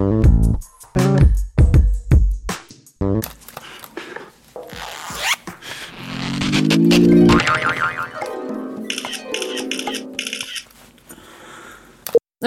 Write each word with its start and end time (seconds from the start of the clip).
Nej, 0.00 0.08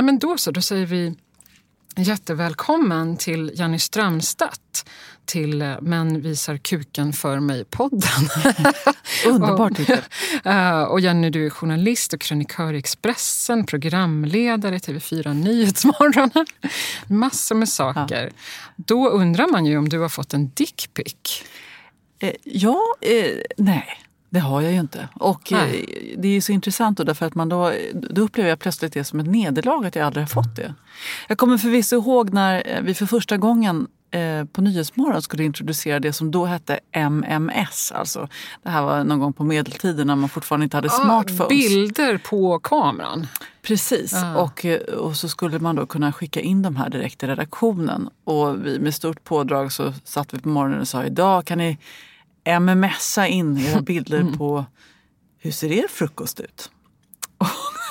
men 0.04 0.20
då 0.20 0.38
så, 0.38 0.52
då 0.52 0.62
säger 0.62 0.86
vi 0.86 1.16
jättevälkommen 1.96 3.18
till 3.18 3.52
Jenny 3.56 3.80
Strömstedt 3.80 4.90
till 5.26 5.62
eh, 5.62 5.82
Män 5.82 6.22
visar 6.22 6.58
kuken 6.58 7.14
för 7.14 7.40
mig-podden. 7.40 8.30
Underbar 9.28 9.70
titel. 9.70 10.00
Eh, 10.46 10.82
och 10.82 11.00
Jenny, 11.00 11.30
du 11.30 11.46
är 11.46 11.50
journalist 11.50 12.14
och 12.14 12.22
krönikör 12.22 12.74
i 12.74 12.78
Expressen, 12.78 13.66
programledare 13.66 14.76
i 14.76 14.78
TV4 14.78 15.34
Nyhetsmorgon. 15.34 16.46
Massor 17.08 17.56
med 17.56 17.70
saker. 17.70 18.26
Ja. 18.26 18.44
Då 18.76 19.10
undrar 19.10 19.48
man 19.48 19.66
ju 19.66 19.78
om 19.78 19.90
du 19.90 20.00
har 20.00 20.10
fått 20.10 20.34
en 20.34 20.52
dickpic. 20.54 21.44
Eh, 22.20 22.34
ja, 22.44 22.78
eh, 23.02 23.32
nej. 23.58 24.00
Det 24.30 24.40
har 24.40 24.62
jag 24.62 24.72
ju 24.72 24.80
inte. 24.80 25.10
Och 25.16 25.52
Nej. 25.52 26.16
det 26.18 26.28
är 26.28 26.42
så 26.42 26.52
intressant 26.52 26.98
då 26.98 27.04
därför 27.04 27.26
att 27.26 27.36
man 27.36 27.50
då, 27.50 27.74
då 27.94 28.22
upplever 28.22 28.50
jag 28.50 28.60
plötsligt 28.60 28.94
det 28.94 29.04
som 29.04 29.20
ett 29.20 29.28
nederlag 29.28 29.86
att 29.86 29.96
jag 29.96 30.06
aldrig 30.06 30.24
har 30.24 30.30
fått 30.30 30.56
det. 30.56 30.74
Jag 31.28 31.38
kommer 31.38 31.58
förvisso 31.58 31.96
ihåg 31.96 32.34
när 32.34 32.82
vi 32.82 32.94
för 32.94 33.06
första 33.06 33.38
gången 33.38 33.88
eh, 34.14 34.46
på 34.46 34.62
Nyhetsmorgon 34.62 35.22
skulle 35.22 35.44
introducera 35.44 36.00
det 36.00 36.14
som 36.14 36.32
då 36.32 36.46
hette 36.46 36.80
MMS. 36.92 37.92
Alltså, 37.92 38.28
det 38.64 38.70
här 38.70 38.84
var 38.84 39.04
någon 39.04 39.20
gång 39.20 39.34
på 39.34 39.44
medeltiden 39.44 40.08
när 40.08 40.16
man 40.16 40.30
fortfarande 40.30 40.64
inte 40.64 40.78
hade 40.78 40.88
ah, 40.88 41.04
smartphones. 41.04 41.50
Bilder 41.50 42.18
på 42.18 42.60
kameran? 42.60 43.28
Precis. 43.62 44.14
Ah. 44.14 44.36
Och, 44.36 44.66
eh, 44.66 44.80
och 44.80 45.16
så 45.16 45.30
skulle 45.30 45.60
man 45.60 45.76
då 45.76 45.86
kunna 45.86 46.14
skicka 46.14 46.42
in 46.42 46.62
de 46.62 46.76
här 46.76 46.90
direkt 46.90 47.20
till 47.20 47.30
redaktionen. 47.30 48.10
Och 48.24 48.66
vi 48.66 48.80
med 48.80 48.94
stort 48.94 49.24
pådrag 49.24 49.72
så 49.72 49.94
satt 50.04 50.34
vi 50.34 50.40
på 50.40 50.50
morgonen 50.50 50.82
och 50.82 50.88
sa 50.88 51.04
idag 51.04 51.46
kan 51.46 51.58
ni 51.58 51.78
mmsa 52.60 53.28
in 53.28 53.58
era 53.58 53.82
bilder 53.82 54.20
mm. 54.20 54.38
på 54.38 54.66
hur 55.40 55.52
ser 55.52 55.72
er 55.72 55.88
frukost 55.88 56.40
ut? 56.40 56.72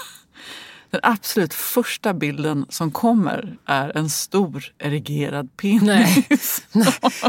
Den 0.92 1.00
absolut 1.02 1.54
första 1.54 2.14
bilden 2.14 2.66
som 2.68 2.90
kommer 2.90 3.56
är 3.66 3.96
en 3.96 4.10
stor 4.10 4.64
erigerad 4.78 5.56
penis. 5.56 6.62
Nej. 6.72 6.86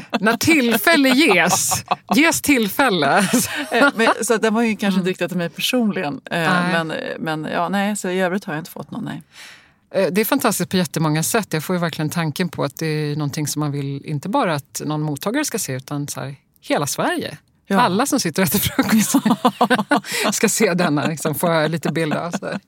När 0.19 0.37
tillfälle 0.37 1.09
ges. 1.09 1.85
Ges 2.15 2.41
tillfälle. 2.41 3.29
Eh, 3.71 3.89
men, 3.95 4.07
så 4.21 4.37
den 4.37 4.53
var 4.53 4.61
ju 4.61 4.75
kanske 4.75 4.99
inte 4.99 5.09
riktad 5.09 5.27
till 5.27 5.37
mig 5.37 5.49
personligen. 5.49 6.21
Eh, 6.25 6.39
nej. 6.39 6.71
Men, 6.71 6.93
men 7.19 7.51
ja, 7.51 7.69
nej, 7.69 7.95
så 7.95 8.09
i 8.09 8.19
övrigt 8.19 8.45
har 8.45 8.53
jag 8.53 8.61
inte 8.61 8.71
fått 8.71 8.91
någon. 8.91 9.05
Nej. 9.05 9.21
Eh, 9.91 10.11
det 10.11 10.21
är 10.21 10.25
fantastiskt 10.25 10.69
på 10.69 10.77
jättemånga 10.77 11.23
sätt. 11.23 11.53
Jag 11.53 11.63
får 11.63 11.75
ju 11.75 11.79
verkligen 11.79 12.09
tanken 12.09 12.49
på 12.49 12.63
att 12.63 12.77
det 12.77 12.85
är 12.85 13.15
någonting 13.15 13.47
som 13.47 13.59
man 13.59 13.71
vill, 13.71 14.05
inte 14.05 14.29
bara 14.29 14.55
att 14.55 14.81
någon 14.85 15.01
mottagare 15.01 15.45
ska 15.45 15.59
se, 15.59 15.73
utan 15.73 16.07
så 16.07 16.21
här, 16.21 16.35
hela 16.61 16.87
Sverige. 16.87 17.37
Ja. 17.67 17.81
Alla 17.81 18.05
som 18.05 18.19
sitter 18.19 18.41
och 18.41 18.47
äter 18.47 18.59
frukost 18.59 19.15
ska 20.35 20.49
se 20.49 20.73
denna, 20.73 21.07
liksom, 21.07 21.35
få 21.35 21.67
lite 21.67 21.91
bilder. 21.91 22.31
Så 22.31 22.59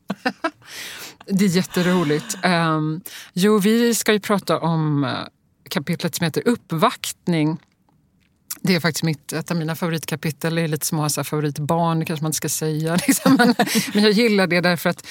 Det 1.25 1.45
är 1.45 1.49
jätteroligt. 1.49 2.37
Um, 2.45 3.01
jo, 3.33 3.57
vi 3.57 3.95
ska 3.95 4.13
ju 4.13 4.19
prata 4.19 4.59
om 4.59 5.03
eh, 5.03 5.11
kapitlet 5.69 6.15
som 6.15 6.23
heter 6.23 6.47
Uppvaktning 6.47 7.57
det 8.65 8.75
är 8.75 8.79
faktiskt 8.79 9.03
mitt, 9.03 9.33
ett 9.33 9.51
av 9.51 9.57
mina 9.57 9.75
favoritkapitel. 9.75 10.55
Det 10.55 10.61
är 10.61 10.67
lite 10.67 10.85
som 10.85 10.99
att 10.99 11.15
ha 11.15 11.23
favoritbarn, 11.23 12.05
kanske 12.05 12.23
man 12.23 12.29
inte 12.29 12.37
ska 12.37 12.49
säga. 12.49 12.95
Liksom. 13.07 13.35
Men, 13.35 13.55
men, 13.93 14.03
jag 14.03 14.11
gillar 14.11 14.47
det 14.47 14.61
därför 14.61 14.89
att 14.89 15.07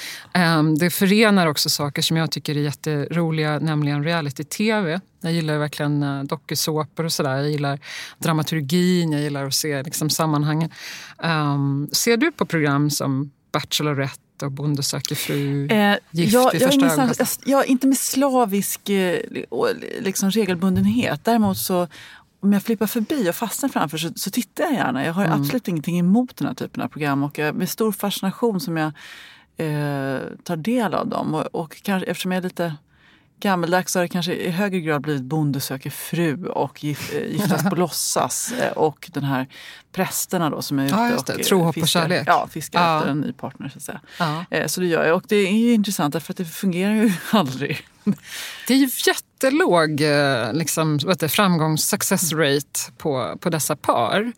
um, 0.59 0.79
det 0.79 0.91
förenar 0.91 1.47
också 1.47 1.71
saker 1.71 2.03
som 2.03 2.17
jag 2.17 2.31
tycker 2.31 2.57
är 2.57 2.61
jätteroliga, 2.61 3.59
nämligen 3.59 4.05
reality-tv. 4.05 5.01
Jag 5.21 5.33
gillar 5.33 5.59
verkligen 5.59 6.03
uh, 6.03 6.25
dokusåpor 6.25 7.05
och 7.05 7.13
sådär. 7.13 7.37
Jag 7.37 7.51
gillar 7.51 7.79
dramaturgin, 8.19 9.13
jag 9.13 9.21
gillar 9.21 9.47
att 9.47 9.55
se 9.55 9.83
liksom, 9.83 10.11
sammanhangen. 10.11 10.71
Um, 11.19 11.89
ser 11.93 12.17
du 12.17 12.33
på 12.33 12.47
program 12.47 12.91
som 12.91 13.31
Bachelorette 13.53 14.47
och 14.47 14.53
Bonde 14.53 14.83
söker 14.83 15.15
fru, 15.15 15.67
eh, 15.67 15.97
Gift 16.11 16.33
jag, 16.33 16.55
i 16.55 16.59
första 16.59 16.87
ögonkastet? 16.87 17.39
Jag, 17.45 17.59
jag, 17.61 17.67
inte 17.67 17.87
med 17.87 17.99
slavisk 17.99 18.89
eh, 18.89 19.21
liksom, 20.01 20.31
regelbundenhet. 20.31 21.21
Däremot 21.25 21.59
så 21.59 21.89
om 22.45 22.53
jag 22.53 22.63
flippar 22.63 22.87
förbi 22.87 23.31
och 23.31 23.35
fastnar 23.35 23.69
framför 23.69 23.99
så, 23.99 24.11
så 24.17 24.31
tittar 24.31 24.65
jag 24.65 24.73
gärna. 24.73 25.05
Jag 25.05 25.13
har 25.13 25.25
mm. 25.25 25.41
absolut 25.41 25.69
ingenting 25.69 25.99
emot 25.99 26.37
den 26.37 26.47
här 26.47 26.55
typen 26.55 26.83
av 26.83 26.89
program 26.89 27.23
och 27.23 27.39
jag, 27.39 27.55
med 27.55 27.69
stor 27.69 27.93
fascination 27.93 28.61
som 28.61 28.77
jag 28.77 28.93
eh, 29.57 30.21
tar 30.43 30.57
del 30.57 30.95
av 30.95 31.09
dem. 31.09 31.35
Och, 31.35 31.47
och 31.47 31.83
kanske, 31.83 32.11
eftersom 32.11 32.33
jag 32.33 32.39
är 32.39 32.43
lite 32.43 32.75
gammeldags 33.41 33.95
har 33.95 34.03
det 34.03 34.09
kanske 34.09 34.35
i 34.35 34.51
högre 34.51 34.81
grad 34.81 35.03
blivit 35.03 35.23
Bonde 35.23 35.61
söker 35.61 35.91
fru 35.91 36.47
och 36.47 36.85
gif, 36.85 37.13
eh, 37.15 37.33
Giftas 37.33 37.63
på 37.63 37.75
låtsas 37.77 38.53
eh, 38.53 38.73
och 38.73 39.11
den 39.13 39.25
här 39.25 39.49
prästerna 39.93 40.51
då 40.51 40.63
som 40.63 40.79
är 40.79 40.85
ute 40.85 40.95
ja, 40.95 41.17
och 41.17 41.25
det. 41.27 41.45
Tro, 41.45 41.63
hopp 41.63 41.77
och 41.77 41.89
kärlek. 41.89 42.25
Ja, 42.27 42.49
fiskar 42.51 42.83
ja. 42.83 42.99
efter 42.99 43.11
en 43.11 43.21
ny 43.21 43.33
partner. 43.33 43.69
Så, 43.69 43.77
att 43.77 43.83
säga. 43.83 44.01
Ja. 44.51 44.69
så 44.69 44.81
det 44.81 44.87
gör 44.87 45.05
jag 45.05 45.17
och 45.17 45.25
det 45.29 45.37
är 45.37 45.53
ju 45.53 45.73
intressant 45.73 46.13
därför 46.13 46.33
att 46.33 46.37
det 46.37 46.45
fungerar 46.45 46.95
ju 46.95 47.13
aldrig. 47.31 47.87
Det 48.67 48.75
är 48.75 48.79
ju 48.79 48.89
jättelåg 49.07 50.03
liksom, 50.53 50.99
framgångs 51.29 51.89
success 51.89 52.33
rate 52.33 52.93
på, 52.99 53.39
på 53.41 53.51
dessa 53.51 53.77
par. 53.77 54.33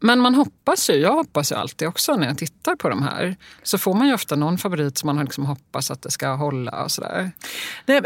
Men 0.00 0.20
man 0.20 0.34
hoppas 0.34 0.90
ju, 0.90 0.94
jag 0.94 1.12
hoppas 1.12 1.52
ju 1.52 1.56
alltid 1.56 1.88
också 1.88 2.16
när 2.16 2.26
jag 2.26 2.38
tittar 2.38 2.76
på 2.76 2.88
de 2.88 3.02
här, 3.02 3.36
så 3.62 3.78
får 3.78 3.94
man 3.94 4.06
ju 4.06 4.14
ofta 4.14 4.36
någon 4.36 4.58
favorit 4.58 4.98
som 4.98 5.06
man 5.06 5.24
liksom 5.24 5.46
hoppas 5.46 5.90
att 5.90 6.02
det 6.02 6.10
ska 6.10 6.28
hålla 6.28 6.84
och 6.84 6.90
sådär. 6.90 7.30
Nej, 7.86 8.02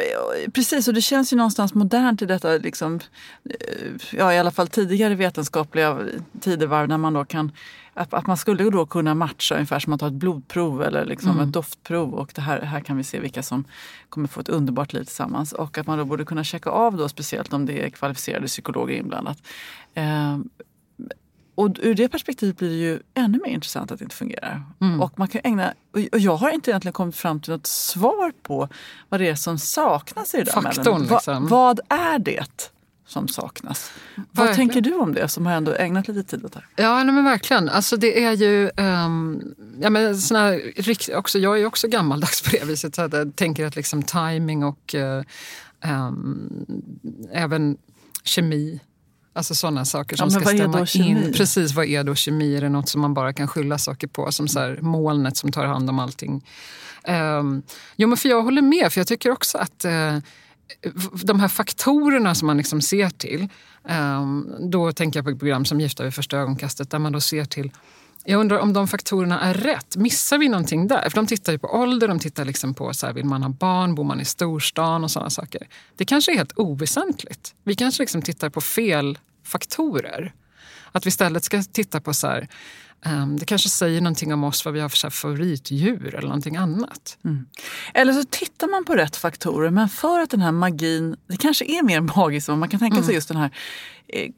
precis, 0.54 0.88
och 0.88 0.94
det 0.94 1.02
känns 1.02 1.32
ju 1.32 1.36
någonstans 1.36 1.74
modernt 1.74 2.22
i 2.22 2.26
detta, 2.26 2.48
liksom, 2.48 3.00
eh, 3.44 3.86
ja 4.12 4.32
i 4.32 4.38
alla 4.38 4.50
fall 4.50 4.68
tidigare 4.68 5.14
vetenskapliga 5.14 5.98
tidevarv 6.40 6.88
när 6.88 6.98
man 6.98 7.12
då 7.12 7.24
kan 7.24 7.52
att, 7.94 8.14
att 8.14 8.26
man 8.26 8.36
skulle 8.36 8.70
då 8.70 8.86
kunna 8.86 9.14
matcha 9.14 9.54
ungefär 9.54 9.78
som 9.78 9.92
att 9.92 10.00
ta 10.00 10.06
ett 10.06 10.12
blodprov 10.12 10.82
eller 10.82 11.04
liksom 11.04 11.30
mm. 11.30 11.44
ett 11.44 11.52
doftprov 11.52 12.14
och 12.14 12.32
det 12.34 12.40
här, 12.40 12.60
här 12.60 12.80
kan 12.80 12.96
vi 12.96 13.04
se 13.04 13.20
vilka 13.20 13.42
som 13.42 13.64
kommer 14.08 14.28
få 14.28 14.40
ett 14.40 14.48
underbart 14.48 14.92
liv 14.92 15.04
tillsammans. 15.04 15.52
Och 15.52 15.78
att 15.78 15.86
man 15.86 15.98
då 15.98 16.04
borde 16.04 16.24
kunna 16.24 16.44
checka 16.44 16.70
av 16.70 16.96
då 16.96 17.08
speciellt 17.08 17.52
om 17.52 17.66
det 17.66 17.84
är 17.86 17.90
kvalificerade 17.90 18.46
psykologer 18.46 18.96
inblandat. 18.96 19.38
Eh, 19.94 20.38
och 21.54 21.76
ur 21.80 21.94
det 21.94 22.08
perspektivet 22.08 22.58
blir 22.58 22.68
det 22.68 22.74
ju 22.74 23.00
ännu 23.14 23.40
mer 23.44 23.52
intressant 23.52 23.90
att 23.92 23.98
det 23.98 24.02
inte 24.02 24.16
fungerar. 24.16 24.62
Mm. 24.80 25.00
Och, 25.00 25.18
man 25.18 25.28
kan 25.28 25.40
ägna, 25.44 25.74
och 26.12 26.18
jag 26.18 26.36
har 26.36 26.50
inte 26.50 26.70
egentligen 26.70 26.92
kommit 26.92 27.16
fram 27.16 27.40
till 27.40 27.52
något 27.52 27.66
svar 27.66 28.32
på 28.42 28.68
vad 29.08 29.20
det 29.20 29.28
är 29.28 29.34
som 29.34 29.58
saknas 29.58 30.34
i 30.34 30.42
det. 30.42 30.52
Faktorn, 30.52 31.02
liksom. 31.02 31.46
Va, 31.46 31.48
vad 31.48 31.80
är 31.88 32.18
det 32.18 32.70
som 33.06 33.28
saknas? 33.28 33.92
Verkligen. 34.14 34.46
Vad 34.46 34.56
tänker 34.56 34.80
du 34.80 34.94
om 34.94 35.14
det 35.14 35.28
som 35.28 35.46
har 35.46 35.52
ändå 35.52 35.74
ägnat 35.74 36.08
lite 36.08 36.22
tid 36.30 36.44
åt 36.44 36.52
det 36.52 36.58
här? 36.58 36.84
Ja, 36.84 37.04
men 37.04 37.24
verkligen. 37.24 37.68
Alltså 37.68 37.96
det 37.96 38.24
är 38.24 38.32
ju... 38.32 38.70
Um, 38.76 39.54
ja, 39.80 39.90
men 39.90 40.18
såna 40.18 40.58
också, 41.14 41.38
jag 41.38 41.60
är 41.60 41.66
också 41.66 41.88
gammaldags 41.88 42.42
på 42.42 42.50
det 42.50 42.64
viset. 42.64 42.94
Så 42.94 43.08
jag 43.12 43.36
tänker 43.36 43.66
att 43.66 43.76
liksom 43.76 44.02
timing 44.02 44.64
och 44.64 44.94
uh, 44.94 45.22
um, 45.92 46.66
även 47.32 47.76
kemi 48.24 48.80
Alltså 49.34 49.54
sådana 49.54 49.84
saker 49.84 50.16
som 50.16 50.28
ja, 50.32 50.40
ska 50.40 50.48
stämma 50.48 50.86
in. 50.94 51.32
Precis, 51.32 51.72
vad 51.72 51.86
är 51.86 52.04
då 52.04 52.14
kemi? 52.14 52.56
Är 52.56 52.60
det 52.60 52.68
något 52.68 52.88
som 52.88 53.00
man 53.00 53.14
bara 53.14 53.32
kan 53.32 53.48
skylla 53.48 53.78
saker 53.78 54.06
på? 54.06 54.32
Som 54.32 54.48
så 54.48 54.60
här, 54.60 54.78
molnet 54.82 55.36
som 55.36 55.52
tar 55.52 55.66
hand 55.66 55.90
om 55.90 55.98
allting. 55.98 56.44
Um, 57.08 57.62
jo, 57.96 58.08
men 58.08 58.16
för 58.16 58.28
jag 58.28 58.42
håller 58.42 58.62
med, 58.62 58.92
för 58.92 59.00
jag 59.00 59.06
tycker 59.06 59.30
också 59.30 59.58
att 59.58 59.84
uh, 59.84 60.18
de 61.24 61.40
här 61.40 61.48
faktorerna 61.48 62.34
som 62.34 62.46
man 62.46 62.56
liksom 62.56 62.80
ser 62.80 63.10
till. 63.10 63.48
Um, 63.84 64.54
då 64.60 64.92
tänker 64.92 65.18
jag 65.18 65.24
på 65.24 65.30
ett 65.30 65.38
program 65.38 65.64
som 65.64 65.80
Gifta 65.80 66.04
vid 66.04 66.14
första 66.14 66.36
ögonkastet 66.38 66.90
där 66.90 66.98
man 66.98 67.12
då 67.12 67.20
ser 67.20 67.44
till 67.44 67.70
jag 68.24 68.40
undrar 68.40 68.58
om 68.58 68.72
de 68.72 68.88
faktorerna 68.88 69.40
är 69.40 69.54
rätt. 69.54 69.96
Missar 69.96 70.38
vi 70.38 70.48
någonting 70.48 70.88
där? 70.88 71.10
För 71.10 71.16
de 71.16 71.26
tittar 71.26 71.52
ju 71.52 71.58
på 71.58 71.68
ålder, 71.68 72.08
de 72.08 72.18
tittar 72.18 72.44
liksom 72.44 72.74
på 72.74 72.94
så 72.94 73.06
här, 73.06 73.12
vill 73.12 73.24
man 73.24 73.42
ha 73.42 73.50
barn, 73.50 73.94
bor 73.94 74.04
man 74.04 74.20
i 74.20 74.24
storstan 74.24 75.04
och 75.04 75.10
sådana 75.10 75.30
saker. 75.30 75.68
Det 75.96 76.04
kanske 76.04 76.32
är 76.32 76.36
helt 76.36 76.58
oväsentligt. 76.58 77.54
Vi 77.64 77.74
kanske 77.74 78.02
liksom 78.02 78.22
tittar 78.22 78.50
på 78.50 78.60
fel 78.60 79.18
faktorer. 79.44 80.32
Att 80.92 81.06
vi 81.06 81.08
istället 81.08 81.44
ska 81.44 81.62
titta 81.62 82.00
på 82.00 82.14
så 82.14 82.26
här, 82.26 82.48
det 83.38 83.44
kanske 83.44 83.68
säger 83.68 84.00
någonting 84.00 84.32
om 84.32 84.44
oss, 84.44 84.64
vad 84.64 84.74
vi 84.74 84.80
har 84.80 84.88
för 84.88 85.10
favoritdjur 85.10 86.14
eller 86.14 86.28
någonting 86.28 86.56
annat. 86.56 87.18
Mm. 87.24 87.46
Eller 87.94 88.12
så 88.12 88.24
tittar 88.24 88.68
man 88.68 88.84
på 88.84 88.94
rätt 88.94 89.16
faktorer, 89.16 89.70
men 89.70 89.88
för 89.88 90.20
att 90.20 90.30
den 90.30 90.40
här 90.40 90.52
magin, 90.52 91.16
det 91.26 91.36
kanske 91.36 91.64
är 91.64 91.82
mer 91.82 92.00
magiskt 92.16 92.48
än 92.48 92.58
man 92.58 92.68
kan 92.68 92.80
tänka 92.80 92.96
sig 92.96 93.04
mm. 93.04 93.14
just 93.14 93.28
den 93.28 93.36
här 93.36 93.50
eh, 94.08 94.30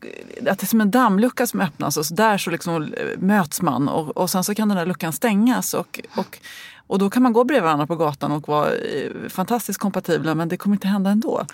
att 0.50 0.58
det 0.58 0.64
är 0.64 0.66
som 0.66 0.80
en 0.80 0.90
dammlucka 0.90 1.46
som 1.46 1.60
öppnas 1.60 1.96
och 1.96 2.06
så 2.06 2.14
där 2.14 2.38
så 2.38 2.50
liksom 2.50 2.82
eh, 2.82 3.18
möts 3.18 3.62
man 3.62 3.88
och, 3.88 4.16
och 4.16 4.30
sen 4.30 4.44
så 4.44 4.54
kan 4.54 4.68
den 4.68 4.78
där 4.78 4.86
luckan 4.86 5.12
stängas 5.12 5.74
och, 5.74 6.00
och, 6.16 6.38
och 6.86 6.98
då 6.98 7.10
kan 7.10 7.22
man 7.22 7.32
gå 7.32 7.44
bredvid 7.44 7.62
varandra 7.62 7.86
på 7.86 7.96
gatan 7.96 8.32
och 8.32 8.48
vara 8.48 8.74
eh, 8.74 9.10
fantastiskt 9.28 9.78
kompatibla 9.78 10.34
men 10.34 10.48
det 10.48 10.56
kommer 10.56 10.76
inte 10.76 10.88
hända 10.88 11.10
ändå. 11.10 11.46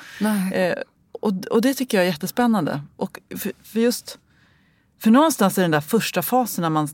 Eh, 0.53 0.75
och, 1.13 1.33
och 1.51 1.63
det 1.63 1.75
tycker 1.75 1.99
jag 1.99 2.07
är 2.07 2.11
jättespännande. 2.11 2.83
Och 2.97 3.19
för, 3.39 3.53
för 3.63 3.81
just 3.81 4.19
för 5.03 5.11
någonstans 5.11 5.59
i 5.59 5.61
den 5.61 5.71
där 5.71 5.81
första 5.81 6.23
fasen 6.23 6.63
när 6.63 6.71
man 6.71 6.89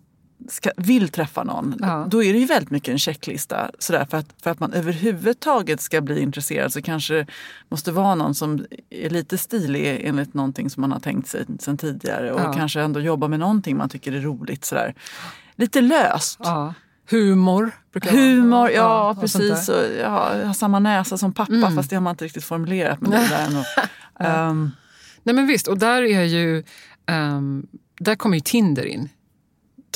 ska, 0.48 0.70
vill 0.76 1.08
träffa 1.08 1.44
någon, 1.44 1.74
ja. 1.80 2.06
då 2.10 2.22
är 2.22 2.32
det 2.32 2.38
ju 2.38 2.46
väldigt 2.46 2.70
mycket 2.70 2.92
en 2.92 2.98
checklista. 2.98 3.70
Sådär, 3.78 4.06
för, 4.10 4.18
att, 4.18 4.26
för 4.42 4.50
att 4.50 4.60
man 4.60 4.72
överhuvudtaget 4.72 5.80
ska 5.80 6.00
bli 6.00 6.20
intresserad 6.20 6.72
så 6.72 6.82
kanske 6.82 7.14
det 7.14 7.26
måste 7.68 7.92
vara 7.92 8.14
någon 8.14 8.34
som 8.34 8.66
är 8.90 9.10
lite 9.10 9.38
stilig 9.38 10.00
enligt 10.04 10.34
någonting 10.34 10.70
som 10.70 10.80
man 10.80 10.92
har 10.92 11.00
tänkt 11.00 11.28
sig 11.28 11.44
sen 11.60 11.78
tidigare 11.78 12.32
och 12.32 12.40
ja. 12.40 12.52
kanske 12.52 12.80
ändå 12.80 13.00
jobba 13.00 13.28
med 13.28 13.40
någonting 13.40 13.76
man 13.76 13.88
tycker 13.88 14.12
är 14.12 14.20
roligt. 14.20 14.64
Sådär. 14.64 14.94
Lite 15.54 15.80
löst. 15.80 16.40
Ja. 16.42 16.74
Humor. 17.10 17.70
Humor, 18.02 18.70
ja, 18.70 19.14
ja 19.14 19.20
precis. 19.20 19.68
Och, 19.68 19.84
ja, 20.00 20.36
jag 20.38 20.46
har 20.46 20.54
samma 20.54 20.78
näsa 20.78 21.18
som 21.18 21.32
pappa 21.32 21.52
mm. 21.52 21.76
fast 21.76 21.90
det 21.90 21.96
har 21.96 22.00
man 22.00 22.10
inte 22.10 22.24
riktigt 22.24 22.44
formulerat. 22.44 23.00
Men 23.00 23.10
det 23.10 23.28
där 23.28 23.46
ändå. 23.46 23.64
um. 24.50 24.70
Nej 25.22 25.34
men 25.34 25.46
visst, 25.46 25.68
och 25.68 25.78
där 25.78 26.02
är 26.02 26.22
ju 26.22 26.64
um, 27.06 27.66
där 27.98 28.16
kommer 28.16 28.36
ju 28.36 28.40
Tinder 28.40 28.86
in, 28.86 29.08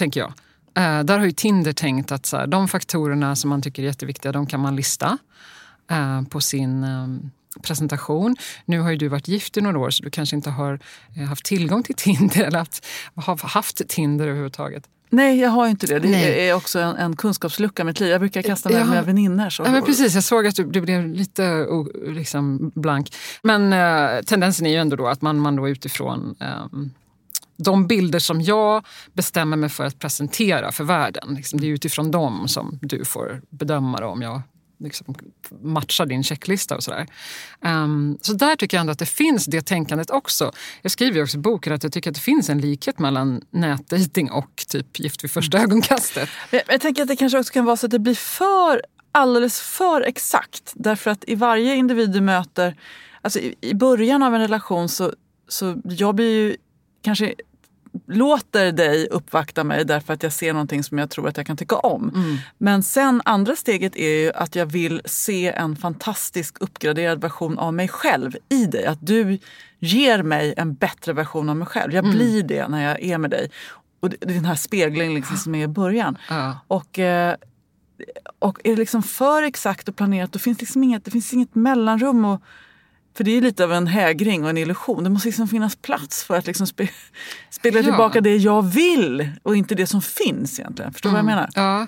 tänker 0.01 0.21
jag. 0.21 0.33
Uh, 0.79 1.05
där 1.05 1.19
har 1.19 1.25
ju 1.25 1.33
Tinder 1.33 1.73
tänkt 1.73 2.13
att 2.13 2.27
så 2.27 2.37
här, 2.37 2.47
de 2.47 2.69
faktorerna 2.69 3.37
som 3.37 3.51
man 3.51 3.63
tycker 3.63 3.83
är 3.83 3.87
jätteviktiga, 3.87 4.33
de 4.33 4.47
kan 4.47 4.61
man 4.61 4.77
lista 4.77 5.19
uh, 5.93 6.23
på 6.23 6.41
sin 6.41 6.85
um, 6.85 7.31
presentation. 7.63 8.37
Nu 8.65 8.81
har 8.81 8.91
ju 8.91 8.97
du 8.97 9.09
varit 9.09 9.29
gift 9.29 9.57
i 9.57 9.61
några 9.61 9.79
år 9.79 9.91
så 9.91 10.03
du 10.03 10.11
kanske 10.11 10.37
inte 10.37 10.51
har 10.51 10.81
uh, 11.19 11.25
haft 11.25 11.45
tillgång 11.45 11.83
till 11.83 11.95
Tinder 12.05 12.45
eller 12.45 12.59
haft, 12.59 12.85
haft 13.43 13.89
Tinder 13.89 14.27
överhuvudtaget. 14.27 14.89
Nej, 15.13 15.39
jag 15.41 15.51
har 15.51 15.69
inte 15.69 15.87
det. 15.87 15.99
Det 15.99 16.09
Nej. 16.09 16.49
är 16.49 16.55
också 16.55 16.79
en, 16.79 16.97
en 16.97 17.17
kunskapslucka 17.17 17.83
i 17.83 17.85
mitt 17.85 18.01
liv. 18.01 18.11
Jag 18.11 18.21
brukar 18.21 18.43
kasta 18.43 18.69
med 18.69 18.81
ja. 18.81 18.85
mina 18.85 19.03
väninnor. 19.03 19.49
Ja, 19.59 19.71
men 19.71 19.83
precis, 19.83 20.15
jag 20.15 20.25
såg 20.25 20.47
att 20.47 20.57
du, 20.57 20.65
du 20.65 20.81
blev 20.81 21.09
lite 21.09 21.67
liksom 22.07 22.73
blank. 22.75 23.15
Men 23.43 23.73
eh, 23.73 24.23
tendensen 24.23 24.67
är 24.67 24.71
ju 24.71 24.77
ändå 24.77 24.97
då 24.97 25.07
att 25.09 25.23
man, 25.23 25.39
man 25.39 25.57
då 25.57 25.69
utifrån 25.69 26.37
eh, 26.41 26.67
de 27.65 27.87
bilder 27.87 28.19
som 28.19 28.41
jag 28.41 28.87
bestämmer 29.13 29.57
mig 29.57 29.69
för 29.69 29.85
att 29.85 29.99
presentera 29.99 30.73
för 30.73 30.85
världen, 30.85 31.35
liksom, 31.35 31.61
det 31.61 31.67
är 31.67 31.71
utifrån 31.71 32.11
dem 32.11 32.49
som 32.49 32.79
du 32.83 33.05
får 33.05 33.43
bedöma 33.51 34.07
om 34.07 34.23
jag 34.23 34.43
liksom 34.81 35.15
matchar 35.63 36.07
din 36.07 36.25
checklista 36.25 36.77
och 36.77 36.83
sådär. 36.83 37.07
Um, 37.61 38.19
så 38.21 38.33
där 38.33 38.57
tycker 38.57 38.77
jag 38.77 38.81
ändå 38.81 38.93
att 38.93 38.99
det 38.99 39.07
finns 39.07 39.47
det 39.47 39.63
tänkandet 39.63 40.11
också. 40.11 40.53
Jag 40.83 40.93
skriver 40.93 41.23
också 41.23 41.37
i 41.37 41.41
boken 41.41 41.73
att 41.73 41.83
jag 41.83 41.93
tycker 41.93 42.11
att 42.11 42.15
det 42.15 42.21
finns 42.21 42.49
en 42.51 42.61
likhet 42.61 42.99
mellan 42.99 43.43
nätdating 43.51 44.31
och 44.31 44.65
typ 44.69 45.01
Gift 45.01 45.25
vid 45.25 45.31
första 45.31 45.59
mm. 45.59 45.71
ögonkastet. 45.71 46.29
Jag, 46.51 46.63
jag 46.69 46.81
tänker 46.81 47.03
att 47.03 47.09
det 47.09 47.17
kanske 47.17 47.39
också 47.39 47.53
kan 47.53 47.65
vara 47.65 47.77
så 47.77 47.87
att 47.87 47.93
det 47.93 47.99
blir 47.99 48.15
för 48.15 48.83
alldeles 49.13 49.61
för 49.61 50.01
exakt. 50.01 50.73
Därför 50.75 51.11
att 51.11 51.25
i 51.27 51.35
varje 51.35 51.75
individ 51.75 52.11
du 52.11 52.21
möter, 52.21 52.77
alltså 53.23 53.39
i, 53.39 53.55
i 53.61 53.75
början 53.75 54.23
av 54.23 54.35
en 54.35 54.41
relation 54.41 54.89
så, 54.89 55.13
så 55.49 55.81
jag 55.85 56.15
blir 56.15 56.33
ju 56.33 56.57
kanske 57.03 57.35
låter 58.07 58.73
dig 58.73 59.09
uppvakta 59.09 59.65
mig 59.65 59.85
därför 59.85 60.13
att 60.13 60.23
jag 60.23 60.33
ser 60.33 60.53
någonting 60.53 60.85
som 60.85 60.99
jag 60.99 61.11
tror 61.11 61.29
att 61.29 61.37
jag 61.37 61.47
kan 61.47 61.57
tycka 61.57 61.77
om. 61.77 62.13
Mm. 62.15 62.37
Men 62.59 62.83
sen 62.83 63.23
andra 63.25 63.57
steget 63.57 63.97
är 63.97 64.25
ju 64.25 64.33
att 64.33 64.57
jag 64.57 64.67
vill 64.67 65.01
se 65.05 65.53
en 65.53 65.77
fantastisk 65.77 66.57
uppgraderad 66.61 67.21
version 67.21 67.59
av 67.59 67.75
mig 67.75 67.89
själv 67.89 68.37
i 68.49 68.67
dig. 68.67 68.87
Att 68.87 69.07
du 69.07 69.39
ger 69.79 70.23
mig 70.23 70.55
en 70.57 70.75
bättre 70.75 71.13
version 71.13 71.49
av 71.49 71.57
mig 71.57 71.67
själv. 71.67 71.95
Jag 71.95 72.05
mm. 72.05 72.17
blir 72.17 72.43
det 72.43 72.69
när 72.69 72.89
jag 72.89 73.03
är 73.03 73.19
med 73.19 73.31
dig. 73.31 73.51
Och 74.01 74.11
det 74.11 74.23
är 74.23 74.35
den 74.35 74.45
här 74.45 74.55
speglingen 74.55 75.15
liksom 75.15 75.37
som 75.37 75.55
är 75.55 75.65
i 75.65 75.69
början. 75.69 76.19
Ja. 76.29 76.59
Och, 76.67 76.99
eh, 76.99 77.35
och 78.39 78.61
är 78.65 78.71
det 78.71 78.77
liksom 78.77 79.03
för 79.03 79.43
exakt 79.43 79.89
och 79.89 79.97
planerat 79.97 80.33
då 80.33 80.39
finns 80.39 80.61
liksom 80.61 80.85
inget, 80.85 81.05
det 81.05 81.11
finns 81.11 81.33
inget 81.33 81.55
mellanrum. 81.55 82.25
Och, 82.25 82.43
för 83.17 83.25
det 83.25 83.37
är 83.37 83.41
lite 83.41 83.65
av 83.65 83.73
en 83.73 83.87
hägring 83.87 84.45
och 84.45 84.51
en 84.51 84.59
illusion. 84.59 85.05
Det 85.05 85.11
måste 85.11 85.29
liksom 85.29 85.49
finnas 85.49 85.77
plats 85.77 86.25
för 86.25 86.37
att 86.37 86.47
liksom 86.47 86.67
spe, 86.67 86.89
spela 87.51 87.79
ja. 87.79 87.83
tillbaka 87.85 88.21
det 88.21 88.37
jag 88.37 88.63
vill 88.63 89.31
och 89.43 89.57
inte 89.57 89.75
det 89.75 89.87
som 89.87 90.03
finns 90.03 90.61
egentligen. 90.61 90.93
Förstår 90.93 91.11
du 91.11 91.17
mm. 91.17 91.27
vad 91.27 91.33
jag 91.33 91.39
mm. 91.39 91.51
menar? 91.55 91.79
Ja. 91.81 91.87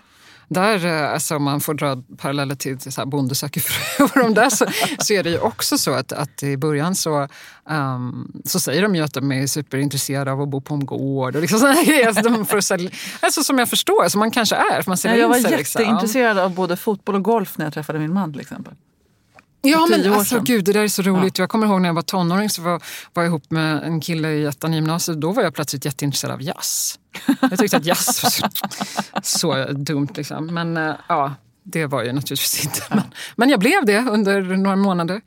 Där, 0.52 0.86
eh, 0.86 1.12
alltså 1.12 1.36
om 1.36 1.42
man 1.42 1.60
får 1.60 1.74
dra 1.74 2.02
paralleller 2.16 2.54
till, 2.54 2.78
till 2.78 2.92
så 2.92 3.00
här 3.00 3.06
Bonde 3.06 3.34
söker 3.34 3.60
fru 3.60 4.04
och 4.04 4.10
de 4.14 4.34
där, 4.34 4.50
så, 4.50 4.66
så 4.98 5.12
är 5.12 5.22
det 5.22 5.30
ju 5.30 5.38
också 5.38 5.78
så 5.78 5.92
att, 5.92 6.12
att 6.12 6.42
i 6.42 6.56
början 6.56 6.94
så, 6.94 7.28
um, 7.70 8.32
så 8.44 8.60
säger 8.60 8.82
de 8.82 8.94
ju 8.94 9.02
att 9.02 9.14
de 9.14 9.32
är 9.32 9.46
superintresserade 9.46 10.32
av 10.32 10.40
att 10.40 10.48
bo 10.48 10.60
på 10.60 10.74
en 10.74 10.86
gård. 10.86 11.36
Och 11.36 11.42
liksom 11.42 11.58
såna 11.58 11.82
grejer. 11.82 12.06
Alltså, 12.06 12.22
de 12.22 12.46
får 12.46 12.60
sälja, 12.60 12.90
alltså 13.20 13.44
som 13.44 13.58
jag 13.58 13.68
förstår, 13.68 14.08
som 14.08 14.18
man 14.18 14.30
kanske 14.30 14.56
är. 14.56 14.82
För 14.82 14.90
man 14.90 14.98
ja, 15.04 15.16
jag 15.16 15.28
var 15.28 15.36
liksom. 15.36 15.82
jätteintresserad 15.82 16.36
liksom. 16.36 16.44
av 16.44 16.54
både 16.54 16.76
fotboll 16.76 17.14
och 17.14 17.22
golf 17.22 17.58
när 17.58 17.66
jag 17.66 17.74
träffade 17.74 17.98
min 17.98 18.12
man 18.12 18.32
till 18.32 18.40
exempel. 18.40 18.74
Ja 19.62 19.86
men 19.90 20.12
alltså 20.12 20.40
gud, 20.40 20.64
det 20.64 20.72
där 20.72 20.82
är 20.82 20.88
så 20.88 21.02
roligt. 21.02 21.38
Ja. 21.38 21.42
Jag 21.42 21.50
kommer 21.50 21.66
ihåg 21.66 21.80
när 21.80 21.88
jag 21.88 21.94
var 21.94 22.02
tonåring 22.02 22.50
så 22.50 22.62
var, 22.62 22.82
var 23.12 23.22
jag 23.22 23.26
ihop 23.30 23.50
med 23.50 23.82
en 23.82 24.00
kille 24.00 24.30
i 24.30 24.44
ettan 24.44 24.72
i 24.72 24.76
gymnasiet. 24.76 25.20
Då 25.20 25.32
var 25.32 25.42
jag 25.42 25.54
plötsligt 25.54 25.84
jätteintresserad 25.84 26.34
av 26.34 26.42
jazz. 26.42 26.98
Jag 27.40 27.58
tyckte 27.58 27.76
att 27.76 27.86
jazz 27.86 28.22
var 28.22 28.30
så, 28.30 28.48
så 29.22 29.72
dumt 29.72 30.08
liksom. 30.14 30.46
Men 30.46 30.76
äh, 30.76 30.94
ja, 31.08 31.34
det 31.62 31.86
var 31.86 32.02
ju 32.02 32.12
naturligtvis 32.12 32.64
inte. 32.64 32.80
Men, 32.90 33.02
men 33.36 33.48
jag 33.48 33.60
blev 33.60 33.84
det 33.84 33.98
under 33.98 34.42
några 34.42 34.76
månader. 34.76 35.20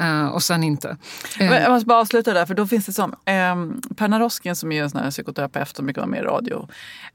Uh, 0.00 0.26
och 0.26 0.42
sen 0.42 0.62
inte. 0.62 0.96
Uh, 1.40 1.46
jag 1.46 1.70
måste 1.70 1.86
bara 1.86 2.00
avsluta 2.00 2.34
där, 2.34 2.46
för 2.46 2.54
då 2.54 2.66
finns 2.66 2.86
det 2.86 2.92
som 2.92 3.10
um, 3.10 3.80
Per 3.96 4.08
Naroskin 4.08 4.56
som 4.56 4.72
är 4.72 4.82
en 4.82 4.90
sån 4.90 5.00
här 5.00 5.10
psykoterapeut 5.10 5.76
som 5.76 5.86
brukar 5.86 6.00
vara 6.00 6.10
med 6.10 6.20
i 6.20 6.22
radio. 6.22 6.68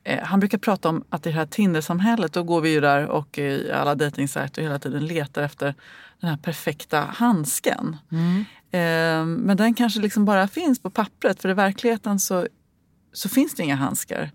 Uh, 0.09 0.23
han 0.23 0.39
brukar 0.39 0.57
prata 0.57 0.89
om 0.89 1.03
att 1.09 1.25
i 1.25 1.29
det 1.29 1.35
här 1.35 1.45
Tindersamhället, 1.45 2.33
då 2.33 2.43
går 2.43 2.61
vi 2.61 2.69
ju 2.69 2.81
där 2.81 3.05
och 3.05 3.37
i 3.37 3.71
alla 3.71 3.95
dejtingsajter 3.95 4.61
hela 4.61 4.79
tiden 4.79 5.05
letar 5.05 5.41
efter 5.41 5.75
den 6.19 6.29
här 6.29 6.37
perfekta 6.37 6.99
handsken. 7.01 7.97
Mm. 8.11 8.37
Uh, 8.37 9.25
men 9.25 9.57
den 9.57 9.73
kanske 9.73 9.99
liksom 9.99 10.25
bara 10.25 10.47
finns 10.47 10.81
på 10.81 10.89
pappret, 10.89 11.41
för 11.41 11.49
i 11.49 11.53
verkligheten 11.53 12.19
så, 12.19 12.47
så 13.13 13.29
finns 13.29 13.55
det 13.55 13.63
inga 13.63 13.75
handskar. 13.75 14.31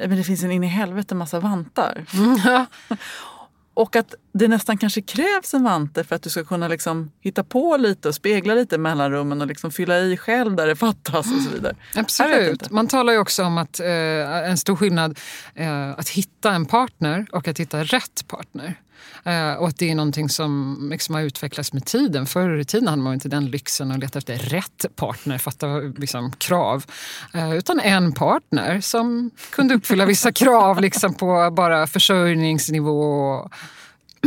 Men 0.00 0.16
det 0.16 0.24
finns 0.24 0.42
en 0.42 0.50
in 0.50 0.64
i 0.64 0.66
helvete 0.66 1.14
massa 1.14 1.40
vantar. 1.40 2.04
Mm. 2.14 2.66
Och 3.76 3.96
att 3.96 4.14
det 4.32 4.48
nästan 4.48 4.78
kanske 4.78 5.02
krävs 5.02 5.54
en 5.54 5.64
vante 5.64 6.04
för 6.04 6.16
att 6.16 6.22
du 6.22 6.30
ska 6.30 6.44
kunna 6.44 6.68
liksom 6.68 7.10
hitta 7.20 7.44
på 7.44 7.76
lite 7.76 8.08
och 8.08 8.14
spegla 8.14 8.54
lite 8.54 8.78
mellan 8.78 9.10
rummen 9.10 9.40
och 9.40 9.46
liksom 9.46 9.70
fylla 9.70 9.98
i 9.98 10.16
själv 10.16 10.56
där 10.56 10.66
det 10.66 10.76
fattas 10.76 11.26
och 11.32 11.42
så 11.42 11.50
vidare. 11.50 11.76
Absolut. 11.94 12.70
Man 12.70 12.88
talar 12.88 13.12
ju 13.12 13.18
också 13.18 13.44
om 13.44 13.58
att 13.58 13.80
eh, 13.80 13.86
en 14.50 14.58
stor 14.58 14.76
skillnad 14.76 15.18
eh, 15.54 15.90
att 15.90 16.08
hitta 16.08 16.52
en 16.52 16.66
partner 16.66 17.26
och 17.32 17.48
att 17.48 17.60
hitta 17.60 17.82
rätt 17.82 18.28
partner. 18.28 18.74
Eh, 19.24 19.52
och 19.52 19.68
att 19.68 19.78
det 19.78 19.90
är 19.90 19.94
någonting 19.94 20.28
som 20.28 20.78
liksom 20.90 21.14
har 21.14 21.22
utvecklats 21.22 21.72
med 21.72 21.84
tiden. 21.84 22.26
Förr 22.26 22.58
i 22.58 22.64
tiden 22.64 22.88
hade 22.88 23.02
man 23.02 23.14
inte 23.14 23.28
den 23.28 23.46
lyxen 23.46 23.92
att 23.92 23.98
leta 23.98 24.18
efter 24.18 24.36
rätt 24.38 24.86
partner, 24.96 25.38
fatta 25.38 25.78
liksom, 25.78 26.32
krav. 26.32 26.84
Eh, 27.34 27.54
utan 27.54 27.80
en 27.80 28.12
partner 28.12 28.80
som 28.80 29.30
kunde 29.50 29.74
uppfylla 29.74 30.06
vissa 30.06 30.32
krav 30.32 30.80
liksom, 30.80 31.14
på 31.14 31.50
bara 31.50 31.86
försörjningsnivå 31.86 33.00
och 33.00 33.52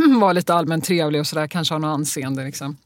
vara 0.20 0.34
lite 0.34 0.54
allmänt 0.54 0.86
trevlig 0.86 1.22
och 1.22 1.28
sådär, 1.28 1.48
kanske 1.48 1.74
ha 1.74 1.80
något 1.80 1.96
anseende. 1.96 2.44
Liksom. 2.44 2.78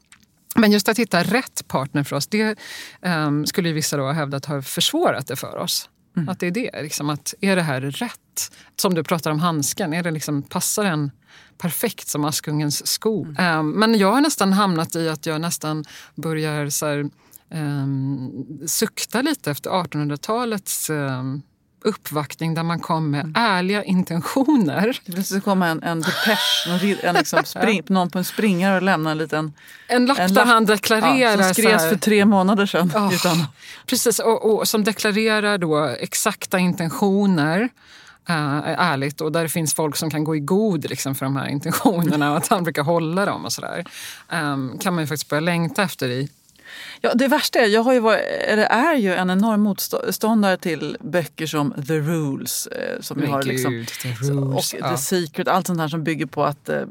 Men 0.56 0.72
just 0.72 0.88
att 0.88 0.98
hitta 0.98 1.22
rätt 1.22 1.68
partner 1.68 2.02
för 2.04 2.16
oss, 2.16 2.26
det 2.26 2.58
um, 3.02 3.46
skulle 3.46 3.72
vissa 3.72 3.96
då 3.96 4.02
ha 4.02 4.12
hävdat 4.12 4.44
har 4.44 4.62
försvårat 4.62 5.26
det 5.26 5.36
för 5.36 5.56
oss. 5.56 5.88
Mm. 6.16 6.28
Att 6.28 6.40
det 6.40 6.46
är 6.46 6.50
det. 6.50 6.82
Liksom, 6.82 7.10
att 7.10 7.34
är 7.40 7.56
det 7.56 7.62
här 7.62 7.80
rätt? 7.80 8.52
Som 8.76 8.94
du 8.94 9.04
pratar 9.04 9.30
om 9.30 9.38
handsken, 9.38 9.92
är 9.92 10.02
det 10.02 10.10
liksom, 10.10 10.42
passar 10.42 10.84
den 10.84 11.10
perfekt 11.58 12.08
som 12.08 12.24
Askungens 12.24 12.86
sko? 12.86 13.24
Mm. 13.24 13.58
Um, 13.58 13.70
men 13.70 13.98
jag 13.98 14.12
har 14.12 14.20
nästan 14.20 14.52
hamnat 14.52 14.96
i 14.96 15.08
att 15.08 15.26
jag 15.26 15.40
nästan 15.40 15.84
börjar 16.14 16.68
så 16.68 16.86
här, 16.86 17.10
um, 17.50 18.58
sukta 18.66 19.22
lite 19.22 19.50
efter 19.50 19.70
1800-talets 19.70 20.90
um, 20.90 21.42
uppvaktning 21.84 22.54
där 22.54 22.62
man 22.62 22.80
kom 22.80 23.10
med 23.10 23.20
mm. 23.20 23.32
ärliga 23.36 23.84
intentioner. 23.84 25.00
Det 25.06 25.40
komma 25.40 25.68
en, 25.68 25.82
en 25.82 26.00
depesch, 26.00 26.66
en, 26.68 26.98
en 27.02 27.14
liksom 27.14 27.42
spring, 27.44 27.82
någon 27.86 28.10
på 28.10 28.18
en 28.18 28.24
springare 28.24 28.76
och 28.76 28.82
lämna 28.82 29.10
en 29.10 29.18
liten... 29.18 29.52
En 29.88 30.06
lapp 30.06 30.34
där 30.34 30.44
han 30.44 30.64
deklarerar... 30.64 31.38
Ja, 31.38 31.44
som 31.44 31.54
skrevs 31.54 31.88
för 31.88 31.96
tre 31.96 32.24
månader 32.24 32.66
sedan. 32.66 32.92
Oh, 32.94 33.14
utan. 33.14 33.46
Precis, 33.86 34.18
och, 34.18 34.54
och, 34.54 34.68
som 34.68 34.84
deklarerar 34.84 35.58
då 35.58 35.84
exakta 35.84 36.58
intentioner. 36.58 37.68
Uh, 38.30 38.60
ärligt 38.66 39.20
och 39.20 39.32
där 39.32 39.42
det 39.42 39.48
finns 39.48 39.74
folk 39.74 39.96
som 39.96 40.10
kan 40.10 40.24
gå 40.24 40.36
i 40.36 40.40
god 40.40 40.90
liksom, 40.90 41.14
för 41.14 41.26
de 41.26 41.36
här 41.36 41.48
intentionerna 41.48 42.30
och 42.30 42.36
att 42.36 42.48
han 42.48 42.64
brukar 42.64 42.82
hålla 42.82 43.24
dem 43.24 43.44
och 43.44 43.52
sådär. 43.52 43.84
Um, 44.32 44.78
kan 44.78 44.94
man 44.94 45.02
ju 45.02 45.06
faktiskt 45.06 45.28
börja 45.28 45.40
längta 45.40 45.82
efter 45.82 46.08
i 46.08 46.28
Ja, 47.00 47.14
det 47.14 47.28
värsta 47.28 47.58
är, 47.58 47.66
jag 47.66 47.82
har 47.82 47.92
ju 47.92 48.00
varit, 48.00 48.22
eller 48.24 48.64
är 48.64 48.94
ju 48.94 49.14
en 49.14 49.30
enorm 49.30 49.60
motståndare 49.60 50.56
till 50.56 50.96
böcker 51.00 51.46
som 51.46 51.74
The 51.88 51.98
Rules. 51.98 52.66
Eh, 52.66 53.00
som 53.00 53.20
vi 53.20 53.26
har 53.26 53.42
Gud, 53.42 53.52
liksom, 53.52 53.86
The 54.02 54.08
Rules, 54.08 54.74
och. 54.74 54.90
The 54.90 54.96
Secret, 54.96 55.48
allt 55.48 55.66
sånt 55.66 55.80
här 55.80 55.88
som 55.88 56.04
bygger 56.04 56.26
på 56.26 56.44
att, 56.44 56.68
eh, 56.68 56.82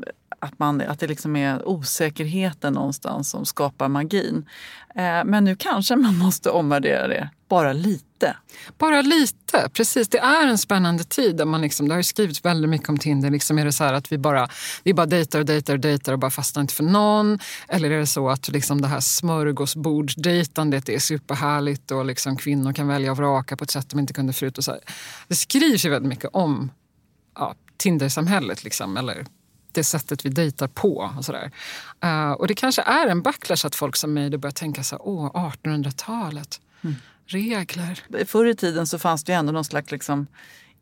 att, 0.43 0.59
man, 0.59 0.81
att 0.81 0.99
det 0.99 1.07
liksom 1.07 1.35
är 1.35 1.67
osäkerheten 1.67 2.73
någonstans 2.73 3.29
som 3.29 3.45
skapar 3.45 3.87
magin. 3.87 4.45
Eh, 4.95 5.23
men 5.25 5.43
nu 5.43 5.55
kanske 5.55 5.95
man 5.95 6.17
måste 6.17 6.49
omvärdera 6.49 7.07
det, 7.07 7.29
bara 7.49 7.73
lite. 7.73 8.37
Bara 8.77 9.01
lite, 9.01 9.69
precis. 9.73 10.07
Det 10.07 10.17
är 10.17 10.47
en 10.47 10.57
spännande 10.57 11.03
tid. 11.03 11.35
Där 11.35 11.45
man 11.45 11.61
liksom, 11.61 11.87
det 11.87 11.93
har 11.93 11.99
ju 11.99 12.03
skrivits 12.03 12.45
väldigt 12.45 12.69
mycket 12.69 12.89
om 12.89 12.97
Tinder. 12.97 13.29
Liksom 13.29 13.59
är 13.59 13.65
det 13.65 13.71
så 13.71 13.83
att 13.83 14.11
vi 14.11 14.17
bara, 14.17 14.47
vi 14.83 14.93
bara 14.93 15.05
dejtar 15.05 15.39
och 15.39 15.45
dejtar 15.45 15.73
och 15.73 15.79
dejtar 15.79 16.13
och 16.13 16.19
bara 16.19 16.31
fastnar 16.31 16.61
inte 16.61 16.73
för 16.73 16.83
någon? 16.83 17.39
Eller 17.67 17.91
är 17.91 17.99
det 17.99 18.07
så 18.07 18.29
att 18.29 18.49
liksom 18.49 18.81
det 18.81 18.87
här 18.87 18.99
smörgåsbordsdejtandet 18.99 20.89
är 20.89 20.99
superhärligt 20.99 21.91
och 21.91 22.05
liksom 22.05 22.37
kvinnor 22.37 22.73
kan 22.73 22.87
välja 22.87 23.11
och 23.11 23.17
vraka 23.17 23.57
på 23.57 23.63
ett 23.63 23.71
sätt 23.71 23.89
de 23.89 23.99
inte 23.99 24.13
kunde 24.13 24.33
förut? 24.33 24.57
Och 24.57 24.63
så 24.63 24.71
här. 24.71 24.81
Det 25.27 25.35
skrivs 25.35 25.85
ju 25.85 25.89
väldigt 25.89 26.09
mycket 26.09 26.29
om 26.33 26.71
ja, 27.35 27.55
Tindersamhället, 27.77 28.63
liksom, 28.63 28.97
eller 28.97 29.25
det 29.73 29.83
sättet 29.83 30.25
vi 30.25 30.29
dejtar 30.29 30.67
på. 30.67 31.11
Och, 31.17 31.25
sådär. 31.25 31.51
Uh, 32.05 32.31
och 32.31 32.47
det 32.47 32.55
kanske 32.55 32.81
är 32.81 33.07
en 33.07 33.21
backlash 33.21 33.65
att 33.65 33.75
folk 33.75 33.95
som 33.95 34.13
mig 34.13 34.29
då 34.29 34.37
börjar 34.37 34.51
tänka 34.51 34.83
så 34.83 34.95
här, 34.95 35.07
åh, 35.07 35.51
1800-talet, 35.63 36.61
mm. 36.81 36.95
regler. 37.25 38.25
Förr 38.25 38.45
i 38.45 38.55
tiden 38.55 38.87
så 38.87 38.99
fanns 38.99 39.23
det 39.23 39.31
ju 39.31 39.37
ändå 39.37 39.51
någon 39.51 39.63
slags 39.63 39.91
liksom, 39.91 40.27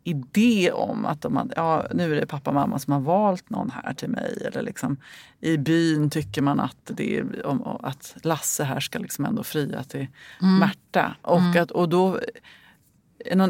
idé 0.04 0.72
om 0.72 1.06
att 1.06 1.22
de 1.22 1.38
hade, 1.38 1.54
ja, 1.56 1.86
nu 1.94 2.16
är 2.16 2.20
det 2.20 2.28
pappa 2.28 2.50
och 2.50 2.56
mamma 2.56 2.80
som 2.80 2.94
har 2.94 3.00
valt 3.00 3.50
någon 3.50 3.72
här 3.72 3.94
till 3.94 4.10
mig. 4.10 4.44
Eller 4.46 4.62
liksom, 4.62 4.98
I 5.40 5.58
byn 5.58 6.10
tycker 6.10 6.42
man 6.42 6.60
att, 6.60 6.78
det 6.84 7.18
är, 7.18 7.46
om, 7.46 7.78
att 7.84 8.16
Lasse 8.24 8.64
här 8.64 8.80
ska 8.80 9.00
liksom 9.00 9.26
ändå 9.26 9.44
fria 9.44 9.84
till 9.84 10.08
mm. 10.42 10.58
Märta. 10.60 11.16
Och, 11.22 11.40
mm. 11.40 11.64
att, 11.64 11.72
och 11.72 11.90
då, 11.90 12.20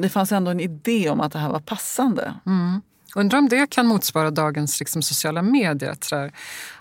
det 0.01 0.09
fanns 0.09 0.31
ändå 0.31 0.51
en 0.51 0.59
idé 0.59 1.09
om 1.09 1.21
att 1.21 1.31
det 1.31 1.39
här 1.39 1.49
var 1.49 1.59
passande. 1.59 2.33
Mm. 2.45 2.81
Undrar 3.15 3.39
om 3.39 3.49
det 3.49 3.69
kan 3.69 3.87
motsvara 3.87 4.31
dagens 4.31 4.79
liksom, 4.79 5.01
sociala 5.01 5.41
medier. 5.41 5.95
Där, 6.09 6.25
um, 6.25 6.31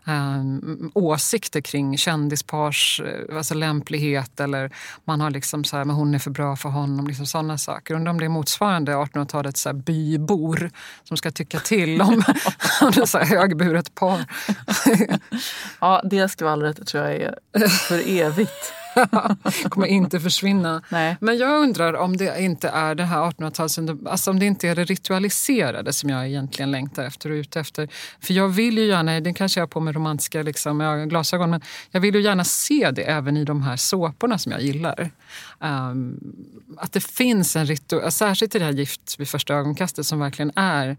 ehm, 0.04 0.90
åsikter 0.94 1.60
kring 1.60 1.98
kändispars 1.98 3.00
eh, 3.00 3.36
alltså 3.36 3.54
lämplighet 3.54 4.40
eller 4.40 4.70
man 5.04 5.20
har 5.20 5.30
liksom 5.30 5.64
så 5.64 5.76
här, 5.76 5.84
men 5.84 5.96
hon 5.96 6.14
är 6.14 6.18
för 6.18 6.30
bra 6.30 6.56
för 6.56 6.68
honom. 6.68 7.06
Liksom 7.06 7.26
sådana 7.26 7.58
saker. 7.58 7.94
Undrar 7.94 8.10
om 8.10 8.18
det 8.18 8.24
är 8.24 8.28
motsvarande 8.28 8.92
1800-talets 8.92 9.66
bybor 9.74 10.70
som 11.04 11.16
ska 11.16 11.30
tycka 11.30 11.60
till 11.60 12.02
om, 12.02 12.08
om 12.80 12.90
det 12.90 13.14
är 13.14 13.24
högburet 13.24 13.94
par. 13.94 14.24
ja, 15.80 16.02
det 16.04 16.28
skvallret 16.28 16.86
tror 16.86 17.04
jag 17.04 17.14
är 17.14 17.68
för 17.68 18.08
evigt. 18.08 18.79
kommer 19.68 19.86
inte 19.86 20.20
försvinna. 20.20 20.82
Nej. 20.88 21.16
Men 21.20 21.38
jag 21.38 21.62
undrar 21.62 21.94
om 21.94 22.16
det 22.16 22.40
inte 22.40 22.68
är 22.68 22.94
det 22.94 23.04
här 23.04 23.18
1800-talet, 23.18 24.06
alltså 24.06 24.30
om 24.30 24.38
det 24.38 24.46
inte 24.46 24.68
är 24.68 24.74
det 24.74 24.84
ritualiserade 24.84 25.92
som 25.92 26.10
jag 26.10 26.28
egentligen 26.28 26.70
längtar 26.70 27.04
efter 27.04 27.30
och 27.30 27.34
ute 27.34 27.60
efter. 27.60 27.88
För 28.20 28.34
jag 28.34 28.48
vill 28.48 28.78
ju 28.78 28.84
gärna, 28.84 29.20
det 29.20 29.32
kanske 29.32 29.60
jag 29.60 29.62
har 29.62 29.68
på 29.68 29.80
med 29.80 29.94
romantiska 29.94 30.42
liksom, 30.42 31.06
glasögon, 31.08 31.50
men 31.50 31.60
jag 31.90 32.00
vill 32.00 32.14
ju 32.14 32.22
gärna 32.22 32.44
se 32.44 32.90
det 32.90 33.02
även 33.02 33.36
i 33.36 33.44
de 33.44 33.62
här 33.62 33.76
såporna 33.76 34.38
som 34.38 34.52
jag 34.52 34.62
gillar. 34.62 35.10
Um, 35.58 36.20
att 36.78 36.92
det 36.92 37.04
finns 37.04 37.56
en 37.56 37.66
ritual, 37.66 38.12
särskilt 38.12 38.54
i 38.54 38.58
det 38.58 38.64
här 38.64 38.72
Gift 38.72 39.20
vid 39.20 39.28
första 39.28 39.54
ögonkastet 39.54 40.06
som 40.06 40.18
verkligen 40.18 40.52
är 40.56 40.96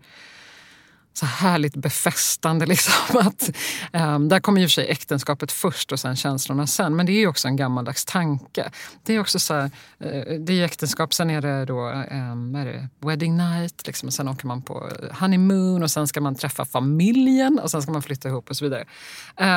så 1.14 1.26
härligt 1.26 1.76
befästande. 1.76 2.66
Liksom, 2.72 3.18
att, 3.18 3.50
um, 3.94 4.30
där 4.30 4.40
kommer 4.40 4.62
ju 4.62 4.68
för 4.68 4.72
sig 4.72 4.88
äktenskapet 4.88 5.52
först 5.52 5.92
och 5.92 6.00
sen 6.00 6.16
känslorna 6.16 6.68
sen. 6.68 6.96
Men 6.96 7.06
det 7.06 7.12
är 7.12 7.28
också 7.28 7.48
en 7.48 7.56
gammaldags 7.56 8.06
tanke. 8.06 8.72
Det 9.04 9.16
är 9.16 9.20
också 9.20 9.40
så 9.40 9.54
här, 9.54 9.64
uh, 10.06 10.40
det 10.40 10.54
är 10.54 10.66
äktenskap, 10.66 11.14
sen 11.14 11.30
är 11.30 11.42
det 11.42 11.66
då 11.66 11.90
um, 11.90 12.56
är 12.56 12.66
det 12.66 12.90
wedding 13.00 13.38
night. 13.38 13.88
Liksom, 13.88 14.08
och 14.08 14.14
sen 14.14 14.28
åker 14.28 14.48
man 14.48 14.62
på 14.62 14.90
eh, 14.90 15.20
honeymoon 15.20 15.84
och 15.84 15.92
sen 15.92 16.08
ska 16.08 16.22
man 16.22 16.36
träffa 16.36 16.66
familjen 16.66 17.60
och 17.60 17.72
sen 17.72 17.82
ska 17.82 17.92
man 17.92 18.02
flytta 18.02 18.30
ihop 18.30 18.50
och 18.50 18.58
så 18.58 18.66
vidare. 18.66 18.86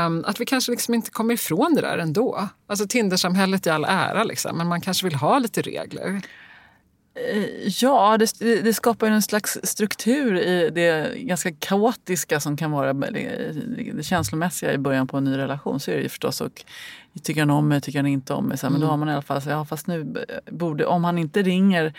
Um, 0.06 0.24
att 0.26 0.40
vi 0.40 0.46
kanske 0.46 0.70
liksom 0.70 0.94
inte 0.94 1.10
kommer 1.10 1.34
ifrån 1.34 1.74
det 1.74 1.80
där 1.80 1.98
ändå. 1.98 2.48
Alltså 2.66 2.86
Tindersamhället 2.86 3.66
i 3.66 3.70
all 3.70 3.84
ära, 3.84 4.24
liksom, 4.24 4.58
men 4.58 4.66
man 4.66 4.80
kanske 4.80 5.06
vill 5.06 5.14
ha 5.14 5.38
lite 5.38 5.62
regler. 5.62 6.22
Ja, 7.80 8.18
det, 8.18 8.62
det 8.62 8.74
skapar 8.74 9.06
en 9.06 9.22
slags 9.22 9.58
struktur 9.62 10.36
i 10.36 10.70
det 10.70 11.18
ganska 11.18 11.52
kaotiska 11.52 12.40
som 12.40 12.56
kan 12.56 12.70
vara 12.70 12.92
det 12.92 14.02
känslomässiga 14.02 14.72
i 14.72 14.78
början 14.78 15.06
på 15.06 15.16
en 15.16 15.24
ny 15.24 15.36
relation. 15.36 15.80
Så 15.80 15.90
är 15.90 15.96
det 15.96 16.02
ju 16.02 16.08
förstås. 16.08 16.40
Och 16.40 16.64
tycker 17.22 17.40
han 17.40 17.50
om 17.50 17.68
mig, 17.68 17.80
tycker 17.80 17.98
han 17.98 18.06
inte 18.06 18.34
om 18.34 18.46
mig? 18.46 18.58
Så, 18.58 18.70
men 18.70 18.80
då 18.80 18.86
mm. 18.86 18.90
har 18.90 18.96
man 18.96 19.08
i 19.08 19.12
alla 19.12 19.22
fall, 19.22 19.42
så, 19.42 19.50
ja, 19.50 19.64
fast 19.64 19.86
nu 19.86 20.26
borde, 20.50 20.86
om 20.86 21.04
han 21.04 21.18
inte 21.18 21.42
ringer 21.42 21.94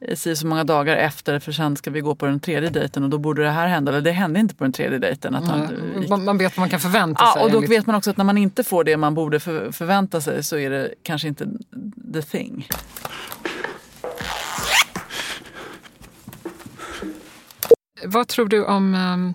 eh, 0.00 0.16
si 0.16 0.36
så 0.36 0.46
många 0.46 0.64
dagar 0.64 0.96
efter 0.96 1.38
för 1.38 1.52
sen 1.52 1.76
ska 1.76 1.90
vi 1.90 2.00
gå 2.00 2.14
på 2.14 2.26
den 2.26 2.40
tredje 2.40 2.70
dejten 2.70 3.04
och 3.04 3.10
då 3.10 3.18
borde 3.18 3.42
det 3.42 3.50
här 3.50 3.66
hända. 3.66 3.92
Eller 3.92 4.02
det 4.02 4.12
hände 4.12 4.40
inte 4.40 4.54
på 4.54 4.64
den 4.64 4.72
tredje 4.72 4.98
dejten. 4.98 5.34
Att 5.34 5.48
han, 5.48 5.60
mm. 5.60 6.24
Man 6.24 6.38
vet 6.38 6.56
vad 6.56 6.62
man 6.62 6.70
kan 6.70 6.80
förvänta 6.80 7.26
sig. 7.26 7.32
Ja, 7.36 7.44
och 7.44 7.50
då 7.50 7.60
vet 7.60 7.86
man 7.86 7.96
också 7.96 8.10
att 8.10 8.16
när 8.16 8.24
man 8.24 8.38
inte 8.38 8.64
får 8.64 8.84
det 8.84 8.96
man 8.96 9.14
borde 9.14 9.40
för, 9.40 9.72
förvänta 9.72 10.20
sig 10.20 10.42
så 10.44 10.56
är 10.56 10.70
det 10.70 10.94
kanske 11.02 11.28
inte 11.28 11.48
the 12.12 12.22
thing. 12.22 12.68
Vad 18.04 18.28
tror 18.28 18.48
du 18.48 18.64
om 18.64 18.94
um, 18.94 19.34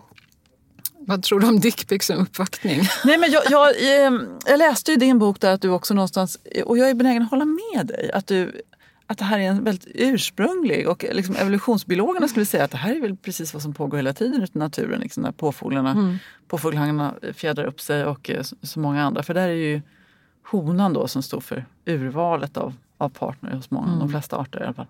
vad 1.08 1.24
tror 1.24 1.40
du 1.40 1.48
om 1.48 1.60
dickpics 1.60 2.08
som 2.08 2.18
uppvaktning? 2.18 2.82
Nej, 3.06 3.18
men 3.18 3.32
jag, 3.32 3.44
jag, 3.50 3.74
ehm, 4.06 4.40
jag, 4.46 4.58
läste 4.58 4.92
i 4.92 4.96
din 4.96 5.20
bok 5.20 5.42
där 5.42 5.54
att 5.54 5.62
du 5.62 5.70
också 5.70 5.94
någonstans, 5.94 6.40
och 6.66 6.78
jag 6.78 6.90
är 6.90 6.94
benägen 6.94 7.24
att 7.24 7.30
hålla 7.30 7.46
med 7.46 7.88
dig, 7.88 8.12
att, 8.14 8.28
du, 8.28 8.62
att 9.08 9.18
det 9.18 9.24
här 9.24 9.40
är 9.40 9.44
en 9.44 9.64
väldigt 9.64 9.88
ursprunglig 9.96 10.90
och 10.90 11.06
liksom 11.12 11.36
evolutionsbiologerna 11.36 12.28
skulle 12.28 12.46
säga 12.46 12.64
att 12.64 12.72
det 12.72 12.78
här 12.78 12.96
är 12.96 13.02
väl 13.02 13.16
precis 13.18 13.54
vad 13.54 13.62
som 13.62 13.74
pågår 13.74 13.98
hela 13.98 14.14
tiden 14.14 14.44
ute 14.44 14.58
i 14.58 14.60
naturen. 14.60 15.00
Liksom 15.00 15.24
när 15.24 15.32
påfåglarna, 15.32 15.92
mm. 15.92 16.18
påfågelhangarna 16.48 17.16
fjädrar 17.34 17.66
upp 17.66 17.82
sig 17.82 18.06
och 18.06 18.30
eh, 18.30 18.44
så 18.62 18.80
många 18.80 19.04
andra. 19.04 19.24
För 19.24 19.34
där 19.34 19.48
är 19.48 19.54
ju 19.54 19.82
honan 20.44 20.94
då 20.94 21.08
som 21.08 21.24
står 21.24 21.42
för 21.42 21.66
urvalet 21.86 22.58
av, 22.58 22.74
av 22.98 23.10
partner 23.10 23.52
hos 23.56 23.72
många, 23.72 23.88
mm. 23.88 24.00
de 24.00 24.10
flesta 24.10 24.38
arter 24.38 24.60
i 24.60 24.64
alla 24.64 24.74
fall. 24.74 24.88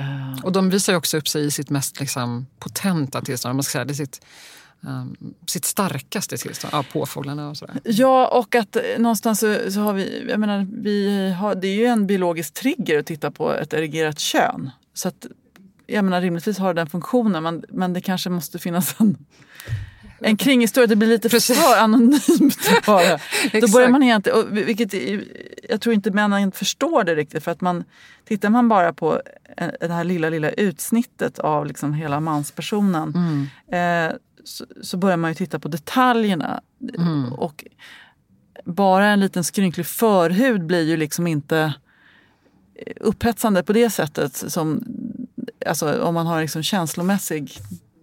Uh. 0.00 0.44
Och 0.44 0.52
de 0.52 0.70
visar 0.70 0.94
också 0.94 1.16
upp 1.16 1.28
sig 1.28 1.46
i 1.46 1.50
sitt 1.50 1.70
mest 1.70 2.00
liksom, 2.00 2.46
potenta 2.58 3.20
tillstånd. 3.20 3.54
Man 3.54 3.62
ska 3.62 3.72
säga, 3.72 3.84
det 3.84 3.94
sitt, 3.94 4.26
um, 4.80 5.34
sitt 5.46 5.64
starkaste 5.64 6.36
tillstånd. 6.36 6.74
Ja, 6.74 6.84
påfåglarna 6.92 7.48
och 7.48 7.56
sådär. 7.56 7.80
Ja, 7.84 8.28
och 8.28 8.54
att 8.54 8.76
eh, 8.76 8.82
någonstans 8.98 9.40
så, 9.40 9.72
så, 9.72 9.80
har 9.80 9.92
vi... 9.92 10.26
Jag 10.30 10.40
menar, 10.40 10.66
vi 10.82 11.30
har, 11.30 11.54
det 11.54 11.68
är 11.68 11.74
ju 11.74 11.86
en 11.86 12.06
biologisk 12.06 12.54
trigger 12.54 12.98
att 12.98 13.06
titta 13.06 13.30
på 13.30 13.52
ett 13.52 13.72
erigerat 13.72 14.18
kön. 14.18 14.70
Så 14.94 15.08
att, 15.08 15.26
jag 15.86 16.04
menar, 16.04 16.20
rimligtvis 16.20 16.58
har 16.58 16.74
den 16.74 16.86
funktionen 16.86 17.42
men, 17.42 17.64
men 17.68 17.92
det 17.92 18.00
kanske 18.00 18.30
måste 18.30 18.58
finnas 18.58 19.00
en 19.00 19.16
en 20.20 20.36
kringhistoria, 20.36 20.86
det 20.86 20.96
blir 20.96 21.08
lite 21.08 21.28
Precis. 21.28 21.58
för 21.58 21.78
anonymt 21.78 22.58
bara. 22.86 23.18
Då 23.60 23.68
börjar 23.72 23.88
man 23.88 24.02
egentligen, 24.02 24.54
vilket 24.54 24.94
jag 25.68 25.80
tror 25.80 25.94
inte 25.94 26.10
männen 26.10 26.52
förstår 26.52 27.04
det 27.04 27.14
riktigt. 27.14 27.44
För 27.44 27.50
att 27.50 27.60
man, 27.60 27.84
tittar 28.24 28.50
man 28.50 28.68
bara 28.68 28.92
på 28.92 29.22
det 29.80 29.92
här 29.92 30.04
lilla, 30.04 30.30
lilla 30.30 30.50
utsnittet 30.50 31.38
av 31.38 31.66
liksom 31.66 31.94
hela 31.94 32.20
manspersonen 32.20 33.14
mm. 33.68 34.08
eh, 34.10 34.16
så, 34.44 34.66
så, 34.82 34.96
börjar 34.96 35.16
man 35.16 35.30
ju 35.30 35.34
titta 35.34 35.58
på 35.58 35.68
detaljerna. 35.68 36.60
Mm. 36.98 37.32
Och 37.32 37.64
bara 38.64 39.06
en 39.06 39.20
liten 39.20 39.44
skrynklig 39.44 39.86
förhud 39.86 40.66
blir 40.66 40.82
ju 40.82 40.96
liksom 40.96 41.26
inte 41.26 41.74
upphetsande 43.00 43.62
på 43.62 43.72
det 43.72 43.90
sättet 43.90 44.36
som 44.36 44.84
alltså, 45.66 46.02
om 46.02 46.14
man 46.14 46.26
har 46.26 46.40
liksom 46.40 46.62
känslomässig 46.62 47.58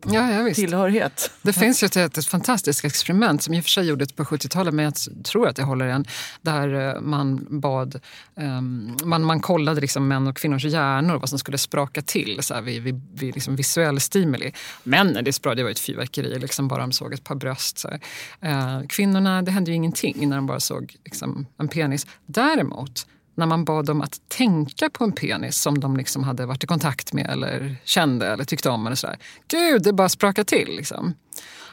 ja, 0.05 0.31
ja, 0.31 0.53
tillhörighet. 0.53 1.31
Det 1.41 1.53
finns 1.53 1.83
ju 1.83 1.85
ett, 1.85 2.17
ett, 2.17 2.25
fantastiskt 2.25 2.85
experiment 2.85 3.43
som 3.43 3.53
i 3.53 3.59
och 3.59 3.63
för 3.63 3.69
sig 3.69 3.87
gjordes 3.87 4.11
på 4.11 4.23
70-talet 4.23 4.73
men 4.73 4.85
jag 4.85 4.93
tror 5.23 5.47
att 5.47 5.55
det 5.55 5.63
håller 5.63 5.87
än. 5.87 6.05
Där 6.41 6.95
eh, 6.95 7.01
man 7.01 7.59
bad, 7.59 7.99
um, 8.35 8.97
man, 9.03 9.23
man 9.23 9.39
kollade 9.39 9.81
liksom 9.81 10.07
män 10.07 10.27
och 10.27 10.37
kvinnors 10.37 10.65
hjärnor 10.65 11.19
vad 11.19 11.29
som 11.29 11.39
skulle 11.39 11.57
spraka 11.57 12.01
till 12.01 12.39
så 12.41 12.53
här, 12.53 12.61
vid, 12.61 12.83
vid, 12.83 13.01
vid 13.13 13.33
liksom 13.33 13.55
visuell 13.55 13.99
stimuli. 13.99 14.53
Männen 14.83 15.23
det, 15.23 15.43
var 15.43 15.69
ett 15.69 15.79
fyrverkeri, 15.79 16.39
liksom 16.39 16.67
bara 16.67 16.81
de 16.81 16.91
såg 16.91 17.13
ett 17.13 17.23
par 17.23 17.35
bröst. 17.35 17.77
Så 17.77 17.87
uh, 17.87 18.87
kvinnorna, 18.89 19.41
det 19.41 19.51
hände 19.51 19.71
ju 19.71 19.75
ingenting 19.75 20.29
när 20.29 20.35
de 20.35 20.45
bara 20.45 20.59
såg 20.59 20.95
liksom, 21.05 21.45
en 21.57 21.67
penis. 21.67 22.07
Däremot 22.25 23.05
när 23.37 23.45
man 23.45 23.65
bad 23.65 23.85
dem 23.85 24.01
att 24.01 24.21
tänka 24.27 24.89
på 24.89 25.03
en 25.03 25.11
penis 25.11 25.57
som 25.57 25.79
de 25.79 25.97
liksom 25.97 26.23
hade 26.23 26.45
varit 26.45 26.63
i 26.63 26.67
kontakt 26.67 27.13
med 27.13 27.29
eller 27.29 27.75
kände 27.83 28.27
eller 28.27 28.43
tyckte 28.43 28.69
om. 28.69 28.87
Eller 28.87 28.95
sådär. 28.95 29.17
Gud, 29.47 29.83
det 29.83 29.93
bara 29.93 30.09
sprakar 30.09 30.43
till. 30.43 30.75
Liksom. 30.75 31.13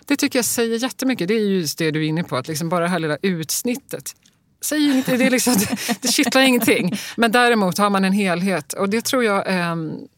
Det 0.06 0.16
tycker 0.16 0.38
jag 0.38 0.46
säger 0.46 0.78
jättemycket. 0.78 1.28
Det 1.28 1.34
är 1.34 1.40
just 1.40 1.78
det 1.78 1.90
du 1.90 2.04
är 2.04 2.08
inne 2.08 2.24
på, 2.24 2.36
att 2.36 2.48
liksom 2.48 2.68
bara 2.68 2.80
det 2.80 2.90
här 2.90 2.98
lilla 2.98 3.18
utsnittet 3.22 4.14
säger 4.64 4.94
inte, 4.94 5.16
det, 5.16 5.24
är 5.24 5.30
liksom, 5.30 5.54
det 6.00 6.08
kittlar 6.08 6.42
ingenting. 6.42 6.92
Men 7.16 7.32
däremot 7.32 7.78
har 7.78 7.90
man 7.90 8.04
en 8.04 8.12
helhet. 8.12 8.72
Och 8.72 8.90
det 8.90 9.04
tror 9.04 9.24
jag, 9.24 9.48
eh, 9.48 9.76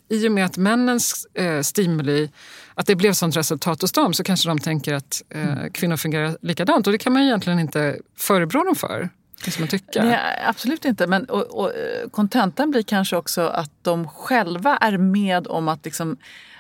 i 0.09 0.29
och 0.29 0.33
med 0.33 0.45
att 0.45 0.57
männens 0.57 1.27
eh, 1.35 1.61
stimuli, 1.61 2.31
att 2.75 2.87
det 2.87 2.97
blev 2.97 3.13
sånt 3.13 3.37
resultat 3.37 3.81
hos 3.81 3.93
dem 3.93 4.15
så 4.15 4.25
kanske 4.25 4.49
de 4.49 4.59
tänker 4.59 4.95
att 4.95 5.23
eh, 5.31 5.71
kvinnor 5.73 5.97
fungerar 5.97 6.37
likadant. 6.43 6.87
Och 6.87 6.93
det 6.93 6.99
kan 6.99 7.13
man 7.13 7.23
egentligen 7.23 7.59
inte 7.59 7.99
förebrå 8.17 8.65
dem 8.65 8.75
för. 8.75 9.11
Det 9.45 9.51
ska 9.51 9.61
man 9.61 9.69
tycka. 9.69 10.05
Nej, 10.05 10.45
absolut 10.47 10.85
inte. 10.85 11.07
Men 11.07 11.25
och, 11.25 11.43
och, 11.43 11.75
eh, 11.75 12.09
kontentan 12.11 12.71
blir 12.71 12.83
kanske 12.83 13.17
också 13.17 13.43
att 13.43 13.71
de 13.83 14.09
själva 14.09 14.77
är 14.77 14.99
med 14.99 15.47
om 15.47 15.69
att 15.69 15.85
liksom 15.85 16.17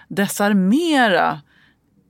desarmera 0.09 1.41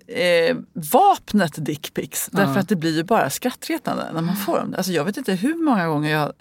eh, 0.06 0.56
vapnet 0.72 1.64
dickpics. 1.64 2.28
Därför 2.32 2.60
att 2.60 2.68
det 2.68 2.76
blir 2.76 2.96
ju 2.96 3.04
bara 3.04 3.30
skrattretande 3.30 4.04
när 4.14 4.22
man 4.22 4.36
får 4.36 4.58
dem. 4.58 4.74
Alltså 4.76 4.92
jag 4.92 5.04
vet 5.04 5.16
inte 5.16 5.32
hur 5.32 5.54
många 5.54 5.88
gånger 5.88 6.10
jag 6.10 6.32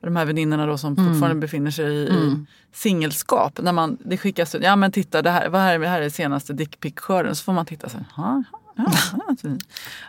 de 0.00 0.16
här 0.16 0.24
väninnorna 0.24 0.66
då 0.66 0.78
som 0.78 0.94
mm. 0.94 1.08
fortfarande 1.08 1.40
befinner 1.40 1.70
sig 1.70 1.86
i, 1.86 2.08
mm. 2.08 2.46
singelskap. 2.72 3.60
När 3.62 3.72
man, 3.72 3.98
det 4.04 4.16
skickas 4.16 4.56
ja 4.60 4.76
men 4.76 4.92
titta 4.92 5.22
det 5.22 5.30
här, 5.30 5.48
vad 5.48 5.60
här, 5.60 5.78
det 5.78 5.88
här 5.88 6.00
är 6.00 6.10
senaste 6.10 6.52
dickpic-skörden. 6.52 7.34
Så 7.34 7.44
får 7.44 7.52
man 7.52 7.66
titta 7.66 7.88
så 7.88 7.96
här, 7.96 8.44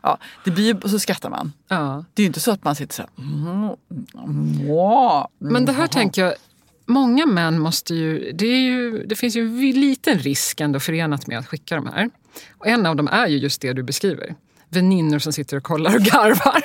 ja, 0.03 0.17
det 0.43 0.51
blir 0.51 0.65
ju, 0.65 0.89
så 0.89 0.99
skrattar 0.99 1.29
man. 1.29 1.53
Ja. 1.67 2.05
Det 2.13 2.21
är 2.21 2.23
ju 2.23 2.27
inte 2.27 2.39
så 2.39 2.51
att 2.51 2.63
man 2.63 2.75
sitter 2.75 2.93
så 2.93 3.01
här... 3.01 3.11
Mm, 3.17 3.75
mm, 4.13 5.27
men 5.37 5.65
det 5.65 5.71
här 5.71 5.87
tänker 5.87 6.25
jag, 6.25 6.33
många 6.85 7.25
män 7.25 7.59
måste 7.59 7.95
ju 7.95 8.31
det, 8.31 8.61
ju... 8.61 9.03
det, 9.05 9.15
finns 9.15 9.35
ju 9.35 9.41
en 9.41 9.79
liten 9.79 10.19
risk 10.19 10.61
ändå 10.61 10.79
förenat 10.79 11.27
med 11.27 11.39
att 11.39 11.47
skicka 11.47 11.75
de 11.75 11.87
här. 11.87 12.09
Och 12.57 12.67
en 12.67 12.85
av 12.85 12.95
dem 12.95 13.07
är 13.07 13.27
ju 13.27 13.37
just 13.37 13.61
det 13.61 13.73
du 13.73 13.83
beskriver. 13.83 14.35
Väninnor 14.69 15.19
som 15.19 15.33
sitter 15.33 15.57
och 15.57 15.63
kollar 15.63 15.95
och 15.95 16.01
garvar. 16.01 16.63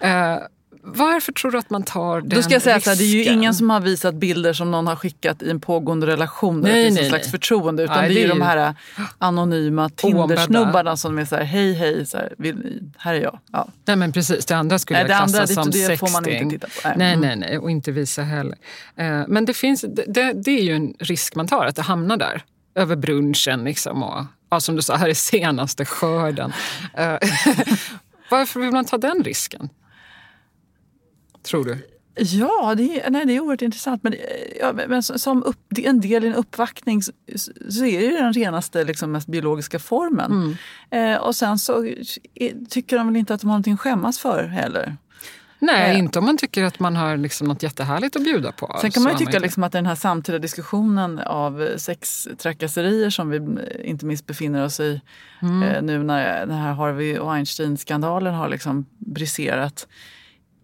Varför 0.82 1.32
tror 1.32 1.50
du 1.50 1.58
att 1.58 1.70
man 1.70 1.82
tar 1.82 2.20
den 2.20 2.28
Då 2.28 2.42
ska 2.42 2.52
jag 2.52 2.62
säga 2.62 2.76
risken? 2.76 2.96
Så 2.96 3.02
här, 3.02 3.08
det 3.08 3.20
är 3.20 3.24
ju 3.24 3.32
ingen 3.32 3.54
som 3.54 3.70
har 3.70 3.80
visat 3.80 4.14
bilder 4.14 4.52
som 4.52 4.70
någon 4.70 4.86
har 4.86 4.96
skickat 4.96 5.42
i 5.42 5.50
en 5.50 5.60
pågående 5.60 6.06
relation 6.06 6.62
där 6.62 6.68
nej, 6.68 6.78
det 6.78 6.84
finns 6.84 6.96
nej, 6.96 7.04
en 7.04 7.10
slags 7.10 7.26
nej. 7.26 7.30
förtroende. 7.30 7.82
Utan 7.82 7.96
nej, 7.96 8.14
det 8.14 8.20
är 8.20 8.22
ju 8.22 8.28
de 8.28 8.42
här 8.42 8.74
anonyma 9.18 9.88
Tindersnubbarna 9.88 10.96
som 10.96 11.18
är 11.18 11.24
så 11.24 11.36
här, 11.36 11.44
hej 11.44 11.72
hej, 11.72 12.06
så 12.06 12.16
här, 12.16 12.34
vill, 12.38 12.82
här 12.98 13.14
är 13.14 13.20
jag. 13.20 13.38
Ja. 13.52 13.68
Nej 13.84 13.96
men 13.96 14.12
precis, 14.12 14.46
det 14.46 14.56
andra 14.56 14.78
skulle 14.78 14.98
nej, 14.98 15.10
jag 15.10 15.18
klassa 15.18 15.40
andra, 15.40 15.54
som 15.54 15.70
det 15.70 15.86
sexting. 15.86 16.08
får 16.08 16.12
man 16.12 16.28
inte 16.28 16.50
titta 16.50 16.66
på. 16.66 16.98
Nej. 16.98 17.16
nej, 17.16 17.36
nej, 17.36 17.58
och 17.58 17.70
inte 17.70 17.92
visa 17.92 18.22
heller. 18.22 18.58
Uh, 19.00 19.24
men 19.28 19.44
det, 19.44 19.54
finns, 19.54 19.84
det, 20.06 20.32
det, 20.32 20.50
är 20.50 20.62
ju 20.62 20.76
en 20.76 20.94
risk 20.98 21.34
man 21.34 21.48
tar, 21.48 21.66
att 21.66 21.76
det 21.76 21.82
hamnar 21.82 22.16
där. 22.16 22.42
Över 22.74 22.96
brunchen 22.96 23.64
liksom. 23.64 24.02
Och, 24.02 24.24
ja, 24.50 24.60
som 24.60 24.76
du 24.76 24.82
sa, 24.82 24.96
här 24.96 25.08
är 25.08 25.14
senaste 25.14 25.84
skörden. 25.84 26.52
Uh, 26.98 27.04
varför 28.30 28.60
vill 28.60 28.70
man 28.70 28.84
ta 28.84 28.98
den 28.98 29.24
risken? 29.24 29.68
Tror 31.42 31.64
du? 31.64 31.78
Ja, 32.14 32.74
det 32.76 33.00
är, 33.00 33.10
nej, 33.10 33.26
det 33.26 33.36
är 33.36 33.40
oerhört 33.40 33.62
intressant. 33.62 34.02
Men, 34.02 34.14
ja, 34.60 34.72
men 34.88 35.02
som 35.02 35.42
upp, 35.42 35.58
en 35.78 36.00
del 36.00 36.24
i 36.24 36.26
en 36.26 36.34
uppvaktning 36.34 37.02
så, 37.02 37.12
så 37.70 37.84
är 37.84 38.00
det 38.00 38.16
den 38.16 38.32
renaste, 38.32 38.84
liksom, 38.84 39.12
mest 39.12 39.28
biologiska 39.28 39.78
formen. 39.78 40.56
Mm. 40.90 41.14
Eh, 41.14 41.20
och 41.20 41.36
sen 41.36 41.58
så 41.58 41.94
tycker 42.68 42.98
de 42.98 43.06
väl 43.06 43.16
inte 43.16 43.34
att 43.34 43.40
de 43.40 43.46
har 43.46 43.52
någonting 43.52 43.74
att 43.74 43.80
skämmas 43.80 44.18
för 44.18 44.44
heller. 44.44 44.96
Nej, 45.58 45.90
eh. 45.90 45.98
inte 45.98 46.18
om 46.18 46.24
man 46.24 46.36
tycker 46.36 46.64
att 46.64 46.78
man 46.78 46.96
har 46.96 47.16
liksom 47.16 47.48
något 47.48 47.62
jättehärligt 47.62 48.16
att 48.16 48.24
bjuda 48.24 48.52
på. 48.52 48.78
Sen 48.80 48.90
kan 48.90 49.02
man 49.02 49.12
ju 49.12 49.18
tycka 49.18 49.38
liksom 49.38 49.62
att 49.62 49.72
den 49.72 49.86
här 49.86 49.94
samtida 49.94 50.38
diskussionen 50.38 51.18
av 51.18 51.68
sextrakasserier 51.76 53.10
som 53.10 53.30
vi 53.30 53.40
inte 53.84 54.06
minst 54.06 54.26
befinner 54.26 54.64
oss 54.64 54.80
i 54.80 55.00
mm. 55.42 55.62
eh, 55.62 55.82
nu 55.82 56.02
när 56.02 56.46
den 56.46 56.56
här 56.56 56.72
Harvey 56.72 57.18
och 57.18 57.34
Weinstein-skandalen 57.34 58.34
har 58.34 58.48
liksom 58.48 58.86
briserat 58.98 59.86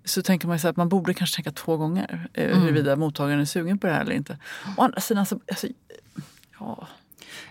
så 0.07 0.23
tänker 0.23 0.49
man 0.49 0.59
så 0.59 0.69
att 0.69 0.77
man 0.77 0.89
borde 0.89 1.15
kanske 1.15 1.37
tänka 1.37 1.51
två 1.51 1.77
gånger 1.77 2.29
eh, 2.33 2.45
mm. 2.45 2.61
huruvida 2.61 2.97
mottagaren 2.97 3.41
är 3.41 3.45
sugen 3.45 3.79
på 3.79 3.87
det 3.87 3.93
här 3.93 4.01
eller 4.01 4.15
inte. 4.15 4.39
Å 4.77 4.83
andra 4.83 5.01
sidan, 5.01 5.27
så, 5.27 5.41
alltså, 5.49 5.67
ja. 6.59 6.89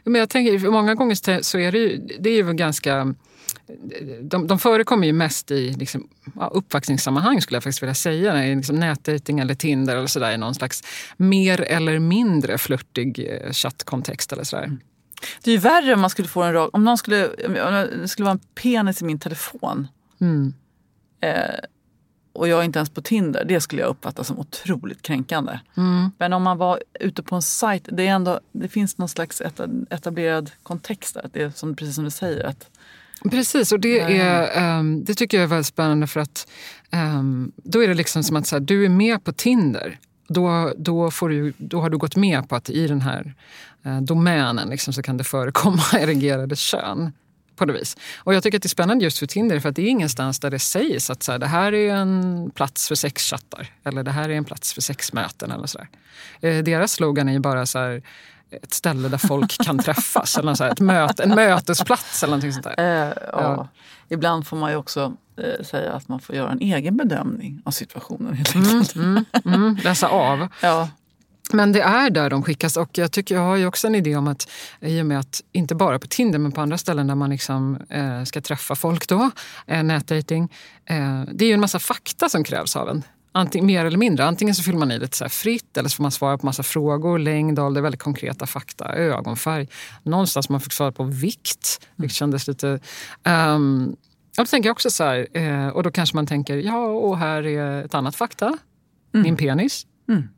Men 0.04 0.20
jag 0.20 0.30
tänker, 0.30 0.70
många 0.70 0.96
gånger 0.96 1.42
så 1.42 1.58
är 1.58 1.72
det 1.72 1.78
ju, 1.78 2.08
det 2.20 2.30
är 2.30 2.36
ju 2.36 2.54
ganska 2.54 3.16
de, 4.22 4.48
de 4.48 4.60
förekommer 4.60 5.08
ju 5.08 5.14
mest 5.14 5.52
i 5.52 5.74
liksom, 5.74 6.10
uppvaktningssammanhang 6.52 7.42
skulle 7.42 7.56
jag 7.56 7.64
faktiskt 7.64 7.84
vilja 7.84 7.94
säga. 7.94 8.46
I 8.46 8.56
liksom 8.56 8.76
nätdating 8.76 9.40
eller 9.40 9.56
Tinder 9.56 9.96
eller 9.96 10.08
sådär 10.08 10.32
i 10.32 10.38
någon 10.38 10.56
slags 10.56 10.84
mer 11.18 11.62
eller 11.62 12.00
mindre 12.00 12.58
flörtig 12.58 13.28
eh, 13.30 13.52
chattkontext 13.52 14.34
eller 14.34 14.44
sådär. 14.44 14.64
Mm. 14.64 14.80
Det 15.44 15.52
är 15.52 15.56
ju 15.56 15.60
värre 15.60 15.94
om 15.94 16.02
man 16.02 16.10
skulle 16.10 16.28
få 16.28 16.44
en 16.44 16.54
rak... 16.54 16.70
Om 16.74 16.84
någon 16.84 16.98
skulle, 16.98 17.28
om 17.28 17.54
det 18.02 18.08
skulle 18.08 18.26
vara 18.26 18.34
en 18.34 18.40
penis 18.40 19.02
i 19.02 19.06
min 19.06 19.20
telefon. 19.20 19.88
Mm. 20.22 20.54
Eh, 21.22 21.56
och 22.36 22.48
jag 22.48 22.60
är 22.60 22.64
inte 22.64 22.79
ens 22.79 22.90
på 22.90 23.01
Tinder, 23.01 23.46
det 23.46 23.62
skulle 23.62 23.81
jag 23.81 23.90
uppfatta 23.90 24.24
som 24.24 24.40
otroligt 24.40 25.01
kränkande. 25.01 25.60
Mm. 25.77 26.12
Men 26.18 26.33
om 26.33 26.44
man 26.44 26.57
var 26.57 26.79
ute 27.00 27.24
på 27.24 27.36
en 27.36 27.42
sajt, 27.42 27.90
det, 27.92 28.07
är 28.07 28.12
ändå, 28.12 28.40
det 28.51 28.68
finns 28.68 28.98
någon 28.98 29.10
slags 29.10 29.42
etablerad 29.90 30.51
kontext 30.64 31.14
där. 31.14 31.29
Det 31.33 31.42
är 31.42 31.50
som, 31.50 31.75
precis 31.75 31.96
som 31.96 32.03
du 32.03 32.12
säger. 32.12 32.44
Att, 32.44 32.70
Precis, 33.31 33.72
och 33.72 33.79
det, 33.79 34.00
är, 34.00 34.77
um, 34.79 35.03
det 35.03 35.14
tycker 35.14 35.38
jag 35.38 35.44
är 35.44 35.48
väldigt 35.48 35.68
spännande 35.68 36.07
för 36.07 36.20
att 36.20 36.48
um, 36.92 37.51
då 37.55 37.83
är 37.83 37.88
det 37.88 37.94
liksom 37.94 38.24
som 38.24 38.36
att 38.36 38.48
så 38.48 38.55
här, 38.55 38.62
du 38.62 38.86
är 38.86 38.90
med 38.90 39.24
på 39.24 39.33
Tinder. 39.33 40.00
Då, 40.27 40.74
då, 40.77 41.12
får 41.12 41.29
du, 41.29 41.53
då 41.57 41.81
har 41.81 41.90
du 41.90 41.98
gått 41.98 42.16
med 42.16 42.50
på 42.50 42.55
att 42.55 42.70
i 42.70 42.88
den 42.88 43.01
här 43.01 43.33
uh, 43.86 44.01
domänen 44.01 44.70
liksom, 44.70 44.94
så 44.94 45.01
kan 45.01 45.18
det 45.18 45.24
förekomma 45.24 45.83
erigerade 45.94 46.55
kön 46.55 47.12
på 47.55 47.65
något 47.65 47.81
vis. 47.81 47.98
Och 48.18 48.33
jag 48.33 48.44
tycker 48.44 48.57
att 48.57 48.63
det 48.63 48.68
är 48.68 48.70
spännande 48.70 49.03
just 49.03 49.18
för 49.18 49.25
Tinder 49.25 49.59
för 49.59 49.70
att 49.70 49.75
det 49.75 49.81
är 49.81 49.87
ingenstans 49.87 50.39
där 50.39 50.50
det 50.50 50.59
sägs 50.59 51.09
att 51.09 51.24
så 51.24 51.31
här, 51.31 51.39
det 51.39 51.48
här 51.48 51.74
är 51.74 51.94
en 51.96 52.51
plats 52.55 52.87
för 52.87 52.96
sexchattar 52.96 53.68
eller 53.83 54.03
det 54.03 54.11
här 54.11 54.29
är 54.29 54.33
en 54.33 54.46
plats 54.46 54.74
för 54.74 54.81
sexmöten 54.81 55.51
eller 55.51 55.68
sådär. 55.68 55.87
Eh, 56.41 56.63
deras 56.63 56.91
slogan 56.91 57.29
är 57.29 57.33
ju 57.33 57.39
bara 57.39 57.65
så 57.65 57.79
här, 57.79 58.01
ett 58.50 58.74
ställe 58.74 59.07
där 59.07 59.18
folk 59.18 59.65
kan 59.65 59.79
träffas. 59.83 60.37
eller 60.37 60.53
så 60.53 60.63
här, 60.63 60.72
ett 60.72 60.79
möte, 60.79 61.24
en 61.24 61.35
mötesplats 61.35 62.24
eller 62.24 62.31
någonting 62.31 62.53
sånt 62.53 62.65
där. 62.75 63.07
Eh, 63.07 63.13
ja. 63.31 63.68
Ibland 64.09 64.48
får 64.48 64.57
man 64.57 64.72
ju 64.72 64.77
också 64.77 65.13
eh, 65.37 65.65
säga 65.65 65.94
att 65.94 66.07
man 66.07 66.20
får 66.20 66.35
göra 66.35 66.51
en 66.51 66.61
egen 66.61 66.98
bedömning 66.98 67.61
av 67.65 67.72
situationen. 67.72 68.33
Helt 68.33 68.55
mm, 68.55 68.83
mm, 68.96 69.25
mm, 69.46 69.77
läsa 69.83 70.07
av. 70.07 70.48
Ja. 70.61 70.89
Men 71.51 71.72
det 71.72 71.81
är 71.81 72.10
där 72.10 72.29
de 72.29 72.44
skickas 72.44 72.77
och 72.77 72.90
jag, 72.98 73.12
tycker, 73.12 73.36
jag 73.36 73.42
har 73.42 73.55
ju 73.55 73.66
också 73.66 73.88
en 73.88 73.96
idé 73.96 74.16
om 74.16 74.27
att 74.27 74.50
i 74.81 75.01
och 75.01 75.05
med 75.05 75.20
att 75.20 75.42
inte 75.51 75.75
bara 75.75 76.00
på 76.00 76.08
Tinder 76.08 76.40
men 76.40 76.51
på 76.51 76.62
andra 76.62 76.77
ställen 76.77 77.08
där 77.08 77.16
man 77.16 77.29
liksom, 77.29 77.77
eh, 77.90 78.24
ska 78.24 78.42
träffa 78.42 78.75
folk 78.75 79.08
då, 79.08 79.31
eh, 79.68 79.84
nätdating. 79.84 80.51
Eh, 80.86 81.22
det 81.34 81.46
är 81.46 81.48
ju 81.48 81.53
en 81.53 81.60
massa 81.60 81.79
fakta 81.79 82.29
som 82.29 82.44
krävs 82.44 82.75
av 82.75 82.90
en. 82.90 83.03
Antingen, 83.31 83.66
mer 83.66 83.86
eller 83.86 83.98
mindre. 83.98 84.25
Antingen 84.25 84.55
så 84.55 84.64
fyller 84.64 84.77
man 84.77 84.92
i 84.92 85.00
lite 85.00 85.18
så 85.18 85.29
fritt 85.29 85.77
eller 85.77 85.90
så 85.90 85.96
får 85.96 86.01
man 86.01 86.12
svara 86.12 86.38
på 86.38 86.46
massa 86.46 86.64
frågor. 86.64 87.20
Längd, 87.20 87.60
ålder, 87.60 87.81
väldigt 87.81 88.01
konkreta 88.01 88.46
fakta. 88.46 88.96
Ögonfärg. 88.96 89.68
Någonstans 90.03 90.50
man 90.50 90.62
fick 90.62 90.74
svara 90.74 90.92
på 90.92 91.03
vikt, 91.03 91.88
vilket 91.96 92.16
kändes 92.16 92.48
lite... 92.48 92.79
Um, 93.24 93.96
och 94.38 94.44
då 94.44 94.46
tänker 94.46 94.70
jag 94.70 94.74
också 94.74 94.90
så 94.90 95.03
här, 95.03 95.27
eh, 95.34 95.68
och 95.68 95.84
då 95.84 95.92
kanske 95.92 96.16
man 96.16 96.27
tänker, 96.27 96.58
ja 96.58 96.86
och 96.86 97.18
här 97.18 97.46
är 97.46 97.86
ett 97.86 97.94
annat 97.94 98.16
fakta. 98.16 98.46
Mm. 98.46 99.24
Min 99.24 99.38
penis. 99.38 99.86
Mm. 100.10 100.29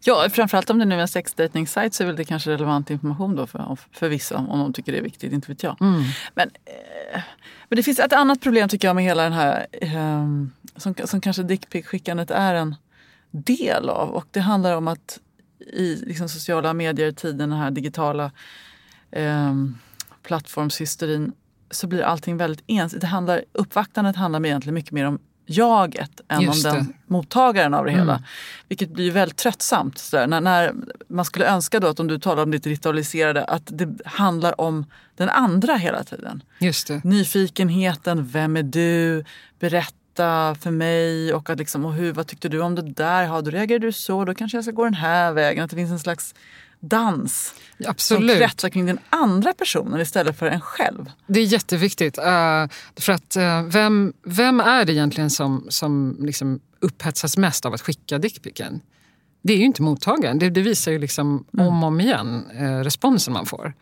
Ja, 0.00 0.28
framförallt 0.30 0.70
om 0.70 0.78
det 0.78 0.84
nu 0.84 0.94
är 0.94 0.98
en 0.98 1.08
sexdejtningssajt 1.08 1.94
så 1.94 2.02
är 2.02 2.06
väl 2.06 2.16
det 2.16 2.24
kanske 2.24 2.50
relevant 2.50 2.90
information 2.90 3.36
då 3.36 3.46
för, 3.46 3.78
för 3.92 4.08
vissa 4.08 4.36
om 4.36 4.58
de 4.58 4.72
tycker 4.72 4.92
det 4.92 4.98
är 4.98 5.02
viktigt, 5.02 5.32
inte 5.32 5.48
vet 5.48 5.62
jag. 5.62 5.76
Mm. 5.80 6.02
Men, 6.34 6.48
eh, 6.48 7.22
men 7.68 7.76
det 7.76 7.82
finns 7.82 7.98
ett 7.98 8.12
annat 8.12 8.40
problem 8.40 8.68
tycker 8.68 8.88
jag 8.88 8.94
med 8.94 9.04
hela 9.04 9.22
den 9.22 9.32
här 9.32 9.66
eh, 9.72 10.24
som, 10.76 10.94
som 11.04 11.20
kanske 11.20 11.42
dickpic-skickandet 11.42 12.30
är 12.30 12.54
en 12.54 12.76
del 13.30 13.88
av 13.88 14.10
och 14.10 14.26
det 14.30 14.40
handlar 14.40 14.76
om 14.76 14.88
att 14.88 15.20
i 15.58 15.96
liksom, 15.96 16.28
sociala 16.28 16.72
medier-tiden, 16.72 17.50
den 17.50 17.58
här 17.58 17.70
digitala 17.70 18.30
eh, 19.10 19.54
plattformshysterin 20.22 21.32
så 21.70 21.86
blir 21.86 22.02
allting 22.02 22.36
väldigt 22.36 22.64
ensidigt. 22.66 23.08
uppvaktandet 23.52 24.16
handlar 24.16 24.46
egentligen 24.46 24.74
mycket 24.74 24.92
mer 24.92 25.04
om 25.04 25.18
jaget 25.46 26.20
än 26.28 26.40
Just 26.40 26.66
om 26.66 26.72
den 26.72 26.86
det. 26.86 26.92
mottagaren 27.06 27.74
av 27.74 27.84
det 27.84 27.90
hela. 27.90 28.12
Mm. 28.12 28.22
Vilket 28.68 28.90
blir 28.90 29.10
väldigt 29.10 29.38
tröttsamt. 29.38 29.98
Så 29.98 30.26
när, 30.26 30.40
när, 30.40 30.74
man 31.08 31.24
skulle 31.24 31.46
önska 31.46 31.80
då 31.80 31.86
att 31.86 32.00
om 32.00 32.06
du 32.06 32.18
talar 32.18 32.42
om 32.42 32.50
ditt 32.50 32.66
ritualiserade 32.66 33.44
att 33.44 33.62
det 33.66 33.88
handlar 34.04 34.60
om 34.60 34.86
den 35.16 35.28
andra 35.28 35.76
hela 35.76 36.04
tiden. 36.04 36.42
Just 36.58 36.88
det. 36.88 37.04
Nyfikenheten, 37.04 38.26
vem 38.26 38.56
är 38.56 38.62
du? 38.62 39.24
Berätta 40.14 40.54
för 40.54 40.70
mig 40.70 41.34
och, 41.34 41.50
att 41.50 41.58
liksom, 41.58 41.84
och 41.84 41.94
hur, 41.94 42.12
vad 42.12 42.26
tyckte 42.26 42.48
du 42.48 42.60
om 42.60 42.74
det 42.74 42.82
där? 42.82 43.22
Ja, 43.22 43.40
då 43.40 43.50
reagerade 43.50 43.86
du 43.86 43.92
så, 43.92 44.24
då 44.24 44.34
kanske 44.34 44.56
jag 44.56 44.64
ska 44.64 44.72
gå 44.72 44.84
den 44.84 44.94
här 44.94 45.32
vägen. 45.32 45.64
Att 45.64 45.70
det 45.70 45.76
finns 45.76 45.90
en 45.90 45.98
slags 45.98 46.34
dans 46.80 47.54
Absolut. 47.86 48.30
som 48.30 48.38
kretsar 48.38 48.68
kring 48.68 48.86
den 48.86 48.98
andra 49.10 49.52
personen 49.52 50.00
istället 50.00 50.38
för 50.38 50.46
en 50.46 50.60
själv. 50.60 51.10
Det 51.26 51.40
är 51.40 51.44
jätteviktigt. 51.44 52.18
Uh, 52.18 52.24
för 52.96 53.12
att 53.12 53.36
uh, 53.36 53.62
vem, 53.62 54.12
vem 54.24 54.60
är 54.60 54.84
det 54.84 54.92
egentligen 54.92 55.30
som, 55.30 55.66
som 55.68 56.16
liksom 56.20 56.60
upphetsas 56.80 57.36
mest 57.36 57.66
av 57.66 57.74
att 57.74 57.80
skicka 57.80 58.18
dickpicken? 58.18 58.80
Det 59.42 59.52
är 59.52 59.58
ju 59.58 59.64
inte 59.64 59.82
mottagaren. 59.82 60.38
Det, 60.38 60.50
det 60.50 60.62
visar 60.62 60.92
ju 60.92 60.98
liksom 60.98 61.44
mm. 61.54 61.66
om 61.66 61.82
och 61.82 61.88
om 61.88 62.00
igen 62.00 62.44
uh, 62.60 62.84
responsen 62.84 63.32
man 63.32 63.46
får. 63.46 63.74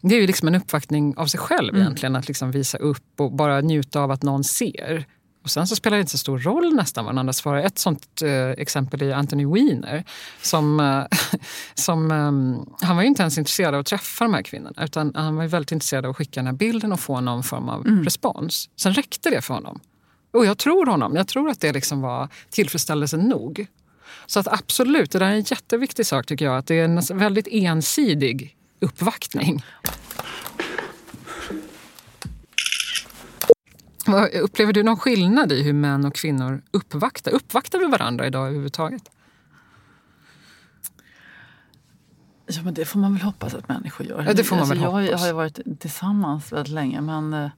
Det 0.00 0.14
är 0.14 0.20
ju 0.20 0.26
liksom 0.26 0.48
en 0.48 0.54
uppvaktning 0.54 1.14
av 1.16 1.26
sig 1.26 1.40
själv 1.40 1.68
mm. 1.68 1.82
egentligen. 1.82 2.16
Att 2.16 2.28
liksom 2.28 2.50
visa 2.50 2.78
upp 2.78 3.20
och 3.20 3.32
bara 3.32 3.60
njuta 3.60 4.00
av 4.00 4.10
att 4.10 4.22
någon 4.22 4.44
ser. 4.44 5.06
Och 5.44 5.50
sen 5.50 5.66
så 5.66 5.76
spelar 5.76 5.96
det 5.96 6.00
inte 6.00 6.12
så 6.12 6.18
stor 6.18 6.38
roll 6.38 6.74
nästan 6.74 7.04
vad 7.04 7.14
den 7.14 7.18
andra 7.18 7.32
svarar. 7.32 7.58
Ett 7.58 7.78
sånt 7.78 8.22
eh, 8.22 8.50
exempel 8.50 9.02
är 9.02 9.14
Anthony 9.14 9.46
Weiner. 9.46 10.04
Som, 10.42 10.80
eh, 10.80 11.18
som, 11.74 12.10
eh, 12.10 12.86
han 12.86 12.96
var 12.96 13.02
ju 13.02 13.08
inte 13.08 13.22
ens 13.22 13.38
intresserad 13.38 13.74
av 13.74 13.80
att 13.80 13.86
träffa 13.86 14.24
de 14.24 14.34
här 14.34 14.42
kvinnorna 14.42 14.84
utan 14.84 15.12
han 15.14 15.36
var 15.36 15.46
väldigt 15.46 15.72
intresserad 15.72 16.04
av 16.04 16.10
att 16.10 16.16
skicka 16.16 16.40
den 16.40 16.46
här 16.46 16.54
bilden 16.54 16.92
och 16.92 17.00
få 17.00 17.20
någon 17.20 17.42
form 17.42 17.68
av 17.68 17.86
mm. 17.86 18.04
respons. 18.04 18.70
Sen 18.76 18.94
räckte 18.94 19.30
det 19.30 19.40
för 19.40 19.54
honom. 19.54 19.80
Och 20.32 20.46
jag 20.46 20.58
tror 20.58 20.86
honom. 20.86 21.16
Jag 21.16 21.28
tror 21.28 21.50
att 21.50 21.60
det 21.60 21.72
liksom 21.72 22.00
var 22.00 22.28
tillfredsställelse 22.50 23.16
nog. 23.16 23.66
Så 24.26 24.40
att 24.40 24.48
absolut, 24.48 25.10
det 25.10 25.18
där 25.18 25.26
är 25.26 25.30
en 25.30 25.42
jätteviktig 25.42 26.06
sak 26.06 26.26
tycker 26.26 26.44
jag. 26.44 26.58
Att 26.58 26.66
det 26.66 26.74
är 26.74 26.84
en 26.84 27.18
väldigt 27.18 27.48
ensidig 27.50 28.56
uppvaktning. 28.80 29.64
Upplever 34.42 34.72
du 34.72 34.82
någon 34.82 34.96
skillnad 34.96 35.52
i 35.52 35.62
hur 35.62 35.72
män 35.72 36.04
och 36.04 36.14
kvinnor 36.14 36.62
uppvaktar? 36.70 37.32
Uppvaktar 37.32 37.78
vi 37.78 37.86
varandra 37.86 38.26
idag 38.26 38.46
överhuvudtaget? 38.46 39.10
Ja, 42.46 42.62
men 42.62 42.74
det 42.74 42.84
får 42.84 43.00
man 43.00 43.12
väl 43.12 43.22
hoppas 43.22 43.54
att 43.54 43.68
människor 43.68 44.06
gör. 44.06 44.22
Ja, 44.22 44.32
det 44.32 44.44
får 44.44 44.56
man 44.56 44.60
alltså, 44.60 44.74
väl 44.74 44.82
jag 44.82 44.90
hoppas. 44.90 45.20
har 45.20 45.26
ju 45.26 45.32
varit 45.32 45.80
tillsammans 45.80 46.52
väldigt 46.52 46.72
länge 46.72 47.00
men, 47.00 47.34
eh, 47.34 47.50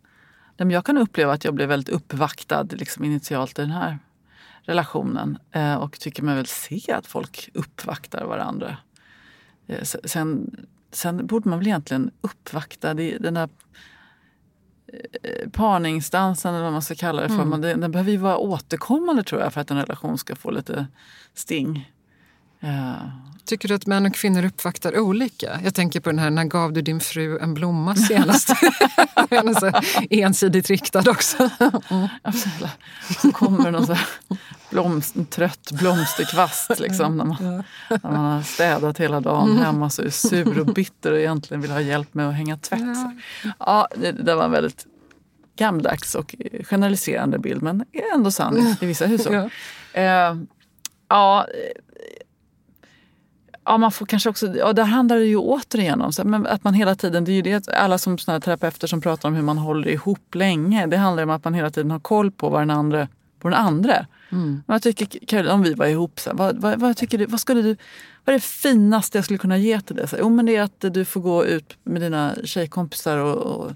men 0.56 0.70
jag 0.70 0.84
kan 0.84 0.98
uppleva 0.98 1.32
att 1.32 1.44
jag 1.44 1.54
blev 1.54 1.68
väldigt 1.68 1.88
uppvaktad 1.88 2.62
liksom, 2.70 3.04
initialt 3.04 3.58
i 3.58 3.62
den 3.62 3.70
här 3.70 3.98
relationen 4.62 5.38
eh, 5.52 5.74
och 5.74 6.00
tycker 6.00 6.22
mig 6.22 6.36
väl 6.36 6.46
se 6.46 6.92
att 6.92 7.06
folk 7.06 7.50
uppvaktar 7.54 8.24
varandra. 8.24 8.76
Eh, 9.66 9.82
sen, 9.82 10.56
sen 10.90 11.26
borde 11.26 11.48
man 11.48 11.58
väl 11.58 11.68
egentligen 11.68 12.10
uppvakta 12.20 12.94
den 12.94 13.34
där 13.34 13.48
parningsdansen 15.52 16.54
eller 16.54 16.64
vad 16.64 16.72
man 16.72 16.82
ska 16.82 16.94
kalla 16.94 17.22
det 17.22 17.28
för. 17.28 17.42
Mm. 17.42 17.60
den, 17.60 17.80
den 17.80 17.92
behöver 17.92 18.10
ju 18.10 18.16
vara 18.16 18.38
återkommande 18.38 19.22
tror 19.22 19.40
jag 19.40 19.52
för 19.52 19.60
att 19.60 19.70
en 19.70 19.76
relation 19.76 20.18
ska 20.18 20.36
få 20.36 20.50
lite 20.50 20.86
sting. 21.34 21.92
Ja. 22.60 22.96
Tycker 23.46 23.68
du 23.68 23.74
att 23.74 23.86
män 23.86 24.06
och 24.06 24.14
kvinnor 24.14 24.44
uppvaktar 24.44 24.98
olika? 24.98 25.60
Jag 25.64 25.74
tänker 25.74 26.00
på 26.00 26.10
den 26.10 26.18
här 26.18 26.30
När 26.30 26.44
gav 26.44 26.72
du 26.72 26.82
din 26.82 27.00
fru 27.00 27.38
en 27.38 27.54
blomma 27.54 27.94
senast? 27.94 28.48
den 29.28 29.48
är 29.48 29.60
så 29.60 29.72
ensidigt 30.10 30.70
riktad 30.70 31.10
också. 31.10 31.50
Mm. 31.90 32.08
Så 33.22 33.32
kommer 33.32 33.70
någon 33.70 33.86
så 33.86 33.96
blomst, 34.70 35.16
en 35.16 35.26
trött 35.26 35.70
blomsterkvast 35.72 36.80
liksom, 36.80 37.16
när, 37.16 37.24
man, 37.24 37.36
när 37.88 38.10
man 38.10 38.24
har 38.24 38.42
städat 38.42 39.00
hela 39.00 39.20
dagen 39.20 39.50
mm. 39.50 39.62
hemma 39.62 39.90
så 39.90 40.02
är 40.02 40.10
sur 40.10 40.60
och 40.60 40.66
bitter 40.66 41.12
och 41.12 41.18
egentligen 41.18 41.60
vill 41.60 41.70
ha 41.70 41.80
hjälp 41.80 42.14
med 42.14 42.28
att 42.28 42.34
hänga 42.34 42.56
tvätt. 42.56 42.98
Ja, 43.58 43.88
det, 43.96 44.12
det 44.12 44.34
var 44.34 44.44
en 44.44 44.50
väldigt 44.50 44.86
gammaldags 45.56 46.14
och 46.14 46.34
generaliserande 46.64 47.38
bild 47.38 47.62
men 47.62 47.84
ändå 48.14 48.30
sann 48.30 48.76
i 48.80 48.86
vissa 48.86 49.06
hushåll. 49.06 49.34
Ja. 49.34 49.50
Eh, 50.00 50.36
ja, 51.08 51.46
Ja, 53.66 53.78
man 53.78 53.92
får 53.92 54.06
kanske 54.06 54.28
också, 54.28 54.56
ja, 54.56 54.72
där 54.72 54.84
handlar 54.84 55.16
det 55.16 55.24
ju 55.24 55.36
återigen 55.36 56.02
om 56.02 56.12
så, 56.12 56.24
men 56.24 56.46
att 56.46 56.64
man 56.64 56.74
hela 56.74 56.94
tiden, 56.94 57.24
det 57.24 57.32
är 57.32 57.34
ju 57.34 57.42
det 57.42 57.68
alla 57.68 57.98
som 57.98 58.18
såna 58.18 58.40
terapeuter 58.40 58.86
som 58.86 59.00
pratar 59.00 59.28
om 59.28 59.34
hur 59.34 59.42
man 59.42 59.58
håller 59.58 59.88
ihop 59.88 60.34
länge. 60.34 60.86
Det 60.86 60.96
handlar 60.96 61.22
om 61.22 61.30
att 61.30 61.44
man 61.44 61.54
hela 61.54 61.70
tiden 61.70 61.90
har 61.90 62.00
koll 62.00 62.30
på 62.30 62.48
vad 62.48 62.60
den 62.60 62.70
andra, 62.70 63.08
på 63.40 63.48
den 63.48 63.58
andra. 63.58 64.06
Mm. 64.32 64.62
Jag 64.66 64.82
tycker, 64.82 65.26
Caroline, 65.26 65.52
om 65.52 65.62
vi 65.62 65.74
var 65.74 65.86
ihop, 65.86 66.20
så, 66.20 66.30
vad, 66.34 66.56
vad, 66.56 66.80
vad, 66.80 66.96
tycker 66.96 67.18
du, 67.18 67.26
vad, 67.26 67.40
skulle 67.40 67.62
du, 67.62 67.76
vad 68.24 68.34
är 68.34 68.38
det 68.38 68.44
finaste 68.44 69.18
jag 69.18 69.24
skulle 69.24 69.38
kunna 69.38 69.58
ge 69.58 69.80
till 69.80 69.96
dig? 69.96 70.06
jo, 70.18 70.28
men 70.28 70.46
det 70.46 70.56
är 70.56 70.62
att 70.62 70.94
du 70.94 71.04
får 71.04 71.20
gå 71.20 71.44
ut 71.44 71.76
med 71.84 72.02
dina 72.02 72.34
tjejkompisar 72.44 73.18
och, 73.18 73.36
och 73.36 73.72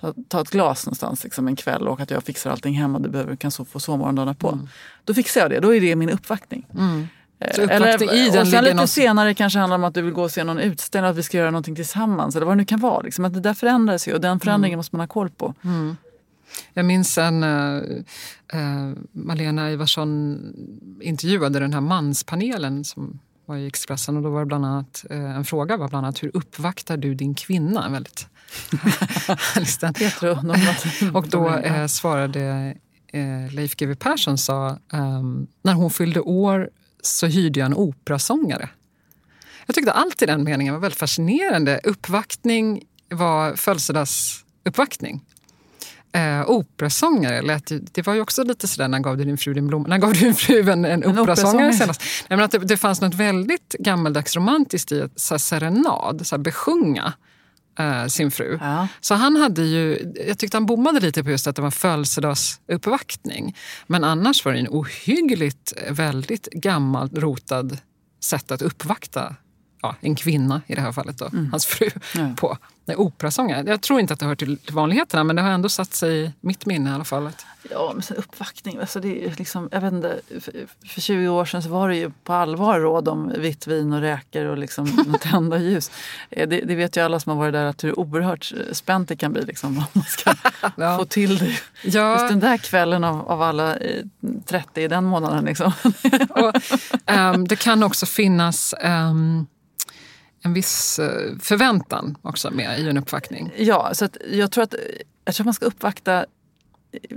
ta, 0.00 0.14
ta, 0.28 0.40
ett 0.40 0.50
glas 0.50 0.86
någonstans 0.86 1.24
liksom, 1.24 1.48
en 1.48 1.56
kväll 1.56 1.88
och 1.88 2.00
att 2.00 2.10
jag 2.10 2.24
fixar 2.24 2.50
allting 2.50 2.74
hemma. 2.74 2.98
Du 2.98 3.08
behöver, 3.08 3.36
kan 3.36 3.50
så, 3.50 3.64
få 3.64 3.80
sovmorgondagarna 3.80 4.34
på. 4.34 4.48
Mm. 4.48 4.68
Då 5.04 5.14
fixar 5.14 5.40
jag 5.40 5.50
det. 5.50 5.60
Då 5.60 5.74
är 5.74 5.80
det 5.80 5.96
min 5.96 6.10
uppvaktning. 6.10 6.66
Mm. 6.74 7.06
Eller, 7.38 8.14
i 8.14 8.30
den 8.30 8.40
och 8.40 8.48
sen 8.48 8.64
lite 8.64 8.76
något... 8.76 8.90
senare 8.90 9.34
kanske 9.34 9.58
handlar 9.58 9.76
om 9.76 9.84
att 9.84 9.94
du 9.94 10.02
vill 10.02 10.12
gå 10.12 10.22
och 10.22 10.30
se 10.30 10.44
någon 10.44 10.58
utställning, 10.58 11.10
att 11.10 11.16
vi 11.16 11.22
ska 11.22 11.38
göra 11.38 11.50
någonting 11.50 11.74
tillsammans. 11.74 12.36
Eller 12.36 12.46
vad 12.46 12.52
det 12.52 12.58
nu 12.58 12.64
kan 12.64 12.80
vara. 12.80 13.00
Liksom. 13.00 13.24
Att 13.24 13.34
det 13.34 13.40
där 13.40 13.54
förändras 13.54 14.08
ju 14.08 14.14
och 14.14 14.20
den 14.20 14.40
förändringen 14.40 14.74
mm. 14.74 14.78
måste 14.78 14.96
man 14.96 15.00
ha 15.00 15.08
koll 15.08 15.30
på. 15.30 15.54
Mm. 15.64 15.96
Jag 16.74 16.84
minns 16.84 17.18
en 17.18 17.44
uh, 17.44 17.82
uh, 18.54 18.92
Malena 19.12 19.72
Ivarsson 19.72 20.38
intervjuade 21.00 21.60
den 21.60 21.72
här 21.72 21.80
manspanelen 21.80 22.84
som 22.84 23.20
var 23.46 23.56
i 23.56 23.66
Expressen 23.66 24.16
och 24.16 24.22
då 24.22 24.30
var 24.30 24.40
det 24.40 24.46
bland 24.46 24.66
annat 24.66 25.04
uh, 25.10 25.36
en 25.36 25.44
fråga 25.44 25.76
var 25.76 25.88
bland 25.88 26.06
annat 26.06 26.22
hur 26.22 26.30
uppvaktar 26.34 26.96
du 26.96 27.14
din 27.14 27.34
kvinna? 27.34 27.88
Väldigt 27.88 28.26
Och 31.14 31.28
då 31.28 31.62
svarade 31.88 32.74
Leif 33.50 33.76
GW 33.76 33.94
Persson 33.94 34.38
sa 34.38 34.78
um, 34.92 35.46
när 35.62 35.72
hon 35.72 35.90
fyllde 35.90 36.20
år 36.20 36.70
så 37.08 37.26
hyrde 37.26 37.60
jag 37.60 37.66
en 37.66 37.74
operasångare. 37.74 38.68
Jag 39.66 39.74
tyckte 39.74 39.92
alltid 39.92 40.28
den 40.28 40.44
meningen 40.44 40.74
var 40.74 40.80
väldigt 40.80 40.98
fascinerande. 40.98 41.80
Uppvaktning 41.84 42.82
var 43.10 43.56
födelsedagsuppvaktning. 43.56 45.24
Eh, 46.12 46.50
operasångare 46.50 47.42
lät 47.42 47.70
ju, 47.70 47.78
det 47.92 48.06
var 48.06 48.14
ju 48.14 48.20
också 48.20 48.44
lite 48.44 48.68
sådär 48.68 48.88
när 48.88 49.00
gav 49.00 49.16
du 49.16 49.24
din 49.24 49.38
fru 49.38 49.54
din 49.54 49.66
blomma, 49.66 49.88
när 49.88 49.98
gav 49.98 50.12
du 50.12 50.20
din 50.20 50.34
fru 50.34 50.70
en, 50.70 50.84
en, 50.84 51.02
en 51.02 51.18
operasångare 51.18 51.72
senast? 51.72 52.02
Nej, 52.28 52.36
men 52.36 52.40
att 52.40 52.50
det, 52.50 52.58
det 52.58 52.76
fanns 52.76 53.00
något 53.00 53.14
väldigt 53.14 53.74
gammaldags 53.78 54.36
romantiskt 54.36 54.92
i 54.92 55.02
att 55.02 55.20
så 55.20 55.34
här, 55.34 55.38
serenad, 55.38 56.26
så 56.26 56.38
besjunga 56.38 57.12
eh, 57.78 58.06
sin 58.06 58.30
fru. 58.30 58.58
Ja. 58.60 58.88
Så 59.00 59.14
han 59.14 59.36
hade 59.36 59.62
ju, 59.62 60.12
jag 60.26 60.38
tyckte 60.38 60.56
han 60.56 60.66
bommade 60.66 61.00
lite 61.00 61.24
på 61.24 61.30
just 61.30 61.46
att 61.46 61.56
det 61.56 61.62
var 61.62 61.70
födelsedagsuppvaktning. 61.70 63.56
Men 63.86 64.04
annars 64.04 64.44
var 64.44 64.52
det 64.52 64.58
en 64.58 64.68
ohyggligt, 64.68 65.72
väldigt 65.90 66.48
gammal 66.52 67.10
rotad 67.10 67.78
sätt 68.20 68.50
att 68.50 68.62
uppvakta 68.62 69.36
ja, 69.86 69.94
en 70.00 70.16
kvinna 70.16 70.62
i 70.66 70.74
det 70.74 70.80
här 70.80 70.92
fallet, 70.92 71.18
då, 71.18 71.24
mm. 71.24 71.50
hans 71.50 71.66
fru, 71.66 71.90
ja. 72.14 72.30
på. 72.36 72.56
Operasångare. 72.96 73.64
Jag 73.66 73.80
tror 73.80 74.00
inte 74.00 74.14
att 74.14 74.20
det 74.20 74.26
hör 74.26 74.34
till 74.34 74.58
vanligheterna 74.72 75.24
men 75.24 75.36
det 75.36 75.42
har 75.42 75.50
ändå 75.50 75.68
satt 75.68 75.94
sig 75.94 76.24
i 76.24 76.32
mitt 76.40 76.66
minne 76.66 76.90
i 76.90 76.92
alla 76.92 77.04
fall. 77.04 77.30
Ja, 77.70 77.90
men 77.94 78.02
sen 78.02 78.16
uppvaktning. 78.16 78.78
Alltså 78.78 79.00
det 79.00 79.24
är 79.24 79.34
liksom, 79.38 79.68
jag 79.72 79.80
vet 79.80 79.92
inte, 79.92 80.20
för, 80.40 80.52
för 80.88 81.00
20 81.00 81.28
år 81.28 81.44
sedan 81.44 81.70
var 81.70 81.88
det 81.88 81.96
ju 81.96 82.10
på 82.24 82.32
allvar 82.32 82.80
råd 82.80 83.08
om 83.08 83.32
vitt 83.38 83.66
vin 83.66 83.92
och 83.92 84.00
räkor 84.00 84.44
och 84.44 84.58
liksom 84.58 85.16
tända 85.20 85.58
ljus. 85.58 85.90
Eh, 86.30 86.48
det, 86.48 86.60
det, 86.60 86.74
vet 86.74 86.96
ju 86.96 87.00
alla 87.00 87.20
som 87.20 87.30
har 87.30 87.38
varit 87.38 87.52
där 87.52 87.64
att 87.64 87.84
hur 87.84 87.98
oerhört 87.98 88.52
spänt 88.72 89.08
det 89.08 89.16
kan 89.16 89.32
bli 89.32 89.42
liksom, 89.42 89.78
om 89.78 89.84
man 89.92 90.04
ska 90.04 90.34
ja. 90.76 90.98
få 90.98 91.04
till 91.04 91.38
det. 91.38 91.58
Ja. 91.84 92.12
Just 92.12 92.28
den 92.28 92.40
där 92.40 92.56
kvällen 92.56 93.04
av, 93.04 93.28
av 93.28 93.42
alla 93.42 93.76
30 94.46 94.80
i 94.80 94.88
den 94.88 95.04
månaden. 95.04 95.44
Liksom. 95.44 95.72
och, 96.30 96.54
um, 97.34 97.48
det 97.48 97.56
kan 97.56 97.82
också 97.82 98.06
finnas 98.06 98.74
um, 98.84 99.46
en 100.46 100.54
viss 100.54 100.98
eh, 100.98 101.38
förväntan 101.40 102.16
också 102.22 102.50
med 102.50 102.80
i 102.80 102.88
en 102.88 102.98
uppvaktning. 102.98 103.52
Ja, 103.56 103.90
så 103.94 104.08
jag, 104.30 104.52
tror 104.52 104.64
att, 104.64 104.74
jag 105.24 105.34
tror 105.34 105.42
att 105.42 105.46
man 105.46 105.54
ska 105.54 105.66
uppvakta 105.66 106.26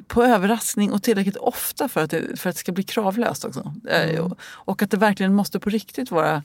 på 0.07 0.23
överraskning 0.23 0.91
och 0.91 1.03
tillräckligt 1.03 1.37
ofta 1.37 1.89
för 1.89 2.03
att 2.03 2.09
det, 2.09 2.39
för 2.39 2.49
att 2.49 2.55
det 2.55 2.59
ska 2.59 2.71
bli 2.71 2.83
kravlöst 2.83 3.45
också. 3.45 3.73
Eh, 3.89 4.09
mm. 4.09 4.31
Och 4.41 4.81
att 4.81 4.91
det 4.91 4.97
verkligen 4.97 5.33
måste 5.33 5.59
på 5.59 5.69
riktigt 5.69 6.11
vara 6.11 6.43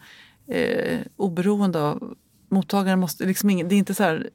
eh, 0.49 1.01
oberoende 1.17 1.81
av 1.81 2.15
mottagaren. 2.49 3.01
Måste, 3.01 3.25
liksom 3.25 3.51
ingen, 3.51 3.69
det 3.69 3.75
är 3.75 3.79
inte 3.79 3.95
så 3.95 4.03
här, 4.03 4.31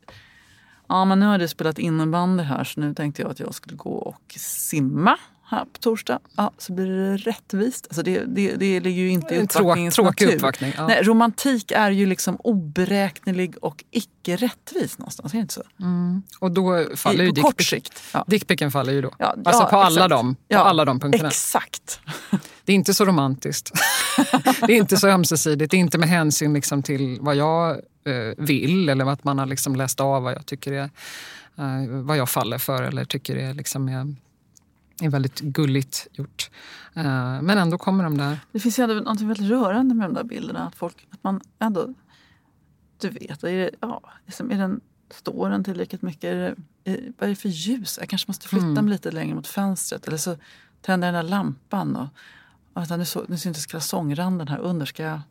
ja 0.87 1.05
men 1.05 1.19
nu 1.19 1.25
har 1.25 1.37
du 1.37 1.47
spelat 1.47 1.79
innebandy 1.79 2.43
här 2.43 2.63
så 2.63 2.79
nu 2.79 2.93
tänkte 2.93 3.21
jag 3.21 3.31
att 3.31 3.39
jag 3.39 3.53
skulle 3.53 3.75
gå 3.75 3.91
och 3.91 4.33
simma 4.37 5.17
här 5.49 5.65
på 5.65 5.79
torsdag. 5.79 6.19
Ja, 6.35 6.51
så 6.57 6.73
blir 6.73 6.87
det 6.87 7.17
rättvist. 7.17 7.87
Alltså 7.89 8.03
det, 8.03 8.23
det, 8.27 8.55
det 8.55 8.79
ligger 8.79 9.01
ju 9.01 9.09
inte 9.09 9.35
i 9.35 9.41
uppvaktningens 9.41 9.95
Tråk, 9.95 10.05
tråkig 10.07 10.25
natur. 10.25 10.37
Uppvaktning, 10.37 10.73
ja. 10.77 10.87
Nej, 10.87 11.03
romantik 11.03 11.71
är 11.71 11.91
ju 11.91 12.05
liksom 12.05 12.35
oberäknelig 12.35 13.55
och 13.61 13.83
icke 13.91 14.35
rättvis 14.35 14.97
någonstans. 14.97 15.33
Är 15.33 15.37
det 15.37 15.41
inte 15.41 15.53
så? 15.53 15.63
Mm. 15.79 16.23
Och 16.39 16.51
då 16.51 16.85
faller 16.95 17.23
I, 17.23 17.27
ju 17.59 17.63
sikt. 17.63 18.03
Ja. 18.13 18.25
Dickpicken 18.27 18.71
faller 18.71 18.93
ju 18.93 19.01
då. 19.01 19.11
Ja, 19.17 19.35
alltså 19.45 19.65
på, 19.65 19.77
alla 19.77 20.07
dem, 20.07 20.35
på 20.53 20.57
alla 20.57 20.85
de 20.85 20.99
punkterna. 20.99 21.27
Exakt. 21.27 21.99
Det 22.65 22.73
är 22.73 22.75
inte 22.75 22.93
så 22.93 23.05
romantiskt. 23.05 23.71
det 24.67 24.73
är 24.73 24.77
inte 24.77 24.97
så 24.97 25.07
ömsesidigt. 25.07 25.71
Det 25.71 25.77
är 25.77 25.79
inte 25.79 25.97
med 25.97 26.09
hänsyn 26.09 26.53
liksom 26.53 26.83
till 26.83 27.17
vad 27.21 27.35
jag 27.35 27.69
eh, 27.71 28.33
vill 28.37 28.89
eller 28.89 29.05
att 29.05 29.23
man 29.23 29.39
har 29.39 29.45
liksom 29.45 29.75
läst 29.75 29.99
av 29.99 30.23
vad 30.23 30.33
jag 30.33 30.45
tycker 30.45 30.71
är 30.71 30.89
eh, 31.57 31.87
vad 31.87 32.17
jag 32.17 32.29
faller 32.29 32.57
för 32.57 32.83
eller 32.83 33.05
tycker 33.05 33.35
är, 33.35 33.53
liksom 33.53 33.89
är 33.89 34.15
är 35.05 35.09
väldigt 35.09 35.39
gulligt 35.39 36.07
gjort. 36.11 36.49
Uh, 36.97 37.41
men 37.41 37.49
ändå 37.49 37.77
kommer 37.77 38.03
de 38.03 38.17
där. 38.17 38.39
Det 38.51 38.59
finns 38.59 38.79
ju 38.79 38.83
ändå 38.83 38.95
något 38.95 39.21
väldigt 39.21 39.49
rörande 39.49 39.95
med 39.95 40.07
de 40.09 40.13
där 40.13 40.23
bilderna. 40.23 40.67
Att, 40.67 40.75
folk, 40.75 41.07
att 41.09 41.23
man 41.23 41.41
ändå... 41.59 41.93
Du 43.01 43.09
vet, 43.09 43.43
är, 43.43 43.57
det, 43.57 43.71
ja, 43.79 44.01
liksom, 44.25 44.51
är 44.51 44.57
den, 44.57 44.81
står 45.11 45.49
den 45.49 45.63
tillräckligt 45.63 46.01
mycket? 46.01 46.23
Är 46.23 46.35
det, 46.35 46.55
är, 46.91 47.13
vad 47.17 47.29
är 47.29 47.29
det 47.29 47.35
för 47.35 47.49
ljus? 47.49 47.97
Jag 48.01 48.09
kanske 48.09 48.29
måste 48.29 48.47
flytta 48.47 48.65
mm. 48.65 48.85
mig 48.85 48.91
lite 48.91 49.11
längre 49.11 49.35
mot 49.35 49.47
fönstret. 49.47 50.07
Eller 50.07 50.17
så 50.17 50.37
tänder 50.81 51.07
jag 51.07 51.15
den 51.15 51.25
där 51.25 51.29
lampan. 51.29 51.95
Och, 51.95 52.07
och, 52.73 52.97
nu, 52.97 53.05
så, 53.05 53.25
nu 53.27 53.37
syntes 53.37 53.65
kalsongranden 53.65 54.47
här 54.47 54.59
under. 54.59 54.85
Ska 54.85 55.03
jag 55.03 55.21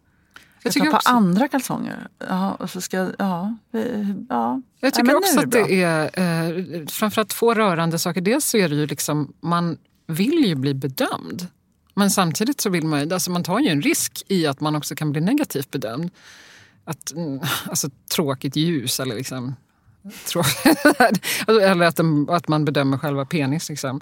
jag 0.63 0.73
tycker 0.73 0.87
jag 0.87 0.95
ta 0.95 1.11
på 1.11 1.17
andra 1.17 1.49
kalsonger? 1.49 2.09
Ja, 2.29 2.55
och 2.55 2.71
så 2.71 2.81
ska, 2.81 2.97
ja, 3.19 3.57
ja. 4.29 4.63
Jag 4.81 4.95
tycker 4.95 5.11
ja, 5.11 5.19
också 5.19 5.41
att 5.41 5.51
det 5.51 5.83
är 5.83 6.11
eh, 6.15 6.87
framförallt 6.87 7.29
två 7.29 7.55
rörande 7.55 7.99
saker. 7.99 8.21
Dels 8.21 8.45
så 8.45 8.57
är 8.57 8.69
det 8.69 8.75
ju 8.75 8.87
liksom, 8.87 9.33
man 9.41 9.79
vill 10.07 10.47
ju 10.47 10.55
bli 10.55 10.75
bedömd. 10.75 11.47
Men 11.95 12.11
samtidigt 12.11 12.61
så 12.61 12.71
vill 12.71 12.87
man, 12.87 13.13
alltså 13.13 13.31
man 13.31 13.45
tar 13.45 13.59
ju 13.59 13.69
en 13.69 13.83
risk 13.83 14.23
i 14.29 14.47
att 14.47 14.61
man 14.61 14.77
också 14.77 14.95
kan 14.95 15.13
bli 15.13 15.21
negativt 15.21 15.71
bedömd. 15.71 16.11
Att, 16.85 17.13
mm, 17.13 17.41
alltså 17.67 17.91
tråkigt 18.15 18.57
ljus 18.57 19.01
eller 19.01 19.17
liksom 19.17 19.55
Eller 21.47 21.87
att, 21.87 21.97
de, 21.97 22.29
att 22.29 22.49
man 22.49 22.65
bedömer 22.65 22.99
själva 22.99 23.25
penis. 23.25 23.69
Liksom. 23.69 23.97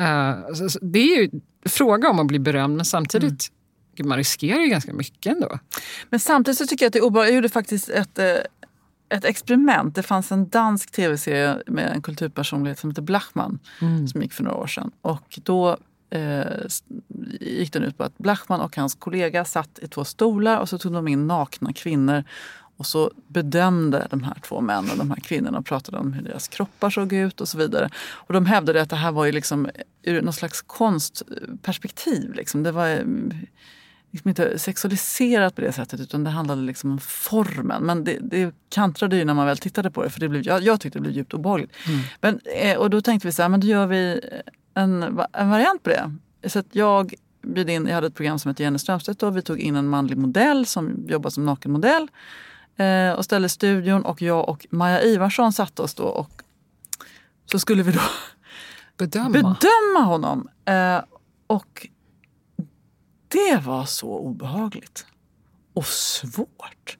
Uh, 0.00 0.66
det 0.80 0.98
är 0.98 1.22
ju 1.22 1.30
fråga 1.64 2.10
om 2.10 2.18
att 2.18 2.26
bli 2.26 2.38
berömd 2.38 2.76
men 2.76 2.84
samtidigt 2.84 3.48
mm. 3.48 3.61
Man 4.04 4.18
riskerar 4.18 4.60
ju 4.60 4.68
ganska 4.68 4.92
mycket 4.92 5.32
ändå. 5.32 5.58
Men 6.10 6.20
samtidigt 6.20 6.58
så 6.58 6.66
tycker 6.66 6.84
jag 6.84 6.88
att 6.88 6.92
det 6.92 6.98
är 6.98 7.04
obehagligt. 7.04 7.30
Jag 7.30 7.36
gjorde 7.36 7.48
faktiskt 7.48 7.88
ett, 7.88 8.18
eh, 8.18 8.36
ett 9.08 9.24
experiment. 9.24 9.94
Det 9.94 10.02
fanns 10.02 10.32
en 10.32 10.48
dansk 10.48 10.90
tv-serie 10.90 11.62
med 11.66 11.92
en 11.92 12.02
kulturpersonlighet 12.02 12.78
som 12.78 12.90
heter 12.90 13.02
Blachman 13.02 13.58
mm. 13.80 14.08
som 14.08 14.22
gick 14.22 14.32
för 14.32 14.44
några 14.44 14.56
år 14.56 14.66
sedan. 14.66 14.90
Och 15.02 15.38
då 15.42 15.76
eh, 16.10 16.46
gick 17.40 17.72
den 17.72 17.82
ut 17.82 17.98
på 17.98 18.04
att 18.04 18.18
Blachman 18.18 18.60
och 18.60 18.76
hans 18.76 18.94
kollega 18.94 19.44
satt 19.44 19.78
i 19.82 19.88
två 19.88 20.04
stolar 20.04 20.58
och 20.58 20.68
så 20.68 20.78
tog 20.78 20.92
de 20.92 21.08
in 21.08 21.26
nakna 21.26 21.72
kvinnor 21.72 22.24
och 22.76 22.86
så 22.86 23.10
bedömde 23.28 24.06
de 24.10 24.22
här 24.22 24.36
två 24.42 24.60
männen 24.60 24.98
de 24.98 25.10
här 25.10 25.20
kvinnorna 25.20 25.58
och 25.58 25.66
pratade 25.66 25.98
om 25.98 26.12
hur 26.12 26.22
deras 26.22 26.48
kroppar 26.48 26.90
såg 26.90 27.12
ut 27.12 27.40
och 27.40 27.48
så 27.48 27.58
vidare. 27.58 27.90
Och 27.96 28.34
de 28.34 28.46
hävdade 28.46 28.82
att 28.82 28.90
det 28.90 28.96
här 28.96 29.12
var 29.12 29.24
ju 29.24 29.32
liksom 29.32 29.70
ur 30.02 30.22
något 30.22 30.34
slags 30.34 30.62
konstperspektiv. 30.62 32.34
Liksom. 32.34 32.62
Det 32.62 32.72
var 32.72 32.88
eh, 32.88 33.04
liksom 34.12 34.28
inte 34.28 34.58
sexualiserat 34.58 35.54
på 35.54 35.60
det 35.60 35.72
sättet 35.72 36.00
utan 36.00 36.24
det 36.24 36.30
handlade 36.30 36.62
liksom 36.62 36.90
om 36.90 36.98
formen. 36.98 37.82
Men 37.82 38.04
det, 38.04 38.18
det 38.20 38.54
kantrade 38.68 39.16
ju 39.16 39.24
när 39.24 39.34
man 39.34 39.46
väl 39.46 39.58
tittade 39.58 39.90
på 39.90 40.02
det 40.02 40.10
för 40.10 40.20
det 40.20 40.28
blev, 40.28 40.42
jag, 40.42 40.62
jag 40.62 40.80
tyckte 40.80 40.98
det 40.98 41.02
blev 41.02 41.14
djupt 41.14 41.34
obehagligt. 41.34 41.72
Mm. 41.86 42.00
Men, 42.20 42.40
eh, 42.56 42.78
och 42.78 42.90
då 42.90 43.00
tänkte 43.00 43.28
vi 43.28 43.32
så 43.32 43.42
här, 43.42 43.48
men 43.48 43.60
då 43.60 43.66
gör 43.66 43.86
vi 43.86 44.20
en, 44.74 45.02
en 45.32 45.50
variant 45.50 45.82
på 45.82 45.90
det. 45.90 46.14
Så 46.48 46.58
att 46.58 46.66
jag 46.72 47.14
bjöd 47.42 47.70
in, 47.70 47.86
jag 47.86 47.94
hade 47.94 48.06
ett 48.06 48.14
program 48.14 48.38
som 48.38 48.48
hette 48.48 48.62
Jenny 48.62 48.78
Strömstedt 48.78 49.22
och 49.22 49.36
vi 49.36 49.42
tog 49.42 49.58
in 49.58 49.76
en 49.76 49.88
manlig 49.88 50.18
modell 50.18 50.66
som 50.66 51.06
jobbar 51.08 51.30
som 51.30 51.46
nakenmodell 51.46 52.08
eh, 52.76 53.12
och 53.12 53.24
ställde 53.24 53.48
studion 53.48 54.04
och 54.04 54.22
jag 54.22 54.48
och 54.48 54.66
Maja 54.70 55.02
Ivarsson 55.02 55.52
satte 55.52 55.82
oss 55.82 55.94
då 55.94 56.04
och 56.04 56.42
så 57.46 57.58
skulle 57.58 57.82
vi 57.82 57.92
då 57.92 58.00
bedöma, 58.96 59.30
bedöma 59.30 60.04
honom. 60.04 60.48
Eh, 60.64 61.00
och 61.46 61.86
det 63.32 63.60
var 63.64 63.84
så 63.84 64.18
obehagligt. 64.18 65.06
Och 65.74 65.86
svårt. 65.86 66.96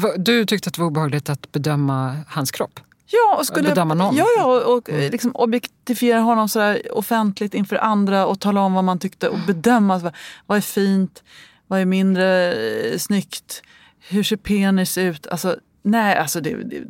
Var, 0.00 0.18
du 0.18 0.46
tyckte 0.46 0.68
att 0.68 0.74
det 0.74 0.80
var 0.80 0.86
obehagligt 0.86 1.28
att 1.28 1.52
bedöma 1.52 2.16
hans 2.28 2.50
kropp? 2.50 2.80
Ja, 3.06 3.36
och 3.38 3.46
skulle, 3.46 3.68
bedöma 3.68 3.94
någon? 3.94 4.16
Ja, 4.16 4.26
ja 4.38 4.64
och 4.64 4.90
mm. 4.90 5.10
liksom 5.10 5.30
objektifiera 5.34 6.20
honom 6.20 6.48
så 6.48 6.76
offentligt 6.90 7.54
inför 7.54 7.76
andra 7.76 8.26
och 8.26 8.40
tala 8.40 8.60
om 8.60 8.74
vad 8.74 8.84
man 8.84 8.98
tyckte 8.98 9.28
och 9.28 9.38
bedöma 9.46 9.98
vad, 9.98 10.14
vad 10.46 10.56
är 10.56 10.62
fint, 10.62 11.22
vad 11.66 11.80
är 11.80 11.84
mindre 11.84 12.54
eh, 12.54 12.98
snyggt, 12.98 13.62
hur 14.08 14.22
ser 14.22 14.36
penis 14.36 14.98
ut? 14.98 15.26
Alltså, 15.26 15.56
nej, 15.82 16.16
alltså 16.16 16.40
det, 16.40 16.54
det, 16.54 16.84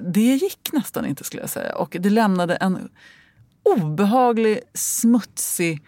det 0.00 0.34
gick 0.34 0.72
nästan 0.72 1.06
inte 1.06 1.24
skulle 1.24 1.42
jag 1.42 1.50
säga. 1.50 1.74
Och 1.74 1.96
det 2.00 2.10
lämnade 2.10 2.54
en 2.54 2.88
obehaglig, 3.62 4.60
smutsig, 4.74 5.82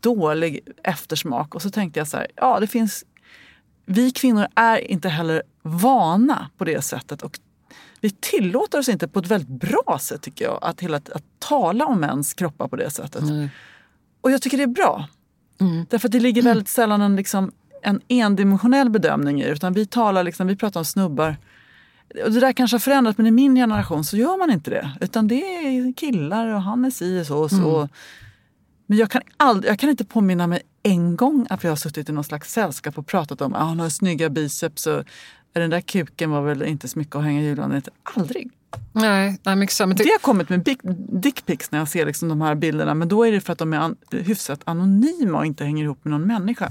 dålig 0.00 0.60
eftersmak. 0.84 1.54
Och 1.54 1.62
så 1.62 1.70
tänkte 1.70 2.00
jag 2.00 2.08
så 2.08 2.16
här, 2.16 2.26
ja 2.36 2.60
det 2.60 2.66
finns... 2.66 3.04
Vi 3.86 4.10
kvinnor 4.10 4.46
är 4.54 4.90
inte 4.90 5.08
heller 5.08 5.42
vana 5.62 6.50
på 6.58 6.64
det 6.64 6.82
sättet. 6.82 7.22
Och 7.22 7.38
vi 8.00 8.10
tillåter 8.10 8.78
oss 8.78 8.88
inte 8.88 9.08
på 9.08 9.18
ett 9.18 9.26
väldigt 9.26 9.70
bra 9.70 9.98
sätt 10.00 10.22
tycker 10.22 10.44
jag 10.44 10.58
att, 10.62 10.80
hela, 10.80 10.96
att 10.96 11.24
tala 11.38 11.86
om 11.86 12.00
mäns 12.00 12.34
kroppar 12.34 12.68
på 12.68 12.76
det 12.76 12.90
sättet. 12.90 13.22
Mm. 13.22 13.48
Och 14.20 14.30
jag 14.30 14.42
tycker 14.42 14.56
det 14.56 14.62
är 14.62 14.66
bra. 14.66 15.08
Mm. 15.60 15.86
Därför 15.90 16.08
att 16.08 16.12
det 16.12 16.20
ligger 16.20 16.42
väldigt 16.42 16.68
sällan 16.68 17.00
en, 17.00 17.16
liksom, 17.16 17.52
en 17.82 18.00
endimensionell 18.08 18.90
bedömning 18.90 19.42
i 19.42 19.46
utan 19.46 19.72
vi 19.72 19.86
talar 19.86 20.24
liksom, 20.24 20.46
vi 20.46 20.56
pratar 20.56 20.80
om 20.80 20.84
snubbar. 20.84 21.36
Och 22.24 22.32
det 22.32 22.40
där 22.40 22.52
kanske 22.52 22.74
har 22.74 22.80
förändrat 22.80 23.18
men 23.18 23.26
i 23.26 23.30
min 23.30 23.54
generation 23.54 24.04
så 24.04 24.16
gör 24.16 24.38
man 24.38 24.50
inte 24.50 24.70
det. 24.70 24.90
Utan 25.00 25.28
det 25.28 25.34
är 25.34 25.92
killar 25.92 26.46
och 26.46 26.62
han 26.62 26.84
är 26.84 26.90
si 26.90 27.20
och 27.20 27.26
så. 27.26 27.38
Och 27.38 27.50
så. 27.50 27.76
Mm. 27.76 27.88
Men 28.86 28.98
jag 28.98 29.10
kan, 29.10 29.22
aldrig, 29.36 29.70
jag 29.70 29.78
kan 29.78 29.90
inte 29.90 30.04
påminna 30.04 30.46
mig 30.46 30.62
en 30.82 31.16
gång 31.16 31.46
att 31.50 31.64
vi 31.64 31.68
har 31.68 31.76
suttit 31.76 32.08
i 32.08 32.12
någon 32.12 32.24
slags 32.24 32.52
sällskap 32.52 32.98
och 32.98 33.06
pratat 33.06 33.40
om 33.40 33.54
att 33.54 33.62
ah, 33.62 33.64
han 33.64 33.80
har 33.80 33.88
snygga 33.88 34.28
biceps 34.28 34.86
och 34.86 35.04
den 35.52 35.70
där 35.70 35.80
kuken 35.80 36.30
var 36.30 36.42
väl 36.42 36.62
inte 36.62 36.88
så 36.88 36.98
mycket 36.98 37.16
att 37.16 37.24
hänga 37.24 37.40
i 37.40 37.44
julgranen. 37.44 37.82
Aldrig. 38.02 38.50
Nej, 38.92 39.38
nej 39.42 39.68
så, 39.68 39.86
det... 39.86 39.94
det 39.94 40.10
har 40.10 40.18
kommit 40.18 40.48
med 40.48 40.76
dickpics 41.22 41.70
när 41.70 41.78
jag 41.78 41.88
ser 41.88 42.06
liksom 42.06 42.28
de 42.28 42.40
här 42.40 42.54
bilderna 42.54 42.94
men 42.94 43.08
då 43.08 43.26
är 43.26 43.32
det 43.32 43.40
för 43.40 43.52
att 43.52 43.58
de 43.58 43.72
är 43.72 43.78
an 43.78 43.96
hyfsat 44.10 44.60
anonyma 44.64 45.38
och 45.38 45.46
inte 45.46 45.64
hänger 45.64 45.84
ihop 45.84 46.04
med 46.04 46.10
någon 46.10 46.26
människa. 46.26 46.68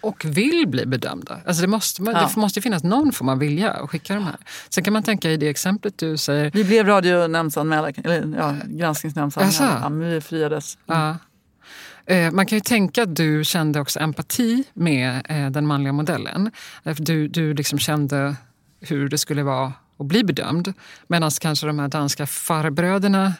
Och 0.00 0.24
vill 0.24 0.68
bli 0.68 0.86
bedömda. 0.86 1.40
Alltså 1.46 1.62
det, 1.62 1.68
måste, 1.68 2.02
ja. 2.02 2.30
det 2.34 2.40
måste 2.40 2.60
finnas 2.60 2.84
någon 2.84 3.12
form 3.12 3.28
av 3.28 3.38
vilja 3.38 3.70
att 3.70 3.90
skicka 3.90 4.14
de 4.14 4.24
här. 4.24 4.36
Sen 4.68 4.84
kan 4.84 4.92
man 4.92 5.02
tänka 5.02 5.30
i 5.30 5.36
det 5.36 5.48
exemplet 5.48 5.98
du 5.98 6.16
säger... 6.16 6.50
Vi 6.50 6.64
blev 6.64 6.86
radionämndsanmälda, 6.86 7.90
eller 8.04 8.36
ja, 8.38 8.54
granskningsnämndsanmälda. 8.66 9.80
Ja, 9.82 9.88
men 9.88 10.10
vi 10.10 10.20
friades. 10.20 10.78
Mm. 10.88 11.00
Ja. 11.00 11.16
Eh, 12.14 12.30
man 12.30 12.46
kan 12.46 12.56
ju 12.56 12.60
tänka 12.60 13.02
att 13.02 13.16
du 13.16 13.44
kände 13.44 13.80
också 13.80 14.00
empati 14.00 14.64
med 14.74 15.26
eh, 15.28 15.50
den 15.50 15.66
manliga 15.66 15.92
modellen. 15.92 16.50
Eh, 16.84 16.96
du, 16.98 17.28
du 17.28 17.54
liksom 17.54 17.78
kände 17.78 18.36
hur 18.80 19.08
det 19.08 19.18
skulle 19.18 19.42
vara 19.42 19.72
att 19.98 20.06
bli 20.06 20.24
bedömd. 20.24 20.72
Medan 21.06 21.30
kanske 21.30 21.66
de 21.66 21.78
här 21.78 21.88
danska 21.88 22.26
farbröderna 22.26 23.32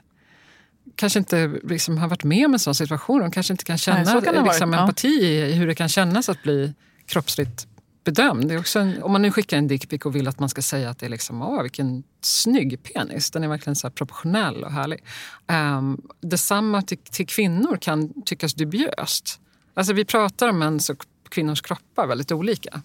kanske 0.94 1.18
inte 1.18 1.60
liksom 1.64 1.98
har 1.98 2.08
varit 2.08 2.24
med 2.24 2.46
om 2.46 2.52
en 2.52 2.58
sån 2.58 2.74
situation. 2.74 3.20
De 3.20 3.30
kanske 3.30 3.52
inte 3.52 3.64
kan 3.64 3.78
känna 3.78 4.14
Nej, 4.14 4.22
kan 4.22 4.44
liksom, 4.44 4.74
empati 4.74 5.08
i 5.08 5.52
hur 5.52 5.66
det 5.66 5.74
kan 5.74 5.88
kännas 5.88 6.28
att 6.28 6.42
bli 6.42 6.74
kroppsligt 7.06 7.66
bedömd. 8.04 8.48
Det 8.48 8.54
är 8.54 8.58
också 8.58 8.78
en, 8.78 9.02
om 9.02 9.12
man 9.12 9.22
nu 9.22 9.30
skickar 9.30 9.58
en 9.58 9.68
dickpic 9.68 10.04
och 10.04 10.16
vill 10.16 10.28
att 10.28 10.38
man 10.38 10.48
ska 10.48 10.62
säga 10.62 10.90
att 10.90 10.98
det 10.98 11.06
är 11.06 11.10
liksom, 11.10 11.42
åh 11.42 11.62
vilken 11.62 12.02
snygg 12.20 12.82
penis, 12.82 13.30
den 13.30 13.44
är 13.44 13.48
verkligen 13.48 13.76
så 13.76 13.90
proportionell 13.90 14.64
och 14.64 14.72
härlig. 14.72 15.04
Um, 15.46 16.00
detsamma 16.20 16.82
till, 16.82 16.98
till 16.98 17.26
kvinnor 17.26 17.78
kan 17.80 18.22
tyckas 18.22 18.54
dubiöst. 18.54 19.40
Alltså 19.74 19.92
vi 19.92 20.04
pratar 20.04 20.48
om 20.48 20.58
mäns 20.58 20.90
och 20.90 21.06
kvinnors 21.28 21.62
kroppar 21.62 22.06
väldigt 22.06 22.32
olika. 22.32 22.82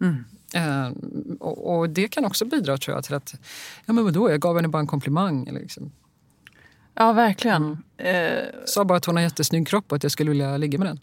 Mm. 0.00 0.24
Uh, 0.56 0.92
och, 1.40 1.78
och, 1.78 1.90
det 1.90 2.08
kan 2.08 2.24
också 2.24 2.44
bidra 2.44 2.78
tror 2.78 2.96
jag 2.96 3.04
till 3.04 3.14
att, 3.14 3.34
ja 3.84 3.92
men 3.92 4.04
vadå, 4.04 4.30
jag 4.30 4.40
gav 4.40 4.56
henne 4.56 4.68
bara 4.68 4.80
en 4.80 4.86
komplimang. 4.86 5.44
Liksom. 5.52 5.92
Ja, 6.94 7.12
verkligen. 7.12 7.78
Mm. 7.98 8.42
Uh, 8.42 8.48
Sa 8.64 8.84
bara 8.84 8.98
att 8.98 9.04
hon 9.04 9.16
har 9.16 9.22
jättesnygg 9.22 9.68
kropp 9.68 9.84
och 9.92 9.96
att 9.96 10.02
jag 10.02 10.12
skulle 10.12 10.30
vilja 10.30 10.56
ligga 10.56 10.78
med 10.78 10.88
den. 10.88 11.00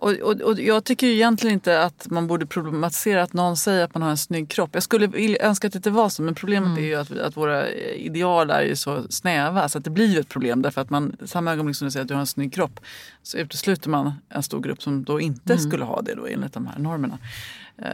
Och, 0.00 0.12
och, 0.12 0.40
och, 0.40 0.60
jag 0.60 0.84
tycker 0.84 1.06
egentligen 1.06 1.54
inte 1.54 1.82
att 1.82 2.10
man 2.10 2.26
borde 2.26 2.46
problematisera 2.46 3.22
att 3.22 3.32
någon 3.32 3.56
säger 3.56 3.84
att 3.84 3.94
man 3.94 4.02
har 4.02 4.10
en 4.10 4.16
snygg 4.16 4.50
kropp. 4.50 4.70
Jag 4.72 4.82
skulle 4.82 5.36
önska 5.40 5.66
att 5.66 5.72
det 5.72 5.76
inte 5.76 5.90
var 5.90 6.08
så 6.08 6.22
men 6.22 6.34
problemet 6.34 6.68
mm. 6.68 6.84
är 6.84 6.88
ju 6.88 6.94
att, 6.94 7.10
att 7.10 7.36
våra 7.36 7.70
ideal 7.70 8.50
är 8.50 8.62
ju 8.62 8.76
så 8.76 9.02
snäva 9.10 9.68
så 9.68 9.78
att 9.78 9.84
det 9.84 9.90
blir 9.90 10.06
ju 10.06 10.20
ett 10.20 10.28
problem 10.28 10.62
därför 10.62 10.80
att 10.80 10.90
man 10.90 11.16
samma 11.24 11.52
ögonblick 11.52 11.76
som 11.76 11.84
du 11.84 11.90
säger 11.90 12.02
att 12.02 12.08
du 12.08 12.14
har 12.14 12.20
en 12.20 12.26
snygg 12.26 12.52
kropp 12.52 12.80
så 13.22 13.38
utesluter 13.38 13.90
man 13.90 14.12
en 14.28 14.42
stor 14.42 14.60
grupp 14.60 14.82
som 14.82 15.04
då 15.04 15.20
inte 15.20 15.52
mm. 15.52 15.64
skulle 15.64 15.84
ha 15.84 16.02
det 16.02 16.14
då 16.14 16.26
enligt 16.26 16.52
de 16.52 16.66
här 16.66 16.78
normerna. 16.78 17.18
Uh, 17.78 17.86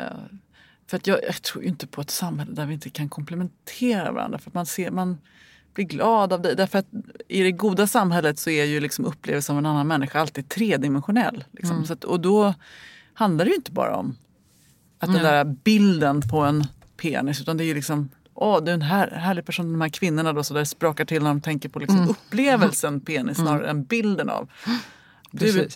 för 0.87 0.97
att 0.97 1.07
jag, 1.07 1.19
jag 1.25 1.43
tror 1.43 1.63
ju 1.65 1.69
inte 1.69 1.87
på 1.87 2.01
ett 2.01 2.11
samhälle 2.11 2.53
där 2.53 2.67
vi 2.67 2.75
inte 2.75 2.91
kan 2.91 3.09
komplementera 3.09 4.13
varandra. 4.13 4.39
För 4.39 4.51
att 4.51 4.55
man 4.55 4.67
ser, 4.67 4.91
man, 4.91 5.19
bli 5.77 5.85
glad 5.85 6.33
av 6.33 6.43
dig. 6.43 6.57
Därför 6.57 6.79
att 6.79 6.87
i 7.29 7.43
det 7.43 7.53
goda 7.53 7.87
samhället 7.87 8.39
så 8.39 8.51
är 8.51 8.65
ju 8.65 8.81
liksom 8.81 9.05
upplevelsen 9.05 9.57
av 9.57 9.59
en 9.59 9.67
annan 9.67 9.87
människa 9.87 10.21
alltid 10.21 10.49
tredimensionell. 10.49 11.45
Liksom. 11.51 11.77
Mm. 11.77 11.87
Så 11.87 11.93
att, 11.93 12.05
och 12.05 12.21
då 12.21 12.55
handlar 13.15 13.45
det 13.45 13.51
ju 13.51 13.57
inte 13.57 13.73
bara 13.73 13.97
om 13.97 14.17
att 14.99 15.13
den 15.13 15.23
där 15.23 15.45
bilden 15.45 16.29
på 16.29 16.41
en 16.41 16.67
penis 16.97 17.41
utan 17.41 17.57
det 17.57 17.65
är 17.65 17.67
ju 17.67 17.75
liksom 17.75 18.09
Åh, 18.39 18.65
du 18.65 18.71
är 18.71 18.75
en 18.75 18.83
här, 18.83 19.11
härlig 19.11 19.47
person. 19.47 19.73
De 19.73 19.81
här 19.81 19.89
kvinnorna 19.89 20.33
då, 20.33 20.45
så 20.45 20.55
där 20.55 20.65
sprakar 20.65 21.05
till 21.05 21.23
när 21.23 21.31
de 21.31 21.41
tänker 21.41 21.69
på 21.69 21.79
liksom 21.79 21.99
mm. 21.99 22.11
upplevelsen 22.11 23.01
penis 23.01 23.39
mm. 23.39 23.47
snarare 23.47 23.71
än 23.71 23.85
bilden 23.85 24.31
av. 24.31 24.51
Du, 25.31 25.69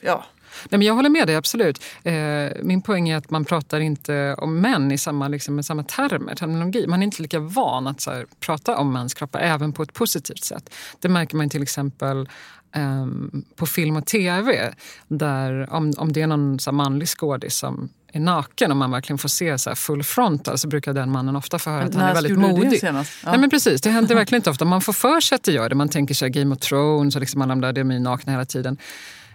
ja, 0.00 0.24
Nej, 0.68 0.78
men 0.78 0.82
jag 0.82 0.94
håller 0.94 1.10
med 1.10 1.26
dig, 1.26 1.36
absolut. 1.36 1.82
Eh, 2.02 2.14
min 2.62 2.82
poäng 2.82 3.08
är 3.08 3.16
att 3.16 3.30
man 3.30 3.44
pratar 3.44 3.80
inte 3.80 4.34
om 4.38 4.60
män 4.60 4.92
i 4.92 4.98
samma, 4.98 5.28
liksom, 5.28 5.54
med 5.54 5.64
samma 5.64 5.82
termer, 5.82 6.34
terminologi. 6.34 6.86
Man 6.86 7.02
är 7.02 7.04
inte 7.04 7.22
lika 7.22 7.38
van 7.38 7.86
att 7.86 8.00
så 8.00 8.10
här, 8.10 8.26
prata 8.40 8.76
om 8.76 8.92
mäns 8.92 9.14
kroppar, 9.14 9.40
även 9.40 9.72
på 9.72 9.82
ett 9.82 9.94
positivt 9.94 10.44
sätt. 10.44 10.74
Det 10.98 11.08
märker 11.08 11.36
man 11.36 11.50
till 11.50 11.62
exempel 11.62 12.28
um, 12.76 13.44
på 13.56 13.66
film 13.66 13.96
och 13.96 14.06
tv. 14.06 14.74
Där, 15.08 15.72
om, 15.72 15.92
om 15.96 16.12
det 16.12 16.22
är 16.22 16.26
någon 16.26 16.58
så 16.58 16.70
här, 16.70 16.76
manlig 16.76 17.08
skådis 17.08 17.56
som 17.56 17.88
är 18.12 18.20
naken 18.20 18.70
och 18.70 18.76
man 18.76 18.90
verkligen 18.90 19.18
får 19.18 19.28
se 19.28 19.58
så 19.58 19.74
full 19.74 20.02
frontal 20.02 20.58
så 20.58 20.68
brukar 20.68 20.92
den 20.92 21.10
mannen 21.10 21.36
ofta 21.36 21.58
få 21.58 21.70
höra 21.70 21.84
att 21.84 21.94
han 21.94 22.08
är 22.08 22.14
väldigt 22.14 22.38
modig. 22.38 22.70
Det 22.70 22.86
ja. 22.86 23.04
Nej, 23.24 23.38
men 23.38 23.50
precis, 23.50 23.80
det 23.80 23.90
händer 23.90 24.14
verkligen 24.14 24.38
inte 24.38 24.50
ofta. 24.50 24.64
Man 24.64 24.80
får 24.80 24.92
för 24.92 25.20
sig 25.20 25.36
att 25.36 25.42
det 25.42 25.52
gör 25.52 25.68
det. 25.68 25.74
Man 25.74 25.88
tänker 25.88 26.14
sig 26.14 26.30
Game 26.30 26.54
of 26.54 26.60
Thrones 26.60 27.14
och 27.14 27.20
liksom 27.20 27.42
alla 27.42 27.54
de 27.54 27.60
där, 27.60 27.72
de 27.72 27.90
är 27.90 28.00
nakna 28.00 28.32
hela 28.32 28.44
tiden. 28.44 28.78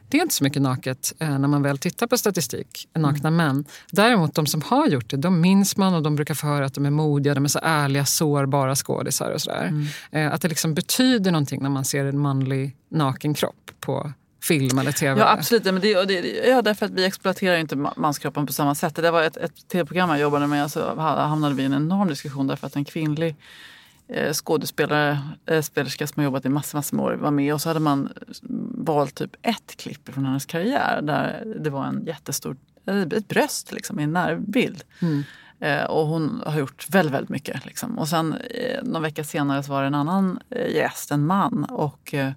Det 0.10 0.18
är 0.18 0.22
inte 0.22 0.36
så 0.36 0.44
mycket 0.44 0.62
naket 0.62 1.14
eh, 1.20 1.40
när 1.40 1.48
man 1.48 1.64
väl 1.64 1.78
tittar 1.78 2.08
på 2.08 2.18
statistik, 2.18 2.88
nakna 2.94 3.28
mm. 3.28 3.36
män. 3.36 3.66
Däremot 3.92 4.36
de 4.36 4.46
som 4.46 4.62
har 4.62 4.88
gjort 4.88 5.10
det, 5.10 5.18
de 5.18 5.42
minns 5.42 5.78
man 5.78 5.94
och 5.94 6.04
de 6.04 6.16
brukar 6.16 6.34
få 6.34 6.48
höra 6.48 6.66
att 6.66 6.74
de 6.74 6.86
är 6.86 6.90
modiga, 6.90 7.34
de 7.34 7.46
är 7.46 7.50
så 7.50 7.60
ärliga, 7.64 8.06
sårbara 8.06 8.76
skådisar 8.76 9.32
och 9.32 9.42
sådär. 9.42 9.68
Mm. 9.68 9.88
Eh, 10.12 10.34
att 10.34 10.42
det 10.42 10.48
liksom 10.48 10.74
betyder 10.74 11.32
någonting 11.32 11.64
när 11.64 11.70
man 11.70 11.86
ser 11.86 12.06
en 12.06 12.20
manlig 12.20 12.76
naken 12.90 13.34
kropp 13.34 13.72
på 13.80 14.12
film 14.44 14.80
eller 14.80 14.92
tv. 14.92 15.20
Ja 15.20 15.32
absolut, 15.32 15.64
men 15.64 15.82
det, 15.82 16.06
det, 16.06 16.48
ja, 16.48 16.62
därför 16.62 16.86
att 16.86 16.92
vi 16.92 17.06
exploaterar 17.06 17.58
inte 17.58 17.76
manskroppen 17.96 18.46
på 18.46 18.54
samma 18.54 18.76
sätt. 18.76 18.96
Det 18.96 19.12
var 19.12 19.24
ett, 19.24 19.38
ett 19.38 19.68
tv-program 19.72 20.10
jag 20.10 20.20
jobbade 20.20 20.48
med, 20.48 20.72
så 20.72 20.96
hamnade 21.00 21.56
vi 21.56 21.64
i 21.64 21.66
en 21.66 21.74
enorm 21.74 22.08
diskussion 22.08 22.48
därför 22.48 22.68
att 22.68 22.76
en 22.76 22.86
kvinnlig 22.86 23.36
skådespelare, 24.34 25.20
eh, 25.46 25.62
spelerska 25.62 26.08
som 26.08 26.20
har 26.20 26.24
jobbat 26.24 26.46
i 26.46 26.50
massor, 26.50 26.78
massor 26.78 26.98
med 26.98 27.06
år 27.06 27.14
var 27.14 27.32
med 27.32 27.54
och 27.54 27.62
så 27.62 27.70
hade 27.70 27.80
man 27.80 28.10
valt 28.78 29.16
typ 29.16 29.36
ett 29.42 29.76
klipp 29.78 30.14
från 30.14 30.26
hennes 30.26 30.46
karriär 30.46 31.02
där 31.02 31.54
det 31.60 31.70
var 31.70 31.86
en 31.86 32.06
jättestor, 32.06 32.58
eh, 32.86 33.02
ett 33.02 33.28
bröst 33.28 33.72
liksom, 33.72 34.00
i 34.00 34.04
en 34.04 34.14
närbild. 34.14 34.84
Mm. 35.00 35.24
Eh, 35.60 35.84
och 35.84 36.08
hon 36.08 36.44
har 36.46 36.60
gjort 36.60 36.90
väldigt, 36.90 37.14
väldigt 37.14 37.30
mycket. 37.30 37.66
Liksom. 37.66 38.00
Och 38.00 38.08
sen 38.08 38.34
eh, 38.34 38.84
någon 38.84 39.02
vecka 39.02 39.24
senare 39.24 39.64
så 39.64 39.72
var 39.72 39.82
det 39.82 39.88
en 39.88 39.96
annan 39.96 40.40
eh, 40.50 40.76
gäst, 40.76 41.12
en 41.12 41.26
man. 41.26 41.64
Och 41.64 42.14
eh, 42.14 42.32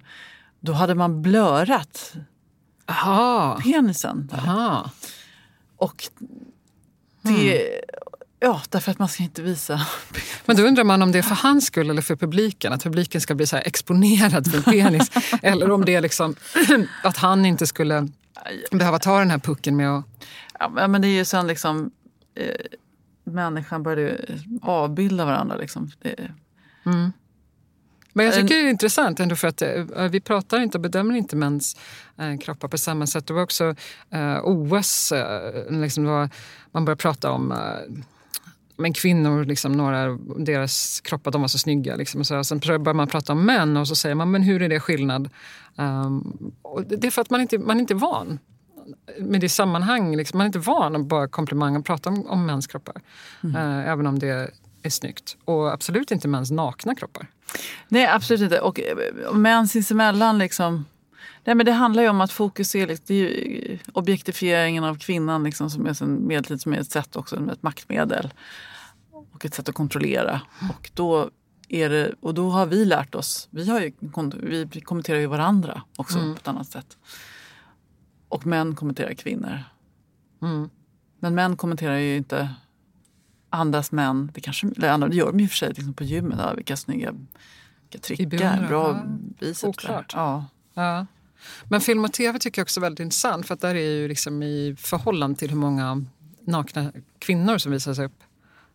då 0.59 0.73
hade 0.73 0.95
man 0.95 1.21
blörat 1.21 2.13
Aha. 2.85 3.59
penisen. 3.63 4.31
Aha. 4.33 4.91
Och 5.77 6.03
det... 7.21 7.67
Mm. 7.67 7.81
Ja, 8.39 8.61
därför 8.69 8.91
att 8.91 8.99
man 8.99 9.09
ska 9.09 9.23
inte 9.23 9.41
visa. 9.41 9.81
Men 10.45 10.55
då 10.55 10.63
undrar 10.63 10.83
man 10.83 11.01
om 11.01 11.11
det 11.11 11.17
är 11.17 11.23
för 11.23 11.35
hans 11.35 11.65
skull 11.65 11.89
eller 11.89 12.01
för 12.01 12.15
publiken. 12.15 12.73
Att 12.73 12.83
publiken 12.83 13.21
ska 13.21 13.35
bli 13.35 13.47
så 13.47 13.57
exponerad 13.57 14.51
för 14.51 14.61
penis. 14.61 15.11
eller 15.41 15.71
om 15.71 15.85
det 15.85 15.95
är 15.95 16.01
liksom 16.01 16.35
att 17.03 17.17
han 17.17 17.45
inte 17.45 17.67
skulle 17.67 18.07
behöva 18.71 18.99
ta 18.99 19.19
den 19.19 19.31
här 19.31 19.39
pucken 19.39 19.75
med 19.75 19.89
att... 19.89 20.05
Ja, 20.59 20.87
men 20.87 21.01
det 21.01 21.07
är 21.07 21.17
ju 21.17 21.25
sen 21.25 21.47
liksom... 21.47 21.91
Eh, 22.35 22.45
människan 23.23 23.83
började 23.83 24.39
avbilda 24.61 25.25
varandra. 25.25 25.55
Liksom. 25.55 25.91
Det... 26.01 26.31
Mm. 26.85 27.11
Men 28.13 28.25
jag 28.25 28.35
tycker 28.35 28.55
det 28.55 28.61
är 28.61 28.69
intressant 28.69 29.19
ändå 29.19 29.35
för 29.35 29.47
att 29.47 29.61
eh, 29.61 30.09
vi 30.11 30.21
pratar 30.21 30.59
inte 30.59 30.77
och 30.77 30.81
bedömer 30.81 31.15
inte 31.15 31.35
mäns 31.35 31.77
eh, 32.17 32.37
kroppar 32.37 32.67
på 32.67 32.77
samma 32.77 33.07
sätt. 33.07 33.27
Det 33.27 33.33
var 33.33 33.41
också 33.41 33.75
eh, 34.09 34.39
OS, 34.43 35.11
eh, 35.11 35.71
liksom 35.71 36.05
var, 36.05 36.29
man 36.71 36.85
började 36.85 37.01
prata 37.01 37.31
om 37.31 37.51
eh, 37.51 37.57
men 38.79 38.93
kvinnor, 38.93 39.45
liksom, 39.45 39.71
några 39.71 40.17
deras 40.37 41.01
kroppar 41.01 41.31
de 41.31 41.41
var 41.41 41.47
så 41.47 41.57
snygga. 41.57 41.95
Liksom, 41.95 42.19
och 42.19 42.27
så, 42.27 42.43
sen 42.43 42.59
börjar 42.59 42.93
man 42.93 43.07
prata 43.07 43.33
om 43.33 43.45
män 43.45 43.77
och 43.77 43.87
så 43.87 43.95
säger 43.95 44.15
man 44.15 44.31
men 44.31 44.43
hur 44.43 44.61
är 44.61 44.69
det 44.69 44.79
skillnad? 44.79 45.29
Um, 45.75 46.51
det 46.87 47.07
är 47.07 47.11
för 47.11 47.21
att 47.21 47.29
man 47.29 47.41
inte, 47.41 47.57
man 47.57 47.79
inte 47.79 47.93
är 47.93 47.95
van 47.95 48.39
med 49.19 49.41
det 49.41 49.49
sammanhang. 49.49 50.15
Liksom, 50.15 50.37
man 50.37 50.45
är 50.45 50.47
inte 50.47 50.59
van 50.59 50.95
att 50.95 51.05
bara 51.05 51.27
komplimang 51.27 51.75
och 51.75 51.85
prata 51.85 52.09
om, 52.09 52.27
om 52.27 52.45
mäns 52.45 52.67
kroppar. 52.67 53.01
Mm. 53.43 53.55
Uh, 53.55 53.89
även 53.89 54.07
om 54.07 54.19
det 54.19 54.51
är 54.83 54.89
snyggt. 54.89 55.37
Och 55.45 55.73
absolut 55.73 56.11
inte 56.11 56.27
mäns 56.27 56.51
nakna 56.51 56.95
kroppar. 56.95 57.27
Nej, 57.87 58.07
absolut 58.07 58.41
inte. 58.41 58.59
Och, 58.59 58.79
och 59.29 59.35
män 59.35 59.67
sinsemellan 59.67 60.37
liksom... 60.37 60.85
Nej, 61.43 61.55
men 61.55 61.65
det 61.65 61.71
handlar 61.71 62.03
ju 62.03 62.09
om 62.09 62.21
att 62.21 62.31
fokusera. 62.31 62.85
Liksom, 62.85 63.15
är 63.15 63.19
ju 63.19 63.79
objektifieringen 63.93 64.83
av 64.83 64.95
kvinnan 64.95 65.43
liksom, 65.43 65.69
som 65.69 65.85
är 65.85 66.05
medeltid 66.05 66.61
som 66.61 66.73
är 66.73 66.77
ett 66.77 66.91
sätt 66.91 67.15
också, 67.15 67.51
ett 67.51 67.63
maktmedel. 67.63 68.33
Och 69.11 69.45
ett 69.45 69.53
sätt 69.53 69.69
att 69.69 69.75
kontrollera. 69.75 70.41
Och 70.69 70.91
då, 70.93 71.29
är 71.69 71.89
det, 71.89 72.13
och 72.21 72.33
då 72.33 72.49
har 72.49 72.65
vi 72.65 72.85
lärt 72.85 73.15
oss, 73.15 73.47
vi, 73.51 73.69
har 73.69 73.79
ju, 73.79 73.91
vi 74.71 74.81
kommenterar 74.81 75.19
ju 75.19 75.27
varandra 75.27 75.81
också 75.95 76.19
mm. 76.19 76.33
på 76.33 76.39
ett 76.39 76.47
annat 76.47 76.67
sätt. 76.67 76.97
Och 78.27 78.45
män 78.45 78.75
kommenterar 78.75 79.13
kvinnor. 79.13 79.63
Mm. 80.41 80.69
Men 81.19 81.35
män 81.35 81.57
kommenterar 81.57 81.97
ju 81.97 82.15
inte 82.15 82.49
andras 83.49 83.91
män. 83.91 84.31
Det, 84.33 84.41
kanske, 84.41 84.67
eller 84.67 84.89
andra, 84.89 85.07
det 85.07 85.15
gör 85.15 85.31
de 85.31 85.39
ju 85.39 85.47
för 85.47 85.55
sig 85.55 85.69
liksom 85.69 85.93
på 85.93 86.03
gymmet. 86.03 86.39
Ja, 86.39 86.53
vilka 86.53 86.77
snygga 86.77 87.13
vilka 87.81 87.99
trickar, 88.03 88.67
bra 88.67 89.01
biceps. 89.39 89.85
Ja. 90.13 90.45
ja. 90.73 91.05
Men 91.69 91.81
film 91.81 92.05
och 92.05 92.13
tv 92.13 92.39
tycker 92.39 92.61
jag 92.61 92.65
också 92.65 92.79
är 92.79 92.81
väldigt 92.81 92.99
intressant 92.99 93.47
för 93.47 93.53
att 93.53 93.61
där 93.61 93.75
är 93.75 93.91
ju 93.91 94.07
liksom 94.07 94.43
i 94.43 94.75
förhållande 94.79 95.39
till 95.39 95.49
hur 95.49 95.57
många 95.57 96.05
nakna 96.41 96.91
kvinnor 97.19 97.57
som 97.57 97.71
visar 97.71 97.93
sig 97.93 98.05
upp 98.05 98.23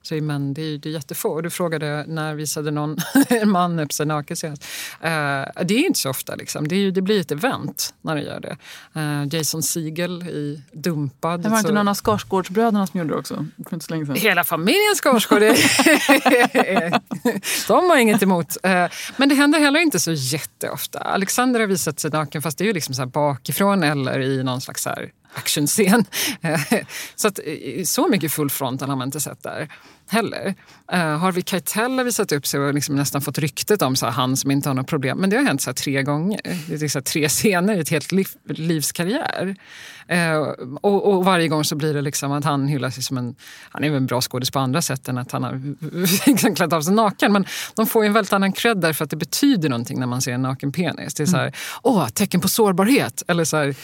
så 0.06 0.14
är 0.14 0.20
män 0.20 0.54
det 0.54 0.62
är, 0.62 0.78
det 0.78 0.88
är 0.88 0.92
jättefå. 0.92 1.40
Du 1.40 1.50
frågade 1.50 2.04
när 2.08 2.34
visade 2.34 2.70
någon 2.70 2.96
en 3.28 3.50
man 3.50 3.78
upp 3.78 3.92
sig 3.92 4.06
naken 4.06 4.36
senast. 4.36 4.64
Uh, 4.94 5.64
det 5.64 5.74
är 5.74 5.86
inte 5.86 5.98
så 5.98 6.10
ofta. 6.10 6.34
Liksom. 6.34 6.68
Det, 6.68 6.76
är, 6.76 6.90
det 6.90 7.02
blir 7.02 7.20
ett 7.20 7.30
event 7.30 7.94
när 8.02 8.14
det 8.14 8.22
gör 8.22 8.40
det. 8.40 8.56
Uh, 9.00 9.34
Jason 9.34 9.62
Siegel 9.62 10.22
i 10.22 10.62
Dumpad. 10.72 11.42
Det 11.42 11.48
var 11.48 11.56
inte 11.56 11.68
så... 11.68 11.74
någon 11.74 11.88
av 11.88 11.94
Skarsgårdsbröderna 11.94 12.86
som 12.86 13.00
gjorde 13.00 13.14
det 13.14 13.18
också? 13.18 13.46
För 13.68 13.74
inte 13.74 13.86
så 13.86 13.90
länge 13.90 14.06
sedan. 14.06 14.16
Hela 14.16 14.44
familjen 14.44 14.94
Skarsgård. 14.94 15.40
de 17.68 17.90
har 17.90 17.96
inget 17.96 18.22
emot. 18.22 18.56
Uh, 18.66 18.86
men 19.16 19.28
det 19.28 19.34
händer 19.34 19.58
heller 19.58 19.80
inte 19.80 20.00
så 20.00 20.12
jätteofta. 20.12 20.98
Alexander 20.98 21.60
har 21.60 21.66
visat 21.66 22.00
sig 22.00 22.10
naken 22.10 22.42
fast 22.42 22.58
det 22.58 22.64
är 22.64 22.66
ju 22.66 22.72
liksom 22.72 22.94
så 22.94 23.06
bakifrån 23.06 23.82
eller 23.82 24.20
i 24.20 24.42
någon 24.42 24.60
slags 24.60 24.86
här 24.86 25.10
actionscen. 25.34 26.04
så, 27.14 27.28
att, 27.28 27.38
så 27.84 28.08
mycket 28.08 28.32
full 28.32 28.50
frontal 28.50 28.88
har 28.88 28.96
man 28.96 29.08
inte 29.08 29.20
sett 29.20 29.42
där 29.42 29.68
heller. 30.08 30.54
Uh, 30.92 30.98
Harvey 30.98 31.42
Keitel 31.46 31.98
har 31.98 32.04
visat 32.04 32.32
upp 32.32 32.46
sig 32.46 32.60
och 32.60 32.74
liksom 32.74 32.96
nästan 32.96 33.22
fått 33.22 33.38
ryktet 33.38 33.82
om 33.82 33.96
så 33.96 34.06
här, 34.06 34.12
han 34.12 34.36
som 34.36 34.50
inte 34.50 34.68
har 34.68 34.74
något 34.74 34.86
problem. 34.86 35.18
Men 35.18 35.30
det 35.30 35.36
har 35.36 35.44
hänt 35.44 35.62
så 35.62 35.70
här, 35.70 35.74
tre 35.74 36.02
gånger. 36.02 36.40
Det 36.68 36.82
är 36.82 36.88
så 36.88 36.98
här, 36.98 37.04
tre 37.04 37.28
scener 37.28 37.74
i 37.74 37.80
ett 37.80 37.88
helt 37.88 38.12
liv, 38.12 38.26
livs 38.44 38.92
karriär. 38.92 39.56
Uh, 40.12 40.38
och, 40.80 41.14
och, 41.14 41.24
varje 41.24 41.48
gång 41.48 41.64
så 41.64 41.76
blir 41.76 41.94
det 41.94 42.00
liksom 42.00 42.32
att 42.32 42.44
han 42.44 42.68
hyllas 42.68 43.06
som 43.06 43.18
en... 43.18 43.34
Han 43.70 43.84
är 43.84 43.90
väl 43.90 43.96
en 43.96 44.06
bra 44.06 44.20
skådis 44.20 44.50
på 44.50 44.58
andra 44.58 44.82
sätt 44.82 45.08
än 45.08 45.18
att 45.18 45.32
han 45.32 45.42
har 45.42 45.60
liksom 46.26 46.54
klätt 46.54 46.72
av 46.72 46.82
sig 46.82 46.94
naken. 46.94 47.32
Men 47.32 47.44
de 47.74 47.86
får 47.86 48.04
ju 48.04 48.06
en 48.06 48.12
väldigt 48.12 48.32
annan 48.32 48.52
cred 48.52 48.80
därför 48.80 49.04
att 49.04 49.10
det 49.10 49.16
betyder 49.16 49.68
någonting 49.68 50.00
när 50.00 50.06
man 50.06 50.22
ser 50.22 50.32
en 50.32 50.42
naken 50.42 50.72
penis. 50.72 51.14
Det 51.14 51.22
är 51.22 51.26
så 51.26 51.36
här, 51.36 51.42
mm. 51.42 51.54
åh, 51.82 52.08
tecken 52.08 52.40
på 52.40 52.48
sårbarhet. 52.48 53.22
Eller 53.28 53.44
så 53.44 53.56
här, 53.56 53.74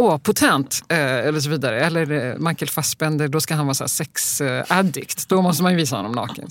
åh, 0.00 0.18
potent, 0.18 0.84
eh, 0.88 0.98
eller 0.98 1.40
så 1.40 1.50
vidare. 1.50 1.80
Eller 1.80 2.10
eh, 2.10 2.38
Michael 2.38 2.68
Fassbender, 2.68 3.28
då 3.28 3.40
ska 3.40 3.54
han 3.54 3.66
vara 3.66 3.88
sex-addict. 3.88 5.28
Då 5.28 5.42
måste 5.42 5.62
man 5.62 5.72
ju 5.72 5.78
visa 5.78 5.96
honom 5.96 6.12
naken. 6.12 6.48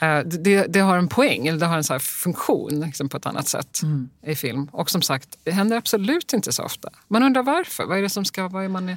Eh, 0.00 0.18
det, 0.18 0.66
det, 0.66 0.80
har 0.80 0.98
en 0.98 1.08
poäng, 1.08 1.46
eller 1.46 1.58
det 1.58 1.66
har 1.66 1.76
en 1.76 1.84
så 1.84 1.98
funktion 1.98 2.80
liksom, 2.80 3.08
på 3.08 3.16
ett 3.16 3.26
annat 3.26 3.48
sätt 3.48 3.82
mm. 3.82 4.08
i 4.22 4.34
film. 4.34 4.68
Och 4.72 4.90
som 4.90 5.02
sagt, 5.02 5.38
det 5.44 5.50
händer 5.50 5.76
absolut 5.76 6.32
inte 6.32 6.52
så 6.52 6.62
ofta. 6.62 6.88
Man 7.08 7.22
undrar 7.22 7.42
varför. 7.42 7.84
Vad 7.86 7.98
är 7.98 8.02
det 8.02 8.10
som 8.10 8.24
ska, 8.24 8.48
vad 8.48 8.64
är 8.64 8.68
man 8.68 8.88
är, 8.88 8.96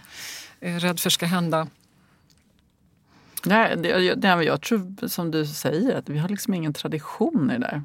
är 0.60 0.80
rädd 0.80 1.00
för 1.00 1.10
ska 1.10 1.26
hända? 1.26 1.68
Nej, 3.46 3.78
det, 3.78 4.16
det, 4.16 4.44
jag 4.44 4.62
tror 4.62 5.08
som 5.08 5.32
du 5.32 5.46
säger 5.46 5.96
att 5.96 6.10
vi 6.10 6.18
har 6.18 6.30
liksom 6.30 6.54
ingen 6.54 6.74
tradition 6.74 7.52
i 7.52 7.54
det 7.54 7.60
där. 7.60 7.82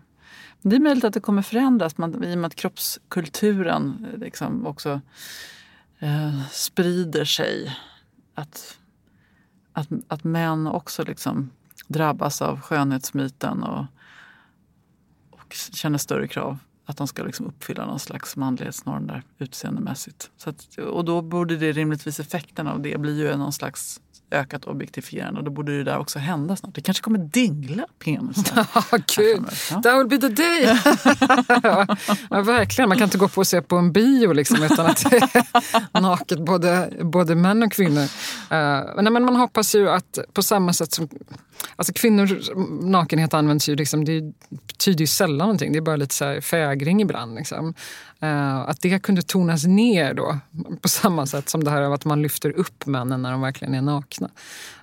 Det 0.63 0.77
är 0.77 0.81
möjligt 0.81 1.05
att 1.05 1.15
det 1.15 1.21
kommer 1.21 1.43
förändras 1.43 1.99
man, 1.99 2.25
i 2.25 2.35
och 2.35 2.39
med 2.39 2.47
att 2.47 2.55
kroppskulturen 2.55 4.07
liksom 4.17 4.67
också 4.67 5.01
eh, 6.03 6.49
sprider 6.51 7.25
sig. 7.25 7.79
Att, 8.35 8.79
att, 9.73 9.89
att 10.09 10.25
män 10.25 10.67
också 10.67 11.05
liksom 11.05 11.51
drabbas 11.89 12.43
av 12.43 12.61
skönhetsmyten 12.61 13.63
och, 13.63 13.85
och 15.31 15.53
känner 15.53 15.99
större 15.99 16.29
krav. 16.29 16.59
Att 16.85 16.97
de 16.97 17.09
ska 17.09 17.23
liksom 17.23 17.47
uppfylla 17.47 17.87
någon 17.87 17.99
slags 17.99 18.37
manlighetsnorm 18.37 19.07
där 19.07 19.23
utseendemässigt. 19.39 20.31
Så 20.37 20.51
att, 20.51 20.79
och 20.79 21.05
då 21.05 21.23
borde 21.23 21.57
det 21.57 21.73
rimligtvis 21.73 22.21
effekten 22.21 22.67
av 22.67 22.81
det 22.81 22.99
bli 22.99 23.19
ju 23.19 23.37
någon 23.37 23.53
slags 23.53 24.01
ökat 24.33 24.65
objektifierande 24.65 25.39
och 25.39 25.45
då 25.45 25.51
borde 25.51 25.79
det 25.79 25.85
där 25.85 25.99
också 25.99 26.19
hända 26.19 26.57
snart. 26.57 26.75
Det 26.75 26.81
kanske 26.81 27.03
kommer 27.03 27.19
dingla 27.19 27.87
penisar. 27.99 28.67
Ja, 28.91 28.99
gud. 29.17 29.47
That 29.83 29.95
would 29.95 30.09
be 30.09 30.19
the 30.19 30.29
day! 30.29 30.63
ja, 32.31 32.43
verkligen. 32.43 32.89
Man 32.89 32.99
kan 32.99 33.05
inte 33.05 33.19
gå 33.19 33.29
på 33.29 33.41
och 33.41 33.47
se 33.47 33.63
på 33.63 33.77
en 33.77 33.93
bio 33.93 34.33
liksom, 34.33 34.63
utan 34.63 34.87
att 34.87 35.11
det 35.11 35.17
är 35.93 36.01
naket 36.01 36.45
både, 36.45 36.93
både 37.01 37.35
män 37.35 37.63
och 37.63 37.73
kvinnor. 37.73 38.03
Uh, 38.03 39.03
men 39.03 39.13
man 39.13 39.37
hoppas 39.37 39.75
ju 39.75 39.91
att 39.91 40.19
på 40.33 40.43
samma 40.43 40.73
sätt 40.73 40.93
som 40.93 41.09
Alltså 41.77 41.93
kvinnors 41.93 42.51
nakenhet 42.83 43.35
används 43.35 43.69
ju, 43.69 43.75
liksom, 43.75 44.05
det 44.05 44.33
betyder 44.51 45.01
ju 45.01 45.07
sällan 45.07 45.39
någonting. 45.39 45.73
Det 45.73 45.79
är 45.79 45.81
bara 45.81 45.97
lite 45.97 46.15
så 46.15 46.25
här 46.25 46.41
fägring 46.41 47.01
ibland. 47.01 47.35
Liksom. 47.35 47.75
Uh, 48.23 48.61
att 48.61 48.81
det 48.81 49.03
kunde 49.03 49.23
tonas 49.23 49.65
ner 49.65 50.15
då 50.15 50.39
på 50.81 50.89
samma 50.89 51.27
sätt 51.27 51.49
som 51.49 51.65
det 51.65 51.71
här 51.71 51.83
av 51.83 51.93
att 51.93 52.05
man 52.05 52.23
lyfter 52.23 52.51
upp 52.51 52.87
männen 52.87 53.23
när 53.23 53.33
de 53.33 53.41
verkligen 53.41 53.75
är 53.75 53.83
nakna. 53.83 54.29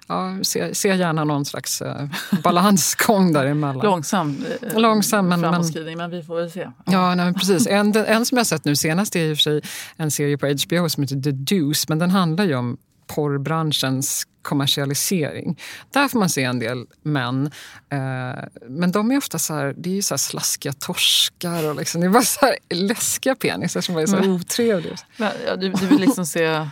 Ja, 0.08 0.38
se, 0.42 0.76
se 0.76 0.96
gärna 0.96 1.24
någon 1.24 1.46
slags 1.46 1.82
uh, 1.82 2.06
balansgång 2.44 3.34
däremellan. 3.34 3.86
Långsam, 3.86 4.46
uh, 4.62 4.80
Långsam 4.80 5.28
men, 5.28 5.39
framåtskridning, 5.39 5.98
men 5.98 6.12
vi 6.12 6.24
får 6.24 6.36
väl 6.36 6.52
se. 6.52 6.60
Ja, 6.60 6.72
ja 6.86 7.15
nej, 7.15 7.34
precis. 7.34 7.68
En, 7.68 7.96
en 7.96 8.26
som 8.26 8.38
jag 8.38 8.48
sett 8.48 8.65
nu 8.65 8.76
senast 8.76 9.15
är 9.15 9.20
i 9.20 9.34
och 9.34 9.38
för 9.38 9.42
sig 9.42 9.62
en 9.98 10.12
serie 10.12 10.38
på 10.38 10.48
HBO 10.48 10.89
som 10.89 11.04
heter 11.04 11.22
The 11.22 11.32
Deuce. 11.32 11.89
Men 11.89 12.00
den 12.00 12.12
handlar 12.12 12.46
ju 12.46 12.56
om 12.56 12.78
porrbranschens 13.15 14.28
kommersialisering. 14.41 15.60
Där 15.91 16.08
får 16.08 16.20
man 16.20 16.30
se 16.30 16.43
en 16.43 16.60
del 16.60 16.86
män. 17.01 17.51
Eh, 17.89 18.43
men 18.70 18.91
de 18.91 19.12
är 19.12 19.18
ofta 19.18 19.39
så 19.39 19.53
här, 19.53 19.74
det 19.78 19.97
är 19.97 20.01
så 20.01 20.18
slaskiga 20.18 20.74
torskar 20.74 21.70
och 21.70 21.76
liksom, 21.76 22.01
det 22.01 22.07
är 22.07 22.12
bara 22.12 22.24
så 22.24 22.45
här 22.45 22.55
läskiga 22.70 23.36
penisar 23.36 23.82
som 23.82 23.97
är 23.97 24.05
så 24.05 24.16
men, 24.16 24.30
otrevliga. 24.30 24.95
Men, 25.18 25.32
ja, 25.47 25.55
du, 25.55 25.70
du 25.70 25.88
vill 25.88 25.99
liksom 25.99 26.26
se 26.26 26.47
ah, 26.47 26.66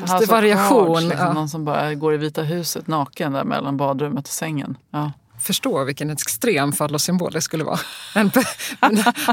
Lite 0.00 0.30
variation. 0.30 0.86
Cards, 0.86 1.04
liksom, 1.04 1.26
ja. 1.26 1.32
Någon 1.32 1.48
som 1.48 1.64
bara 1.64 1.94
går 1.94 2.14
i 2.14 2.16
Vita 2.16 2.42
huset 2.42 2.86
naken 2.86 3.32
där 3.32 3.44
mellan 3.44 3.76
badrummet 3.76 4.26
och 4.26 4.34
sängen. 4.34 4.78
Ja. 4.90 5.12
Förstå 5.38 5.84
vilken 5.84 6.10
extrem 6.10 6.72
fallosymbol 6.72 7.32
det 7.32 7.40
skulle 7.40 7.64
vara. 7.64 7.78
En, 8.14 8.30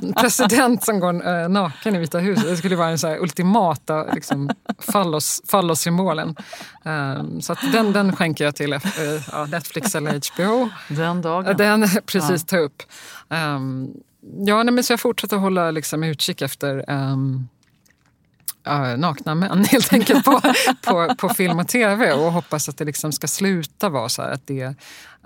en 0.02 0.14
president 0.14 0.84
som 0.84 1.00
går 1.00 1.28
äh, 1.28 1.50
naken 1.50 1.96
i 1.96 2.00
Vita 2.00 2.20
huset, 2.20 2.44
det 2.44 2.58
skulle 2.58 2.76
vara 2.76 2.90
den 2.90 3.00
så 3.00 3.08
här 3.08 3.18
ultimata 3.18 4.14
liksom, 4.14 4.50
fallos, 4.80 5.42
fallossymbolen. 5.48 6.36
Um, 6.84 7.42
så 7.42 7.56
den, 7.72 7.94
den 7.94 8.16
skänker 8.16 8.46
jag 8.46 8.56
till 8.56 8.74
uh, 8.74 8.80
Netflix 9.50 9.96
eller 9.96 10.22
HBO. 10.34 10.70
Den 10.88 11.22
dagen. 11.22 11.58
Den 11.58 11.88
precis 12.06 12.46
ta 12.46 12.58
upp. 12.58 12.84
Um, 13.30 13.94
ja, 14.46 14.64
nej, 14.64 14.74
men 14.74 14.84
så 14.84 14.94
jag 14.94 15.00
fortsätter 15.00 15.38
hålla 15.38 15.72
liksom, 15.72 16.04
utkik 16.04 16.42
efter 16.42 16.92
um, 16.92 17.48
uh, 18.68 18.98
nakna 18.98 19.36
män 19.36 19.66
helt 19.72 19.94
enkelt 19.94 20.26
på, 20.26 20.42
på, 20.82 21.16
på 21.16 21.30
film 21.30 21.60
och 21.60 21.68
tv 21.68 22.14
och 22.14 22.32
hoppas 22.32 22.70
att 22.70 22.78
det 22.78 22.86
liksom 22.86 23.12
ska 23.12 23.28
sluta 23.28 23.90
vara 23.90 24.10
så 24.10 24.22
här 24.22 24.32
att 24.32 24.48
det, 24.48 24.76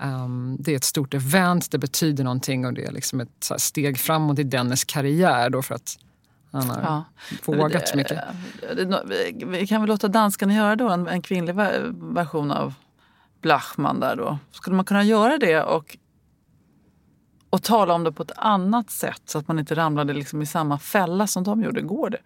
um, 0.02 0.56
det 0.60 0.72
är 0.72 0.76
ett 0.76 0.84
stort 0.84 1.14
event, 1.14 1.70
det 1.70 1.78
betyder 1.78 2.24
någonting 2.24 2.66
och 2.66 2.72
det 2.72 2.84
är 2.84 2.92
liksom 2.92 3.20
ett 3.20 3.52
steg 3.56 3.98
framåt 3.98 4.38
i 4.38 4.42
dennes 4.44 4.84
karriär 4.84 5.50
då 5.50 5.62
för 5.62 5.74
att 5.74 5.98
han 6.52 6.70
har 6.70 6.82
ja. 6.82 7.04
vågat 7.44 7.88
så 7.88 7.96
mycket. 7.96 8.20
Vi 9.46 9.66
kan 9.66 9.80
väl 9.80 9.88
låta 9.88 10.08
danskarna 10.08 10.54
göra 10.54 10.76
då 10.76 10.88
en, 10.88 11.08
en 11.08 11.22
kvinnlig 11.22 11.54
version 12.14 12.50
av 12.50 12.74
Blachman 13.40 14.00
där 14.00 14.16
då. 14.16 14.38
Skulle 14.52 14.76
man 14.76 14.84
kunna 14.84 15.04
göra 15.04 15.38
det 15.38 15.62
och 15.62 15.96
och 17.50 17.62
tala 17.62 17.94
om 17.94 18.04
det 18.04 18.12
på 18.12 18.22
ett 18.22 18.32
annat 18.36 18.90
sätt 18.90 19.22
så 19.24 19.38
att 19.38 19.48
man 19.48 19.58
inte 19.58 19.74
ramlade 19.74 20.12
liksom 20.12 20.42
i 20.42 20.46
samma 20.46 20.78
fälla 20.78 21.26
som 21.26 21.44
de 21.44 21.62
gjorde. 21.62 21.80
Går 21.80 22.10
det? 22.10 22.18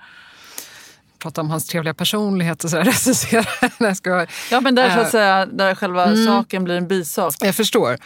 Prata 1.23 1.41
om 1.41 1.51
hans 1.51 1.67
trevliga 1.67 1.95
personlighet 1.95 2.65
och 2.65 2.71
så 2.71 2.79
recensera. 2.79 4.27
ja, 4.51 4.61
men 4.61 4.75
där, 4.75 4.91
så 4.91 4.99
att 4.99 5.05
eh, 5.05 5.11
säga, 5.11 5.47
där 5.47 5.75
själva 5.75 6.05
mm, 6.05 6.27
saken 6.27 6.65
blir 6.65 6.75
en 6.75 6.89
bisak. 6.89 7.35
Jag 7.41 7.55
förstår. 7.55 7.99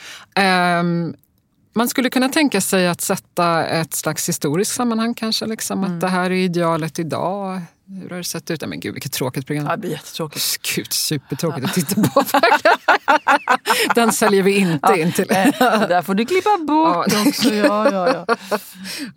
Um, 0.81 1.15
man 1.75 1.89
skulle 1.89 2.11
kunna 2.11 2.29
tänka 2.29 2.61
sig 2.61 2.89
att 2.89 3.01
sätta 3.01 3.67
ett 3.67 3.95
slags 3.95 4.29
historiskt 4.29 4.75
sammanhang 4.75 5.15
kanske. 5.15 5.47
Liksom, 5.47 5.85
mm. 5.85 5.95
Att 5.95 6.01
det 6.01 6.09
här 6.09 6.31
är 6.31 6.35
idealet 6.35 6.99
idag. 6.99 7.61
Hur 7.89 8.11
har 8.11 8.17
det 8.17 8.25
sett 8.25 8.51
ut? 8.51 8.67
Men 8.67 8.81
gud 8.81 8.95
vilket 8.95 9.13
tråkigt 9.13 9.47
program. 9.47 9.67
Ja, 9.67 9.73
det 9.73 9.79
blir 9.79 9.91
jättetråkigt. 9.91 10.75
Gud, 10.75 10.93
supertråkigt 10.93 11.67
att 11.67 11.75
titta 11.75 12.03
på. 12.03 12.25
Den 13.95 14.13
säljer 14.13 14.43
vi 14.43 14.57
inte 14.57 14.79
ja, 14.83 14.97
in 14.97 15.13
till. 15.13 15.27
det 15.27 15.87
där 15.89 16.03
får 16.03 16.15
du 16.15 16.27
klippa 16.27 16.59
bort 16.59 17.07
ja. 17.13 17.29
också. 17.29 17.55
Ja, 17.55 17.91
ja, 17.93 18.25
ja. 18.29 18.37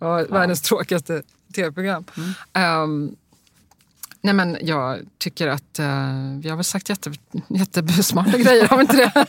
ja, 0.00 0.26
världens 0.28 0.62
tråkigaste 0.62 1.22
tv-program. 1.54 2.04
Mm. 2.54 2.82
Um, 2.82 3.16
Nej, 4.22 4.34
men 4.34 4.58
jag 4.60 5.00
tycker 5.18 5.48
att 5.48 5.78
uh, 5.80 6.38
vi 6.38 6.48
har 6.48 6.56
väl 6.56 6.64
sagt 6.64 6.88
jätte, 6.88 7.12
jättesmarta 7.48 8.38
grejer, 8.38 8.68
har 8.68 8.76
vi 8.76 8.82
inte 8.82 8.96
det? 8.96 9.26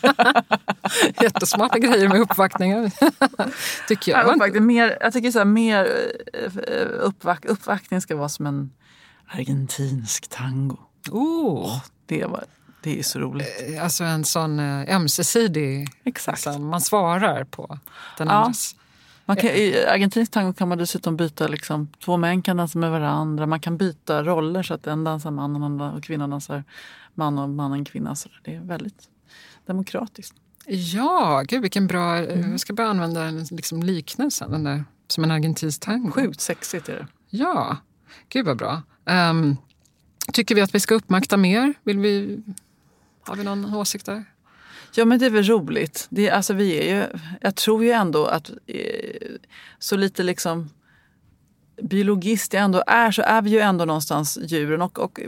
Jättesmarta 1.23 1.79
grejer 1.79 2.09
med 2.09 2.19
uppvaktningar. 2.19 2.91
tycker 3.87 4.11
jag. 4.11 4.27
Ja, 4.27 4.33
uppvaktning, 4.33 4.65
mer, 4.65 4.97
jag 5.01 5.13
tycker 5.13 5.31
så 5.31 5.37
här, 5.37 5.45
mer 5.45 6.09
eh, 6.33 6.87
uppvak, 6.99 7.45
uppvaktning 7.45 8.01
ska 8.01 8.15
vara 8.15 8.29
som 8.29 8.45
en 8.45 8.71
argentinsk 9.27 10.27
tango. 10.27 10.77
Oh. 11.11 11.81
det, 12.05 12.25
var, 12.25 12.43
det 12.81 12.99
är 12.99 13.03
så 13.03 13.19
roligt. 13.19 13.47
Eh, 13.67 13.83
alltså 13.83 14.03
en 14.03 14.25
sån 14.25 14.59
ömsesidig... 14.59 15.87
Exakt. 16.03 16.45
Liksom, 16.45 16.67
man 16.67 16.81
svarar 16.81 17.43
på 17.43 17.79
den 18.17 18.27
ja. 18.27 18.33
andras 18.33 18.75
man 19.25 19.37
kan, 19.37 19.49
I 19.49 19.85
argentinsk 19.85 20.31
tango 20.31 20.53
kan 20.53 20.67
man 20.67 20.77
dessutom 20.77 21.17
byta, 21.17 21.47
liksom, 21.47 21.87
två 22.05 22.17
män 22.17 22.41
kan 22.41 22.57
dansa 22.57 22.79
med 22.79 22.91
varandra. 22.91 23.45
Man 23.45 23.59
kan 23.59 23.77
byta 23.77 24.23
roller 24.23 24.63
så 24.63 24.73
att 24.73 24.87
en 24.87 25.03
dansar 25.03 25.31
man 25.31 25.81
och, 25.81 26.03
kvinnan 26.03 26.29
dansar 26.29 26.63
man 27.13 27.39
och 27.39 27.49
mannen 27.49 27.85
kvinna. 27.85 28.15
Så 28.15 28.29
det 28.43 28.55
är 28.55 28.59
väldigt 28.59 29.09
demokratiskt. 29.65 30.35
Ja, 30.65 31.43
gud 31.47 31.61
vilken 31.61 31.87
bra... 31.87 32.17
Mm. 32.17 32.51
Jag 32.51 32.59
ska 32.59 32.73
bara 32.73 32.87
använda 32.87 33.23
en 33.23 33.43
liksom, 33.43 33.83
liknelse, 33.83 34.47
den 34.49 34.63
där, 34.63 34.83
som 35.07 35.23
en 35.23 35.31
argentinsk 35.31 35.81
tango. 35.81 36.11
Sjukt 36.11 36.41
sexigt 36.41 36.89
är 36.89 36.93
det. 36.93 37.07
Ja, 37.29 37.77
gud 38.29 38.45
vad 38.45 38.57
bra. 38.57 38.81
Um, 39.05 39.57
tycker 40.33 40.55
vi 40.55 40.61
att 40.61 40.75
vi 40.75 40.79
ska 40.79 40.95
uppmakta 40.95 41.37
mer? 41.37 41.73
Vill 41.83 41.99
vi, 41.99 42.43
har 43.23 43.35
vi 43.35 43.43
någon 43.43 43.75
åsikt 43.75 44.05
där? 44.05 44.25
Ja 44.95 45.05
men 45.05 45.19
det 45.19 45.25
är 45.25 45.29
väl 45.29 45.43
roligt. 45.43 46.07
Det, 46.09 46.29
alltså, 46.29 46.53
vi 46.53 46.77
är 46.77 46.95
ju, 46.95 47.19
jag 47.41 47.55
tror 47.55 47.83
ju 47.83 47.91
ändå 47.91 48.25
att 48.25 48.51
eh, 48.67 49.31
så 49.79 49.97
lite 49.97 50.23
liksom 50.23 50.69
biologist 51.81 52.53
jag 52.53 52.63
ändå 52.63 52.83
är 52.87 53.11
så 53.11 53.21
är 53.21 53.41
vi 53.41 53.49
ju 53.49 53.59
ändå 53.59 53.85
någonstans 53.85 54.39
djuren. 54.41 54.81
Och, 54.81 54.99
och 54.99 55.19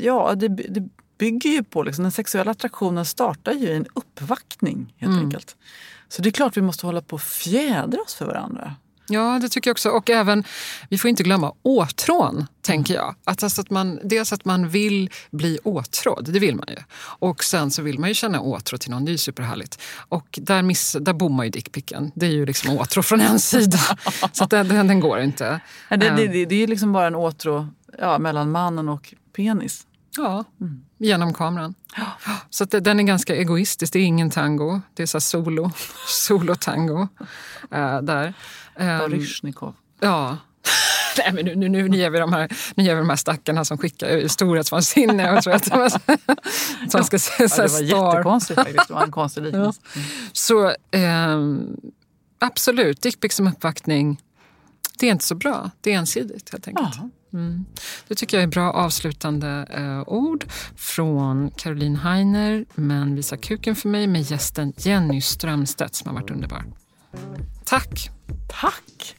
ja, 0.00 0.34
det, 0.34 0.48
det 0.48 0.88
bygger 1.18 1.50
ju 1.50 1.64
på, 1.64 1.82
liksom, 1.82 2.02
den 2.02 2.12
sexuella 2.12 2.50
attraktionen 2.50 3.04
startar 3.04 3.52
ju 3.52 3.68
i 3.68 3.72
en 3.72 3.86
uppvaktning 3.94 4.94
helt 4.96 5.12
mm. 5.12 5.24
enkelt. 5.24 5.56
Så 6.08 6.22
det 6.22 6.28
är 6.28 6.30
klart 6.30 6.56
vi 6.56 6.62
måste 6.62 6.86
hålla 6.86 7.00
på 7.00 7.14
och 7.14 7.22
fjädra 7.22 8.00
oss 8.00 8.14
för 8.14 8.26
varandra. 8.26 8.74
Ja, 9.08 9.38
det 9.42 9.48
tycker 9.48 9.70
jag 9.70 9.74
också. 9.74 9.90
Och 9.90 10.10
även, 10.10 10.44
vi 10.88 10.98
får 10.98 11.10
inte 11.10 11.22
glömma 11.22 11.52
åtrån, 11.62 12.46
tänker 12.60 12.94
jag. 12.94 13.14
Att, 13.24 13.42
alltså 13.42 13.60
att 13.60 13.70
man, 13.70 14.00
dels 14.04 14.32
att 14.32 14.44
man 14.44 14.68
vill 14.68 15.10
bli 15.30 15.58
åtrådd, 15.64 16.28
det 16.32 16.38
vill 16.38 16.56
man 16.56 16.66
ju. 16.68 16.76
Och 17.00 17.44
sen 17.44 17.70
så 17.70 17.82
vill 17.82 17.98
man 17.98 18.08
ju 18.08 18.14
känna 18.14 18.40
åtrå 18.40 18.78
till 18.78 18.90
någon, 18.90 19.04
det 19.04 19.10
är 19.10 19.12
ju 19.12 19.18
superhärligt. 19.18 19.80
Och 19.96 20.38
där, 20.42 20.62
miss, 20.62 20.96
där 21.00 21.12
bommar 21.12 21.44
ju 21.44 21.50
dickpicken. 21.50 22.12
Det 22.14 22.26
är 22.26 22.30
ju 22.30 22.46
liksom 22.46 22.78
åtrå 22.78 23.02
från 23.02 23.20
en 23.20 23.40
sida. 23.40 23.78
så 24.32 24.44
att 24.44 24.50
den, 24.50 24.68
den, 24.68 24.86
den 24.86 25.00
går 25.00 25.20
inte. 25.20 25.60
Det, 25.88 25.96
det, 25.96 26.26
det, 26.26 26.44
det 26.44 26.62
är 26.62 26.66
liksom 26.66 26.92
bara 26.92 27.06
en 27.06 27.14
åtrå 27.14 27.68
ja, 27.98 28.18
mellan 28.18 28.50
mannen 28.50 28.88
och 28.88 29.14
penis. 29.36 29.86
Ja, 30.16 30.44
mm. 30.60 30.84
genom 30.98 31.34
kameran. 31.34 31.74
Så 32.50 32.64
att 32.64 32.70
den 32.70 33.00
är 33.00 33.02
ganska 33.02 33.36
egoistisk. 33.36 33.92
Det 33.92 33.98
är 33.98 34.02
ingen 34.02 34.30
tango. 34.30 34.80
Det 34.94 35.02
är 35.02 35.06
så 35.06 35.20
solo, 35.20 35.70
solo-tango. 36.06 37.08
Äh, 37.70 38.02
där. 38.02 38.34
Baryshnikov. 38.78 39.74
Ja. 40.00 40.36
Nej, 41.18 41.32
men 41.32 41.44
nu, 41.44 41.68
nu, 41.68 41.88
nu, 41.88 41.96
ger 41.96 42.10
vi 42.10 42.18
de 42.18 42.32
här, 42.32 42.52
nu 42.74 42.84
ger 42.84 42.94
vi 42.94 43.00
de 43.00 43.08
här 43.08 43.16
stackarna 43.16 43.64
som 43.64 43.78
skickar 43.78 44.28
storhetsvansinne 44.28 45.32
och 45.32 45.42
tror 45.42 45.54
att 45.54 45.64
de, 45.70 45.90
som 46.88 47.04
ska 47.04 47.18
säga 47.18 47.48
ja, 47.50 47.66
Det 47.66 47.72
var 47.72 47.80
jättekonstigt 47.80 48.60
faktiskt. 48.60 48.88
Det 48.88 48.94
var 48.94 49.04
en 49.04 49.10
konstig 49.10 49.42
liknelse. 49.42 49.80
Ja. 49.94 50.00
Så 50.32 50.68
eh, 50.90 51.38
absolut, 52.38 53.02
dickpic 53.02 53.34
som 53.34 53.48
uppvaktning, 53.48 54.20
det 54.98 55.06
är 55.06 55.10
inte 55.10 55.24
så 55.24 55.34
bra. 55.34 55.70
Det 55.80 55.92
är 55.92 55.98
ensidigt 55.98 56.52
helt 56.52 56.68
enkelt. 56.68 56.96
Mm. 57.32 57.64
Det 58.08 58.14
tycker 58.14 58.36
jag 58.36 58.44
är 58.44 58.48
bra 58.48 58.70
avslutande 58.72 59.66
eh, 59.70 60.02
ord 60.06 60.44
från 60.76 61.50
Caroline 61.50 61.96
Heiner, 61.96 62.64
Men 62.74 63.14
visa 63.14 63.36
kuken 63.36 63.76
för 63.76 63.88
mig 63.88 64.06
med 64.06 64.22
gästen 64.22 64.72
Jenny 64.76 65.20
Strömstedt 65.20 65.94
som 65.94 66.08
har 66.08 66.20
varit 66.20 66.30
underbar. 66.30 66.64
Tack! 67.64 68.10
Tack! 68.48 69.14